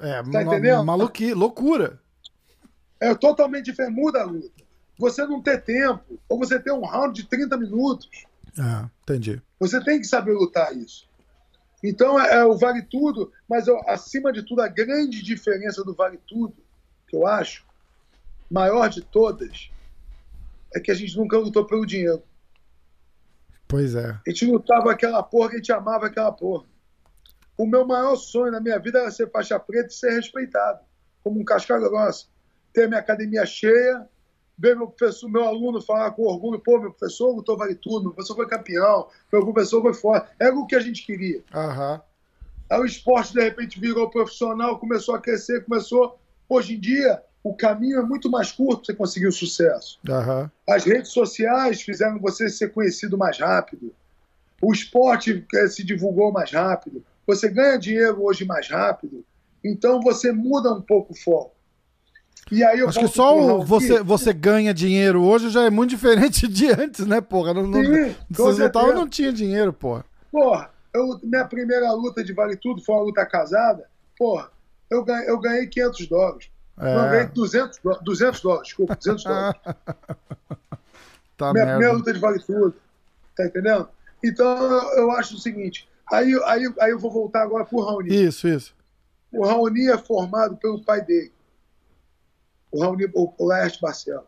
[0.00, 0.84] É, tá entendendo?
[0.84, 2.00] maluqui, loucura.
[2.98, 4.62] É totalmente diferente, muda a luta.
[4.98, 8.08] Você não ter tempo, ou você ter um round de 30 minutos.
[8.58, 9.42] É, entendi.
[9.58, 11.08] Você tem que saber lutar isso.
[11.84, 15.94] Então, é, é o vale tudo, mas eu, acima de tudo, a grande diferença do
[15.94, 16.54] vale tudo,
[17.08, 17.64] que eu acho,
[18.52, 19.70] maior de todas,
[20.74, 22.22] é que a gente nunca lutou pelo dinheiro.
[23.66, 24.10] Pois é.
[24.10, 26.66] A gente lutava aquela porra que a gente amava aquela porra.
[27.56, 30.80] O meu maior sonho na minha vida era ser faixa preta e ser respeitado,
[31.24, 32.26] como um casca grossa.
[32.74, 34.06] Ter minha academia cheia,
[34.58, 38.12] ver meu professor, meu aluno falar com orgulho, pô, meu professor lutou vale tudo, meu
[38.12, 40.30] professor foi campeão, meu professor foi forte.
[40.38, 41.42] Era o que a gente queria.
[41.54, 42.00] Uhum.
[42.70, 46.18] Aí o esporte, de repente, virou profissional, começou a crescer, começou.
[46.48, 49.98] Hoje em dia, o caminho é muito mais curto para você conseguir o sucesso.
[50.08, 50.48] Uhum.
[50.68, 53.92] As redes sociais fizeram você ser conhecido mais rápido.
[54.60, 57.04] O esporte eh, se divulgou mais rápido.
[57.26, 59.24] Você ganha dinheiro hoje mais rápido.
[59.64, 61.52] Então você muda um pouco o foco.
[62.50, 65.90] E aí eu Acho que só o você, você ganha dinheiro hoje já é muito
[65.90, 67.54] diferente de antes, né, porra?
[67.54, 70.04] Não, Sim, não, eu não tinha dinheiro, porra.
[70.30, 73.88] Porra, eu, minha primeira luta de Vale Tudo foi uma luta casada.
[74.16, 74.50] Porra,
[74.90, 76.51] eu ganhei, eu ganhei 500 dólares.
[76.78, 76.94] É.
[76.94, 79.60] Não, ganhei 200, 200 dólares, desculpa, 200 dólares.
[81.36, 82.74] tá minha, minha luta de Vale Tudo.
[83.36, 83.88] Tá entendendo?
[84.22, 84.46] Então
[84.96, 88.14] eu acho o seguinte: Aí, aí, aí eu vou voltar agora pro Raoni.
[88.14, 88.74] Isso, isso.
[89.32, 91.32] O Raoni é formado pelo pai dele.
[92.70, 94.24] O Raoni, o Laerte Barcelos.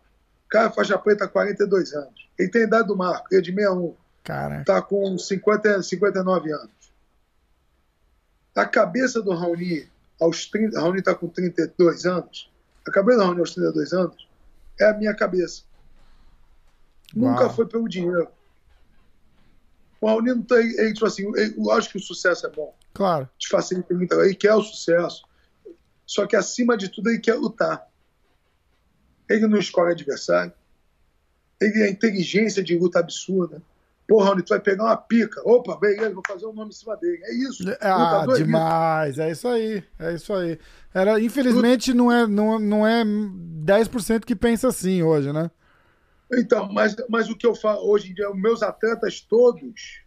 [0.47, 2.29] O cara faixa preta há 42 anos.
[2.39, 3.95] Ele tem a idade do Marco, ele é de 61.
[4.23, 4.65] Cara.
[4.65, 6.71] Tá com 50, 59 anos.
[8.57, 9.87] A cabeça do Raoni,
[10.25, 12.51] aos 30, Raoni está com 32 anos,
[12.87, 14.29] a cabeça do Raoni aos 32 anos
[14.81, 15.63] é a minha cabeça.
[17.17, 17.33] Uau.
[17.33, 18.29] Nunca foi pelo dinheiro.
[20.01, 20.67] O Raoni não tem.
[20.79, 22.75] Ele, tipo assim, ele, lógico que o sucesso é bom.
[22.93, 23.29] Claro.
[23.39, 24.15] Te facilita muito.
[24.21, 25.25] Ele quer o sucesso.
[26.07, 27.87] Só que, acima de tudo, ele quer lutar.
[29.29, 30.53] Ele não escolhe adversário.
[31.61, 33.63] Ele tem a inteligência de luta absurda.
[34.07, 35.41] Porra, Raoni, tu vai pegar uma pica.
[35.45, 37.21] Opa, beleza, vou fazer um nome em cima dele.
[37.25, 37.65] É isso.
[37.81, 39.19] Ah, demais.
[39.19, 39.83] É isso aí.
[39.99, 40.59] É isso aí.
[40.93, 45.51] Era, infelizmente, não é, não, não é 10% que pensa assim hoje, né?
[46.33, 50.01] Então, mas, mas o que eu falo hoje em dia, os meus atletas todos,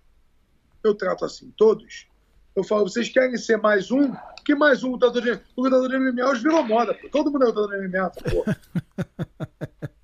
[0.83, 2.07] eu trato assim, todos.
[2.55, 4.13] Eu falo, vocês querem ser mais um?
[4.45, 7.09] Que mais um lutador de, o lutador de MMA hoje virou moda, pô.
[7.09, 8.45] Todo mundo é lutador de MMA, pô.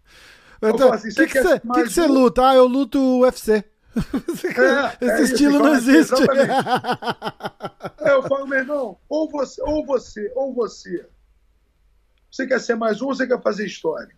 [0.66, 2.14] Então, o assim, que, você, que, que um?
[2.14, 2.50] luta?
[2.50, 3.66] Ah, eu luto UFC.
[3.96, 6.14] É, Esse é estilo isso, não existe.
[8.00, 11.08] é, eu falo, meu irmão, ou você, ou você, ou você.
[12.32, 14.16] Você quer ser mais um ou você quer fazer história?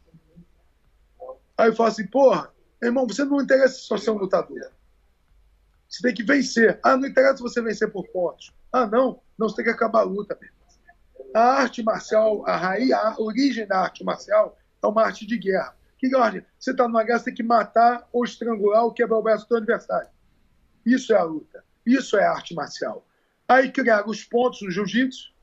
[1.57, 2.51] Aí eu falo assim, porra,
[2.81, 4.71] irmão, você não interessa só ser um lutador.
[5.89, 6.79] Você tem que vencer.
[6.83, 8.53] Ah, não interessa você vencer por pontos.
[8.71, 9.21] Ah, não.
[9.37, 10.37] Não, você tem que acabar a luta.
[10.39, 10.55] Mesmo.
[11.33, 15.75] A arte marcial, a raiz, a origem da arte marcial é uma arte de guerra.
[15.97, 16.45] Que ordem?
[16.59, 19.55] Você está numa guerra, você tem que matar ou estrangular ou quebrar o braço do
[19.55, 20.09] adversário.
[20.85, 21.63] Isso é a luta.
[21.85, 23.05] Isso é a arte marcial.
[23.47, 25.33] Aí criaram os pontos no jiu-jitsu,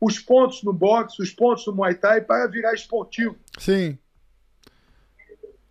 [0.00, 3.36] os pontos no boxe, os pontos no muay thai para virar esportivo.
[3.58, 3.98] Sim.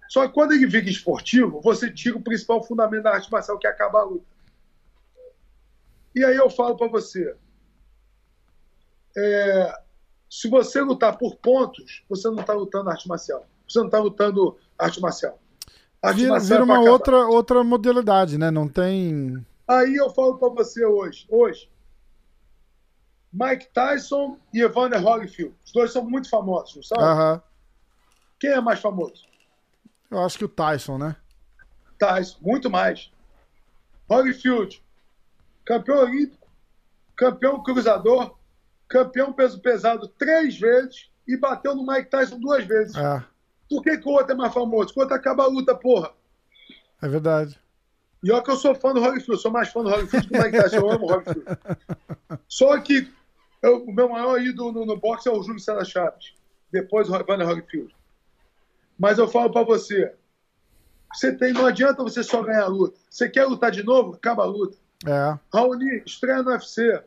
[0.08, 3.68] Só que quando ele fica esportivo, você tira o principal fundamento da arte marcial, que
[3.68, 4.26] é acabar a luta.
[6.14, 7.36] E aí eu falo para você,
[9.16, 9.82] é,
[10.30, 13.48] se você lutar por pontos, você não está lutando arte marcial.
[13.72, 15.40] Você não está lutando arte marcial.
[16.02, 18.52] Arte vira, marcial vira é uma outra, outra modalidade, né?
[18.52, 19.46] Não tem.
[19.68, 21.70] Aí eu falo para você hoje, hoje,
[23.32, 25.56] Mike Tyson e Evander Holyfield.
[25.66, 27.04] Os dois são muito famosos, não sabe?
[27.04, 27.42] Uhum.
[28.40, 29.26] Quem é mais famoso?
[30.10, 31.16] Eu acho que o Tyson, né?
[31.98, 33.12] Tyson, muito mais.
[34.10, 34.84] Holyfield,
[35.64, 36.50] campeão olímpico,
[37.16, 38.36] campeão cruzador,
[38.90, 42.96] campeão peso pesado três vezes e bateu no Mike Tyson duas vezes.
[42.96, 43.24] É.
[43.72, 44.88] Por que, que o outro é mais famoso?
[44.88, 46.12] Porque o outro acaba a luta, porra.
[47.02, 47.58] É verdade.
[48.22, 50.44] E olha que eu sou fã do Holyfield, sou mais fã do Holyfield que do
[50.44, 51.46] Mike Tyson, eu amo o Holyfield.
[52.50, 53.10] Só que
[53.62, 56.34] eu, o meu maior ídolo no, no boxe é o Júlio César Chaves.
[56.70, 57.96] Depois o Vander Holyfield.
[59.00, 60.14] Mas eu falo para você,
[61.14, 63.00] você tem, não adianta você só ganhar a luta.
[63.10, 64.16] Você quer lutar de novo?
[64.16, 64.78] Acaba a luta.
[65.08, 65.40] É.
[65.54, 67.02] Raoni, estreia no UFC.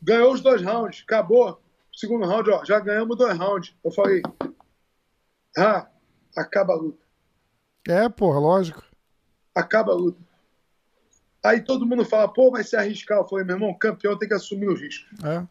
[0.00, 1.60] Ganhou os dois rounds, acabou.
[1.92, 3.74] Segundo round, ó, já ganhamos dois rounds.
[3.84, 4.22] Eu falei,
[5.56, 5.86] ah,
[6.36, 7.04] acaba a luta.
[7.88, 8.82] É, porra, lógico.
[9.54, 10.18] Acaba a luta.
[11.44, 13.18] Aí todo mundo fala, pô, vai se arriscar.
[13.18, 15.06] Eu falei, meu irmão, campeão tem que assumir os riscos.
[15.22, 15.44] É.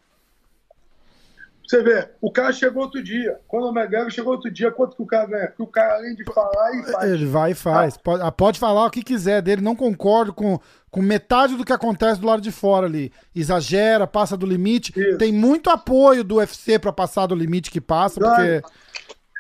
[1.66, 3.40] Você vê, o cara chegou outro dia.
[3.48, 5.48] Quando o McGregor chegou outro dia, quanto que o cara ganha?
[5.48, 7.12] Porque o cara, além de falar e faz.
[7.12, 7.96] Ele vai e faz.
[7.96, 8.00] Ah.
[8.04, 9.62] Pode, pode falar o que quiser dele.
[9.62, 10.60] Não concordo com,
[10.92, 13.14] com metade do que acontece do lado de fora ali.
[13.34, 14.94] Exagera, passa do limite.
[15.00, 15.18] Isso.
[15.18, 18.62] Tem muito apoio do UFC para passar do limite que passa, porque,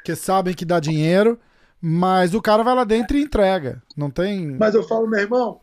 [0.03, 1.39] porque sabem que dá dinheiro.
[1.85, 3.81] Mas o cara vai lá dentro e entrega.
[3.95, 4.51] Não tem.
[4.57, 5.59] Mas eu falo, meu irmão,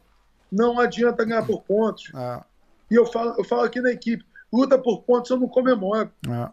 [0.51, 2.11] não adianta ganhar por pontos.
[2.15, 2.45] Ah.
[2.91, 6.11] E eu falo, eu falo aqui na equipe luta por pontos, eu não comemoro.
[6.29, 6.49] É.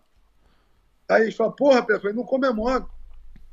[1.09, 2.89] Aí eles falam, porra, Pedro, eu não comemoro.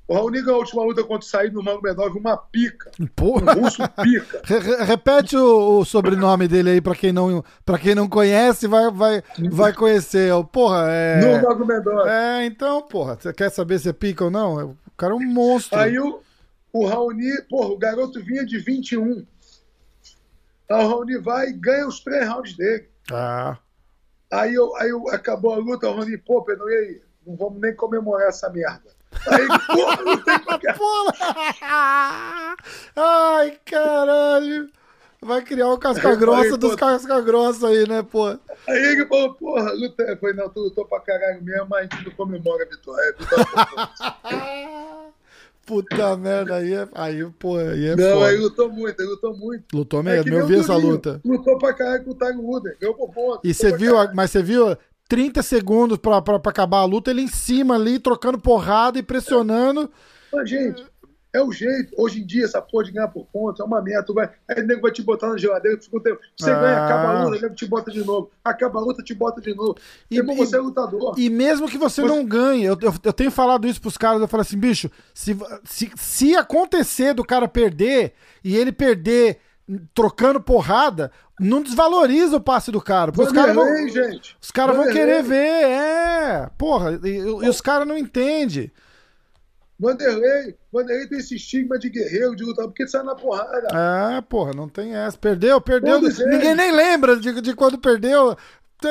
[0.06, 2.90] O Raoni ganhou a última luta contra o Said no Mango Medov, uma pica.
[3.16, 3.56] Porra.
[3.56, 4.42] Um russo pica.
[4.84, 9.22] Repete o, o, sobrenome dele aí pra quem não, pra quem não conhece, vai, vai,
[9.50, 10.30] vai conhecer.
[10.52, 11.20] Porra, é.
[11.20, 12.06] No Mango Medov.
[12.06, 14.72] É, então, porra, você quer saber se é pica ou não?
[14.72, 15.78] O cara é um monstro.
[15.78, 16.20] Aí o,
[16.70, 19.24] o Raoni, porra, o garoto vinha de 21.
[20.70, 22.88] Aí o Raoni vai e ganha os três rounds dele.
[23.10, 23.56] Ah.
[24.30, 27.02] Aí, eu, aí eu, acabou a luta, o Rony, pô, Pedro, e aí?
[27.26, 28.90] Não vamos nem comemorar essa merda.
[29.28, 29.46] Aí,
[30.24, 30.76] tem qualquer...
[32.96, 34.68] Ai, caralho.
[35.22, 38.26] Vai criar o casca-grossa dos casca-grossa aí, né, pô?
[38.26, 38.38] Aí
[38.68, 40.16] ele falou, porra, luta...
[40.20, 43.14] Foi, não, tu lutou pra caralho mesmo, mas a gente não comemora a vitória.
[44.24, 44.84] É
[45.66, 48.26] Puta merda, aí é, aí, pô, aí é Não, foda.
[48.26, 49.64] aí lutou muito, ele lutou muito.
[49.72, 51.20] Lutou mesmo, é eu vi essa luta.
[51.24, 53.40] Lutou pra caralho com o Tiger Wooden, ganhou por ponto.
[53.42, 54.76] E você viu, mas você viu
[55.08, 59.02] 30 segundos pra, pra, pra acabar a luta, ele em cima ali, trocando porrada e
[59.02, 59.90] pressionando.
[60.32, 60.84] Mas, gente,
[61.34, 61.92] é o jeito.
[61.98, 64.12] Hoje em dia, essa porra de ganhar por ponto é uma meta.
[64.12, 66.20] Vai, aí o nego vai te botar na geladeira, fica um tempo.
[66.38, 66.60] Você ah.
[66.60, 68.30] ganha, acaba a luta, o nego te bota de novo.
[68.44, 69.76] Acaba a luta, te bota de novo.
[70.08, 71.14] E, Depois você é lutador.
[71.18, 72.08] E mesmo que você, você...
[72.08, 75.36] não ganhe, eu, eu, eu, tenho falado isso pros caras, eu falo assim, bicho, se,
[75.64, 78.12] se, se acontecer do cara perder,
[78.44, 79.40] e ele perder
[79.94, 83.10] trocando porrada, não desvaloriza o passe do cara.
[83.10, 84.36] Porque os caras vão, gente.
[84.40, 86.50] Os caras vão querer ver, é.
[86.56, 88.70] Porra, e, e os caras não entendem.
[89.78, 93.68] Vanderlei, Vanderlei tem esse estigma de guerreiro, de lutar, porque sai na porrada.
[93.72, 95.18] É, porra, não tem essa.
[95.18, 96.00] Perdeu, perdeu.
[96.00, 98.36] Ninguém nem lembra de, de quando perdeu.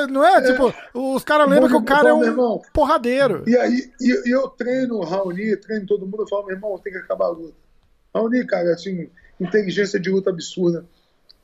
[0.10, 0.38] Não é?
[0.38, 0.42] é.
[0.42, 3.44] Tipo, os caras lembram que o cara é um irmão, porradeiro.
[3.48, 6.78] E aí, e, e eu treino o Raoni, treino todo mundo, eu falo, meu irmão,
[6.80, 7.56] tem que acabar a luta.
[8.14, 9.10] Raoni, cara, assim,
[9.44, 10.86] inteligência de luta absurda.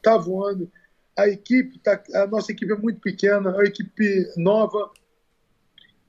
[0.02, 0.72] Tá voando.
[1.18, 4.90] A equipe, tá, a nossa equipe é muito pequena, é uma equipe nova.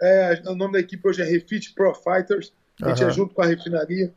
[0.01, 2.53] É, o nome da equipe hoje é Refit Pro Fighters.
[2.81, 3.11] A gente uhum.
[3.11, 4.13] é junto com a refinaria.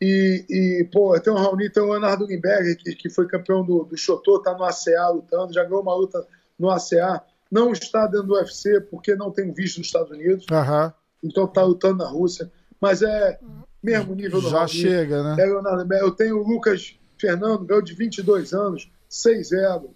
[0.00, 3.84] E, e, pô, tem o Raoni, tem o Leonardo Limberg, que, que foi campeão do,
[3.84, 6.26] do Chotô, tá no ACA lutando, já ganhou uma luta
[6.58, 7.22] no ACA.
[7.50, 10.44] Não está dentro do UFC porque não tem visto nos Estados Unidos.
[10.50, 10.92] Uhum.
[11.22, 12.50] Então tá lutando na Rússia.
[12.80, 13.38] Mas é
[13.84, 14.72] mesmo nível do Já Raoni.
[14.72, 15.42] chega, né?
[15.42, 15.94] É Leonardo.
[15.94, 19.90] Eu tenho o Lucas Fernando, ganhou de 22 anos, 6-0.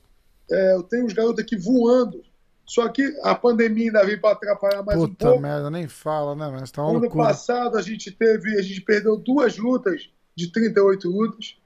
[0.51, 2.23] É, eu tenho os garotos aqui voando.
[2.65, 5.41] Só que a pandemia ainda veio para atrapalhar mais Puta um pouco.
[5.41, 6.51] merda, nem fala, né?
[6.53, 7.29] Mas tá ano loucura.
[7.29, 11.57] passado a gente teve, a gente perdeu duas lutas de 38 lutas.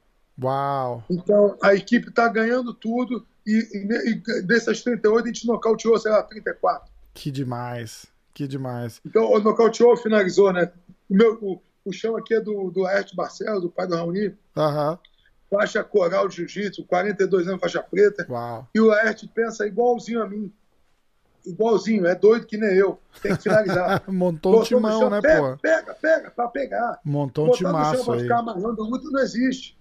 [0.40, 1.02] Uau!
[1.10, 6.12] Então a equipe está ganhando tudo e, e, e, dessas 38 a gente nocauteou, sei
[6.12, 6.88] lá, 34.
[7.12, 9.00] Que demais, que demais.
[9.04, 10.70] Então o nocauteou, finalizou, né?
[11.10, 14.28] O, meu, o, o chão aqui é do, do Aerte Barcelos, do pai do Raoni.
[14.56, 14.98] Uhum
[15.52, 18.26] faixa coral de jiu-jitsu, 42 anos faixa preta.
[18.26, 18.66] Uau.
[18.74, 20.50] E o Laerte pensa igualzinho a mim
[21.46, 22.98] igualzinho, é doido que nem eu.
[23.20, 24.02] Tem que finalizar.
[24.08, 25.58] Montou um timão, chão, né, pega, pô?
[25.58, 27.00] Pega, pega, pra pegar.
[27.04, 28.22] Montou um timaço chão, aí.
[28.22, 29.76] ficar amarrando luta não existe.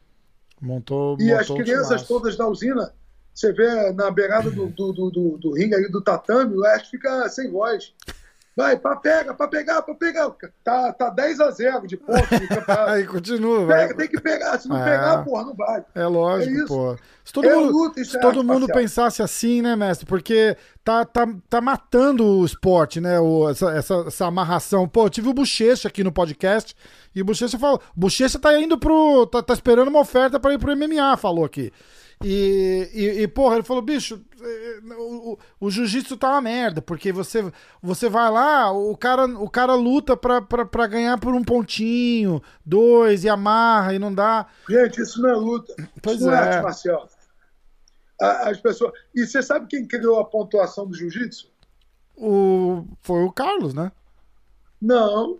[0.59, 2.93] Montou, e montou as crianças todas da usina,
[3.33, 6.91] você vê na beirada do, do, do, do, do ringue ali do tatame, o Leste
[6.91, 7.93] fica sem voz.
[8.55, 10.29] Vai, pra pega, pra pegar, pra pegar.
[10.61, 12.19] Tá, tá 10 a 0 de ponto
[12.87, 13.93] Aí continua, Pega, vai.
[13.95, 14.59] tem que pegar.
[14.59, 14.83] Se não é.
[14.83, 15.83] pegar, porra, não vai.
[15.95, 16.97] É lógico, é pô.
[17.23, 20.05] Se todo é mundo, se é todo mundo pensasse assim, né, mestre?
[20.05, 23.19] Porque tá, tá, tá matando o esporte, né?
[23.21, 24.85] O, essa, essa, essa amarração.
[24.85, 26.75] Pô, eu tive o Bochecha aqui no podcast
[27.15, 29.27] e o Bochecha falou: Bochecha tá indo pro.
[29.27, 31.71] Tá, tá esperando uma oferta para ir pro MMA, falou aqui.
[32.23, 36.81] E, e, e, porra, ele falou, bicho, é, o, o, o jiu-jitsu tá uma merda,
[36.81, 41.33] porque você, você vai lá, o cara, o cara luta pra, pra, pra ganhar por
[41.33, 44.47] um pontinho, dois, e amarra, e não dá.
[44.69, 45.73] Gente, isso não é luta.
[46.01, 46.31] Pois isso é.
[46.31, 47.09] não é arte marcial.
[48.19, 48.93] As pessoas.
[49.15, 51.49] E você sabe quem criou a pontuação do jiu-jitsu?
[52.15, 52.85] O...
[53.01, 53.91] Foi o Carlos, né?
[54.79, 55.39] Não.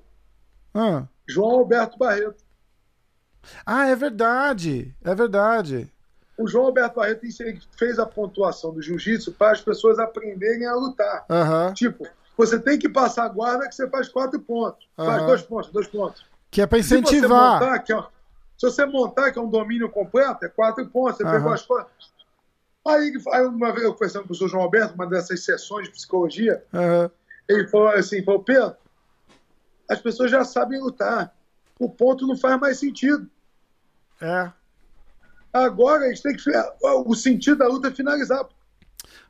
[0.74, 1.06] Ah.
[1.28, 2.44] João Alberto Barreto.
[3.66, 4.96] Ah, é verdade.
[5.04, 5.92] É verdade.
[6.42, 7.26] O João Alberto Barreto
[7.78, 11.26] fez a pontuação do jiu-jitsu para as pessoas aprenderem a lutar.
[11.30, 11.74] Uhum.
[11.74, 14.88] Tipo, você tem que passar a guarda que você faz quatro pontos.
[14.98, 15.06] Uhum.
[15.06, 16.26] Faz dois pontos, dois pontos.
[16.50, 17.12] Que é para incentivar.
[17.14, 18.02] Se você, montar, que é,
[18.58, 21.18] se você montar, que é um domínio completo, é quatro pontos.
[21.18, 21.32] Você uhum.
[21.32, 22.12] pegou as costas.
[22.88, 26.64] Aí, aí, uma vez eu conversando com o João Alberto, uma dessas sessões de psicologia,
[27.48, 28.76] ele falou assim: falou, Pedro,
[29.88, 31.36] as pessoas já sabem lutar.
[31.80, 33.30] O ponto não faz mais sentido.
[34.20, 34.52] É.
[35.54, 36.52] Agora a gente tem que.
[37.06, 38.46] O sentido da luta é finalizar.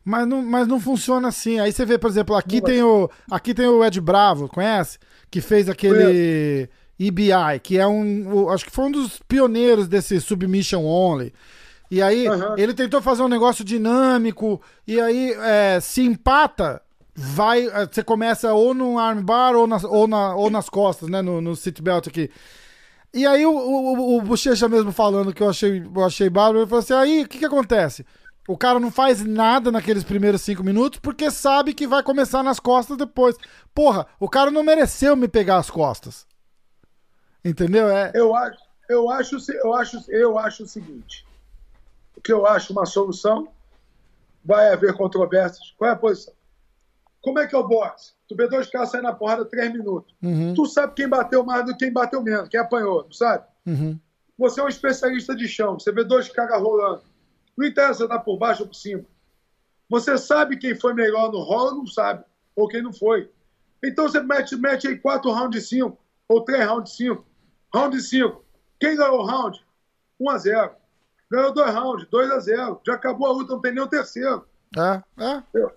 [0.04, 1.60] Mas não, mas não funciona assim.
[1.60, 4.98] Aí você vê, por exemplo, aqui tem, o, aqui tem o Ed Bravo, conhece?
[5.30, 6.70] Que fez aquele
[7.00, 8.50] EBI, que é um.
[8.50, 11.34] Acho que foi um dos pioneiros desse Submission Only.
[11.90, 12.58] E aí uhum.
[12.58, 16.82] ele tentou fazer um negócio dinâmico, e aí é, se empata,
[17.14, 17.68] vai.
[17.68, 21.22] É, você começa ou no armbar ou, nas, ou, na, ou nas costas, né?
[21.22, 22.30] No, no seatbelt aqui.
[23.14, 26.68] E aí o, o, o Bochecha mesmo falando que eu achei, eu achei bárbaro, ele
[26.68, 28.06] falou assim: aí o que, que acontece?
[28.48, 32.60] O cara não faz nada naqueles primeiros cinco minutos porque sabe que vai começar nas
[32.60, 33.36] costas depois.
[33.74, 36.26] Porra, o cara não mereceu me pegar as costas.
[37.44, 37.90] Entendeu?
[37.90, 38.12] É...
[38.14, 38.60] Eu, acho,
[38.90, 41.26] eu, acho, eu, acho, eu acho o seguinte:
[42.16, 43.48] o que eu acho uma solução,
[44.44, 45.74] vai haver controvérsias.
[45.78, 46.34] Qual é a posição?
[47.22, 48.14] Como é que é o boxe?
[48.32, 50.16] Tu vê dois caras saindo na porrada três minutos.
[50.24, 50.54] Uhum.
[50.54, 53.44] Tu sabe quem bateu mais do que quem bateu menos, quem apanhou, não sabe?
[53.66, 54.00] Uhum.
[54.38, 57.02] Você é um especialista de chão, você vê dois caras rolando.
[57.58, 59.04] Não interessa dar por baixo ou por cima.
[59.90, 62.24] Você sabe quem foi melhor no rolo, não sabe.
[62.56, 63.30] Ou quem não foi.
[63.84, 65.98] Então você mete, mete aí quatro rounds de cinco,
[66.30, 67.26] ou três rounds de cinco.
[67.76, 68.46] Round de cinco.
[68.80, 69.62] Quem ganhou o round?
[70.22, 70.72] 1 a 0
[71.30, 74.46] Ganhou dois rounds, 2 a 0 Já acabou a luta, não tem nem o terceiro.
[74.78, 75.44] É, é.
[75.54, 75.72] Eu,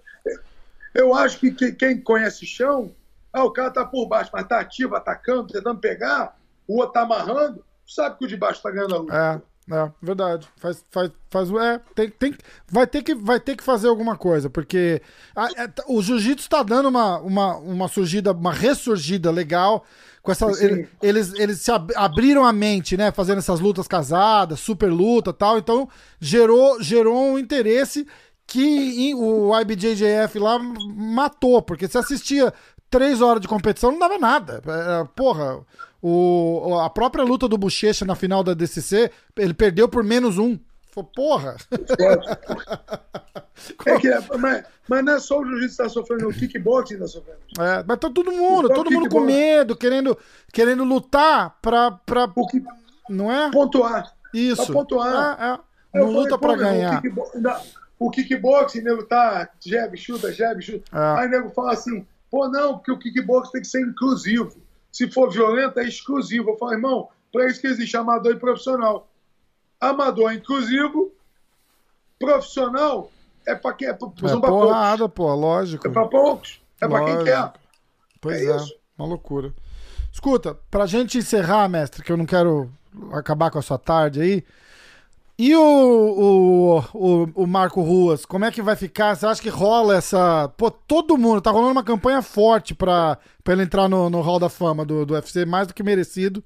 [0.95, 2.95] eu acho que, que quem conhece chão,
[3.33, 6.37] ah, o cara tá por baixo, mas tá ativo, atacando, tentando pegar,
[6.69, 9.43] o outro tá amarrando, sabe que o de baixo tá ganhando a luta.
[9.69, 10.49] É, verdade.
[10.57, 12.35] Faz, faz, faz, é, tem, tem,
[12.69, 15.03] vai, ter que, vai ter que fazer alguma coisa, porque
[15.35, 19.85] a, é, o jiu-jitsu está dando uma, uma, uma surgida, uma ressurgida legal.
[20.23, 23.13] Com essa, ele, eles, eles se ab, abriram a mente, né?
[23.13, 25.59] Fazendo essas lutas casadas, super luta tal.
[25.59, 25.87] Então,
[26.19, 28.07] gerou, gerou um interesse
[28.47, 32.53] que o IBJJF lá matou, porque se assistia
[32.91, 34.63] três horas de competição não dava nada.
[34.67, 35.61] É, porra,
[36.01, 40.59] o, a própria luta do Bochecha na final da DCC, ele perdeu por menos um.
[41.15, 41.57] Porra!
[43.87, 46.95] É que, é, mas, mas, não é só o jiu-jitsu que está sofrendo, o kickboxing
[46.95, 47.39] está sofrendo.
[47.59, 50.19] É, mas tá todo mundo, todo mundo com medo, querendo,
[50.53, 51.93] querendo lutar pra.
[51.93, 52.63] pra o que,
[53.09, 53.51] não é?
[53.51, 54.13] Pontuar.
[54.35, 54.67] Isso.
[54.67, 55.39] Pra pontuar.
[55.41, 56.01] É, é.
[56.01, 57.01] Não luta pra ganhar.
[57.99, 60.85] O, kickboxing, nego tá jab, chuta, jab, chuta.
[60.93, 61.21] É.
[61.21, 64.57] Aí nego fala assim, pô, não, porque o kickboxing tem que ser inclusivo.
[64.93, 66.51] Se for violento, é exclusivo.
[66.51, 69.09] Eu falo, irmão, para isso que existe amador e profissional.
[69.81, 71.13] Amador é inclusivo,
[72.19, 73.11] profissional
[73.47, 73.89] é para quem?
[73.89, 75.87] É, pra, é porrada, pô, lógico.
[75.87, 76.61] É para poucos.
[76.81, 77.53] É para quem quer.
[78.21, 78.65] Pois é, é
[78.99, 79.53] uma loucura.
[80.11, 82.71] Escuta, pra gente encerrar, mestre, que eu não quero
[83.13, 84.45] acabar com a sua tarde aí.
[85.37, 89.17] E o, o, o, Marco Ruas, como é que vai ficar?
[89.17, 90.49] Você acha que rola essa.
[90.57, 94.39] Pô, todo mundo, tá rolando uma campanha forte pra, pra ele entrar no, no Hall
[94.39, 96.43] da Fama do, do UFC, mais do que merecido.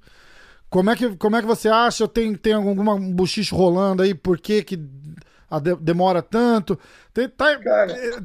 [0.71, 2.07] Como é que, como é que você acha?
[2.07, 4.15] Tem, tem alguma um buchicho rolando aí?
[4.15, 6.77] Por que, que de, demora tanto?
[7.13, 7.45] Tem, tá,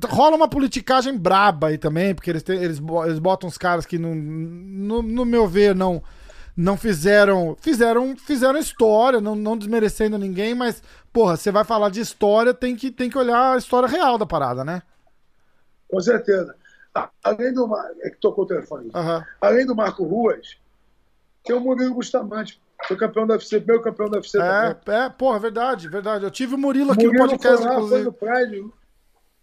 [0.08, 3.98] rola uma politicagem braba aí também, porque eles, tem, eles, eles botam os caras que,
[3.98, 6.02] não, no, no meu ver, não
[6.56, 7.56] não fizeram.
[7.60, 10.82] Fizeram fizeram história, não, não desmerecendo ninguém, mas,
[11.12, 14.26] porra, você vai falar de história, tem que, tem que olhar a história real da
[14.26, 14.82] parada, né?
[15.88, 16.54] Com certeza.
[17.22, 17.68] Além do.
[18.02, 18.90] É que tocou o telefone.
[18.94, 19.22] Uhum.
[19.40, 20.56] Além do Marco Ruas,
[21.44, 22.60] tem o Murilo Bustamante.
[22.86, 25.00] Foi campeão da UFC, meu campeão da UFC é, também.
[25.00, 26.24] É, porra, verdade, verdade.
[26.24, 28.02] Eu tive o Murilo aqui Murilo no podcast, foi lá, inclusive.
[28.02, 28.70] Foi no Pride,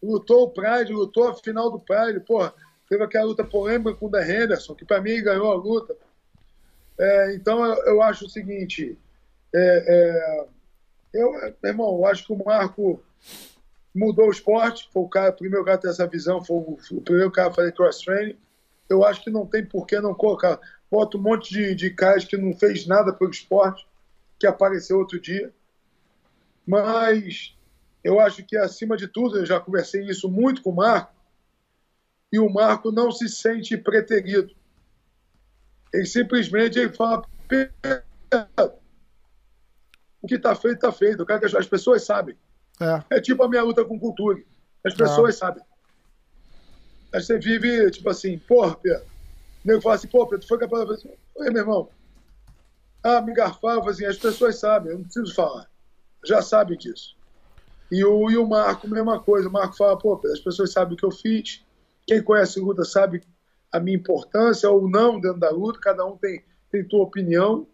[0.02, 2.54] lutou o Pride, lutou a final do Pride, porra.
[2.88, 5.96] Teve aquela luta polêmica com o The Henderson, que para mim ganhou a luta.
[6.98, 8.98] É, então, eu, eu, acho o seguinte:
[9.54, 10.46] é, é,
[11.14, 11.32] eu,
[11.64, 13.02] irmão, eu acho que o Marco
[13.94, 14.90] mudou o esporte.
[14.92, 17.50] Foi o, cara, o primeiro cara a ter essa visão, foi o, o primeiro cara
[17.50, 18.38] a fazer cross-training.
[18.90, 20.60] Eu acho que não tem por que não colocar.
[20.90, 23.88] Bota um monte de, de caras que não fez nada pelo esporte,
[24.38, 25.54] que apareceu outro dia.
[26.66, 27.56] Mas
[28.04, 31.14] eu acho que, acima de tudo, eu já conversei isso muito com o Marco,
[32.32, 34.56] e o Marco não se sente preterido.
[35.94, 37.24] Ele simplesmente ele fala:
[40.22, 41.26] o que está feito, está feito.
[41.26, 42.38] Que as pessoas sabem.
[42.80, 43.18] É.
[43.18, 44.42] é tipo a minha luta com cultura.
[44.86, 45.38] As pessoas é.
[45.38, 45.64] sabem.
[47.14, 49.04] Aí você vive, tipo assim, porra, Pedro.
[49.64, 51.18] O nego fala assim, pô, Pedro, tu foi capaz de fazer.
[51.36, 51.90] Oi, meu irmão.
[53.04, 55.70] Ah, me garfava, assim, as pessoas sabem, eu não preciso falar.
[56.26, 57.16] Já sabem disso.
[57.92, 59.50] E o, e o Marco, mesma coisa.
[59.50, 61.64] O Marco fala, pô, Pedro, as pessoas sabem o que eu fiz.
[62.08, 63.22] Quem conhece luta sabe
[63.72, 67.68] a minha importância ou não dentro da luta, cada um tem, tem tua opinião.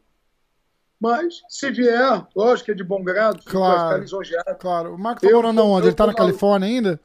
[0.99, 4.95] Mas, se vier, lógico que é de bom grado, claro, ficar Claro.
[4.95, 5.87] O Marco tá morando onde?
[5.87, 6.99] Ele tá na Califórnia ainda?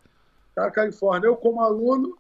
[0.55, 1.27] Tá na Califórnia.
[1.27, 2.17] Eu, como aluno,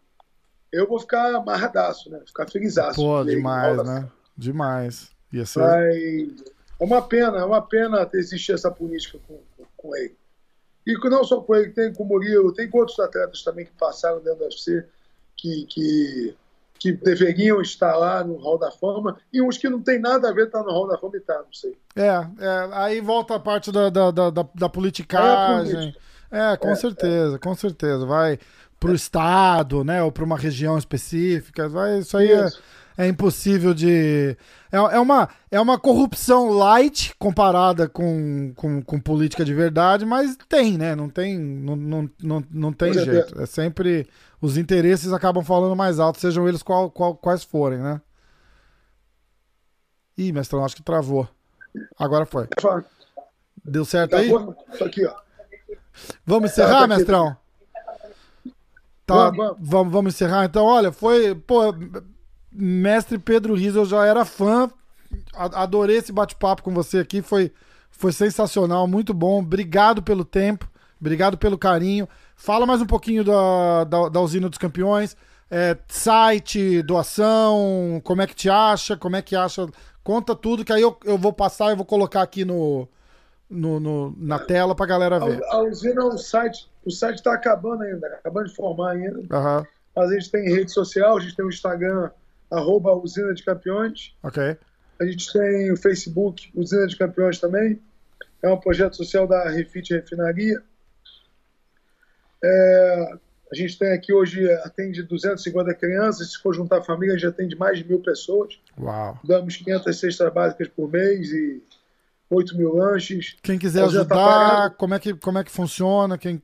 [0.70, 2.20] eu vou ficar amarradaço, né?
[2.26, 2.96] Ficar felizaço.
[2.96, 4.08] Pô, demais, né?
[4.36, 5.10] Demais.
[5.32, 5.60] Ia ser...
[5.60, 10.16] Mas, é uma pena, é uma pena existir essa política com, com, com ele.
[10.86, 13.72] E não só com ele, tem com o Murilo, tem com outros atletas também que
[13.72, 14.84] passaram dentro do UFC,
[15.36, 16.36] que, que
[16.82, 20.32] que deveriam estar lá no Hall da Fama e uns que não tem nada a
[20.32, 21.76] ver estar tá no Hall da Fama e tá, não sei.
[21.94, 25.94] É, é aí volta a parte da, da, da, da, politicagem.
[26.30, 27.38] É, é com é, certeza, é.
[27.38, 28.04] com certeza.
[28.04, 28.36] Vai
[28.80, 32.60] para o estado, né, ou para uma região específica, vai, isso aí é, isso.
[32.98, 34.36] É, é, impossível de...
[34.72, 40.36] É, é, uma, é uma corrupção light comparada com, com, com política de verdade, mas
[40.48, 43.40] tem, né, não tem, não, não, não, não tem jeito.
[43.40, 44.08] É sempre
[44.42, 48.00] os interesses acabam falando mais alto, sejam eles qual, qual, quais forem, né?
[50.18, 51.28] Ih, mestrão, acho que travou.
[51.96, 52.48] Agora foi.
[53.64, 54.30] Deu certo aí?
[54.74, 55.14] Isso aqui, ó.
[56.26, 57.36] Vamos encerrar, mestrão?
[59.06, 60.14] Tá, vamos, vamos.
[60.14, 60.44] encerrar.
[60.44, 61.34] Então, olha, foi.
[61.34, 61.74] Pô,
[62.50, 64.68] mestre Pedro Riz, eu já era fã.
[65.32, 67.22] Adorei esse bate-papo com você aqui.
[67.22, 67.52] Foi,
[67.90, 69.38] foi sensacional, muito bom.
[69.38, 70.68] Obrigado pelo tempo,
[71.00, 72.08] obrigado pelo carinho.
[72.36, 75.16] Fala mais um pouquinho da, da, da usina dos campeões.
[75.50, 79.68] É, site, doação, como é que te acha, como é que acha.
[80.02, 82.88] Conta tudo, que aí eu, eu vou passar e vou colocar aqui no,
[83.48, 85.44] no, no na tela pra galera ver.
[85.44, 89.18] A, a usina, o site, o site está acabando ainda, acabando de formar ainda.
[89.18, 89.66] Uhum.
[89.94, 92.10] Mas a gente tem rede social, a gente tem o Instagram,
[92.50, 94.14] arroba Usina de Campeões.
[94.22, 94.56] Ok.
[95.00, 97.80] A gente tem o Facebook, Usina de Campeões também.
[98.42, 100.62] é um projeto social da Refit Refinaria.
[102.44, 103.14] É,
[103.52, 107.54] a gente tem aqui hoje, atende 250 crianças, se for juntar a família, já atende
[107.54, 108.58] mais de mil pessoas.
[108.80, 109.18] Uau.
[109.22, 111.62] Damos 500 cestas básicas por mês e
[112.30, 113.36] 8 mil lanches.
[113.42, 116.16] Quem quiser tá ajudar, tá como, é que, como é que funciona?
[116.16, 116.42] Quem...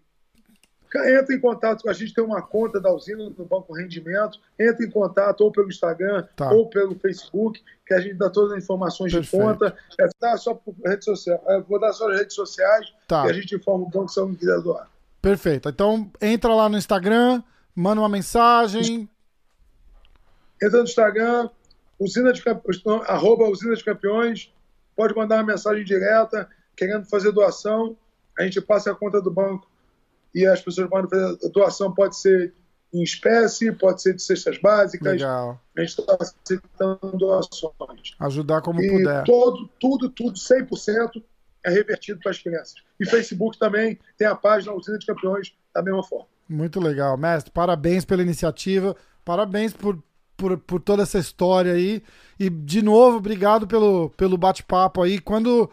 [0.94, 4.38] Entra em contato com a gente, tem uma conta da usina no Banco Rendimento.
[4.58, 6.50] Entra em contato ou pelo Instagram tá.
[6.50, 9.42] ou pelo Facebook, que a gente dá todas as informações Perfeito.
[9.42, 9.76] de conta.
[9.98, 11.42] É, dá só por rede social.
[11.46, 13.26] É, vou dar só as redes sociais tá.
[13.26, 14.88] e a gente informa o banco se alguém quiser doar.
[15.20, 15.69] Perfeito.
[15.69, 17.43] Então entra lá no Instagram,
[17.74, 19.09] manda uma mensagem.
[20.62, 21.51] Entra no Instagram,
[21.99, 22.43] usina de,
[23.07, 24.53] arroba usina de campeões,
[24.97, 27.97] pode mandar uma mensagem direta, querendo fazer doação,
[28.39, 29.69] a gente passa a conta do banco
[30.35, 32.53] e as pessoas podem fazer a doação, pode ser
[32.93, 35.12] em espécie, pode ser de cestas básicas.
[35.12, 35.61] Legal.
[35.77, 38.15] A gente está aceitando doações.
[38.19, 39.24] Ajudar como e puder.
[39.24, 41.23] Todo, tudo, tudo, 100%
[41.64, 42.74] é revertido para as crianças.
[42.98, 46.26] E Facebook também tem a página Usina de Campeões da mesma forma.
[46.48, 47.16] Muito legal.
[47.16, 50.02] Mestre, parabéns pela iniciativa, parabéns por,
[50.36, 52.02] por, por toda essa história aí.
[52.40, 55.18] E, de novo, obrigado pelo, pelo bate-papo aí.
[55.18, 55.70] Quando.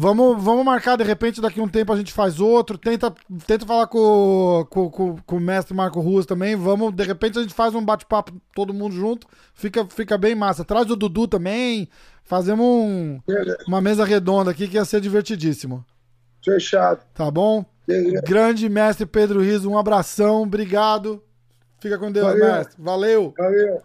[0.00, 2.78] Vamos, vamos marcar, de repente, daqui a um tempo a gente faz outro.
[2.78, 3.12] Tenta,
[3.44, 6.54] tenta falar com, com, com, com o mestre Marco Ruas também.
[6.54, 9.26] Vamos, de repente, a gente faz um bate-papo todo mundo junto.
[9.52, 10.64] Fica, fica bem massa.
[10.64, 11.88] Traz o Dudu também.
[12.22, 13.18] Fazemos um,
[13.66, 15.84] uma mesa redonda aqui que ia ser divertidíssimo.
[16.44, 17.00] Fechado.
[17.12, 17.64] Tá bom?
[17.84, 18.22] Beleza.
[18.22, 21.20] Grande mestre Pedro Riso, um abração, obrigado.
[21.80, 22.46] Fica com Deus, Valeu.
[22.46, 22.76] mestre.
[22.78, 23.34] Valeu.
[23.36, 23.82] Valeu.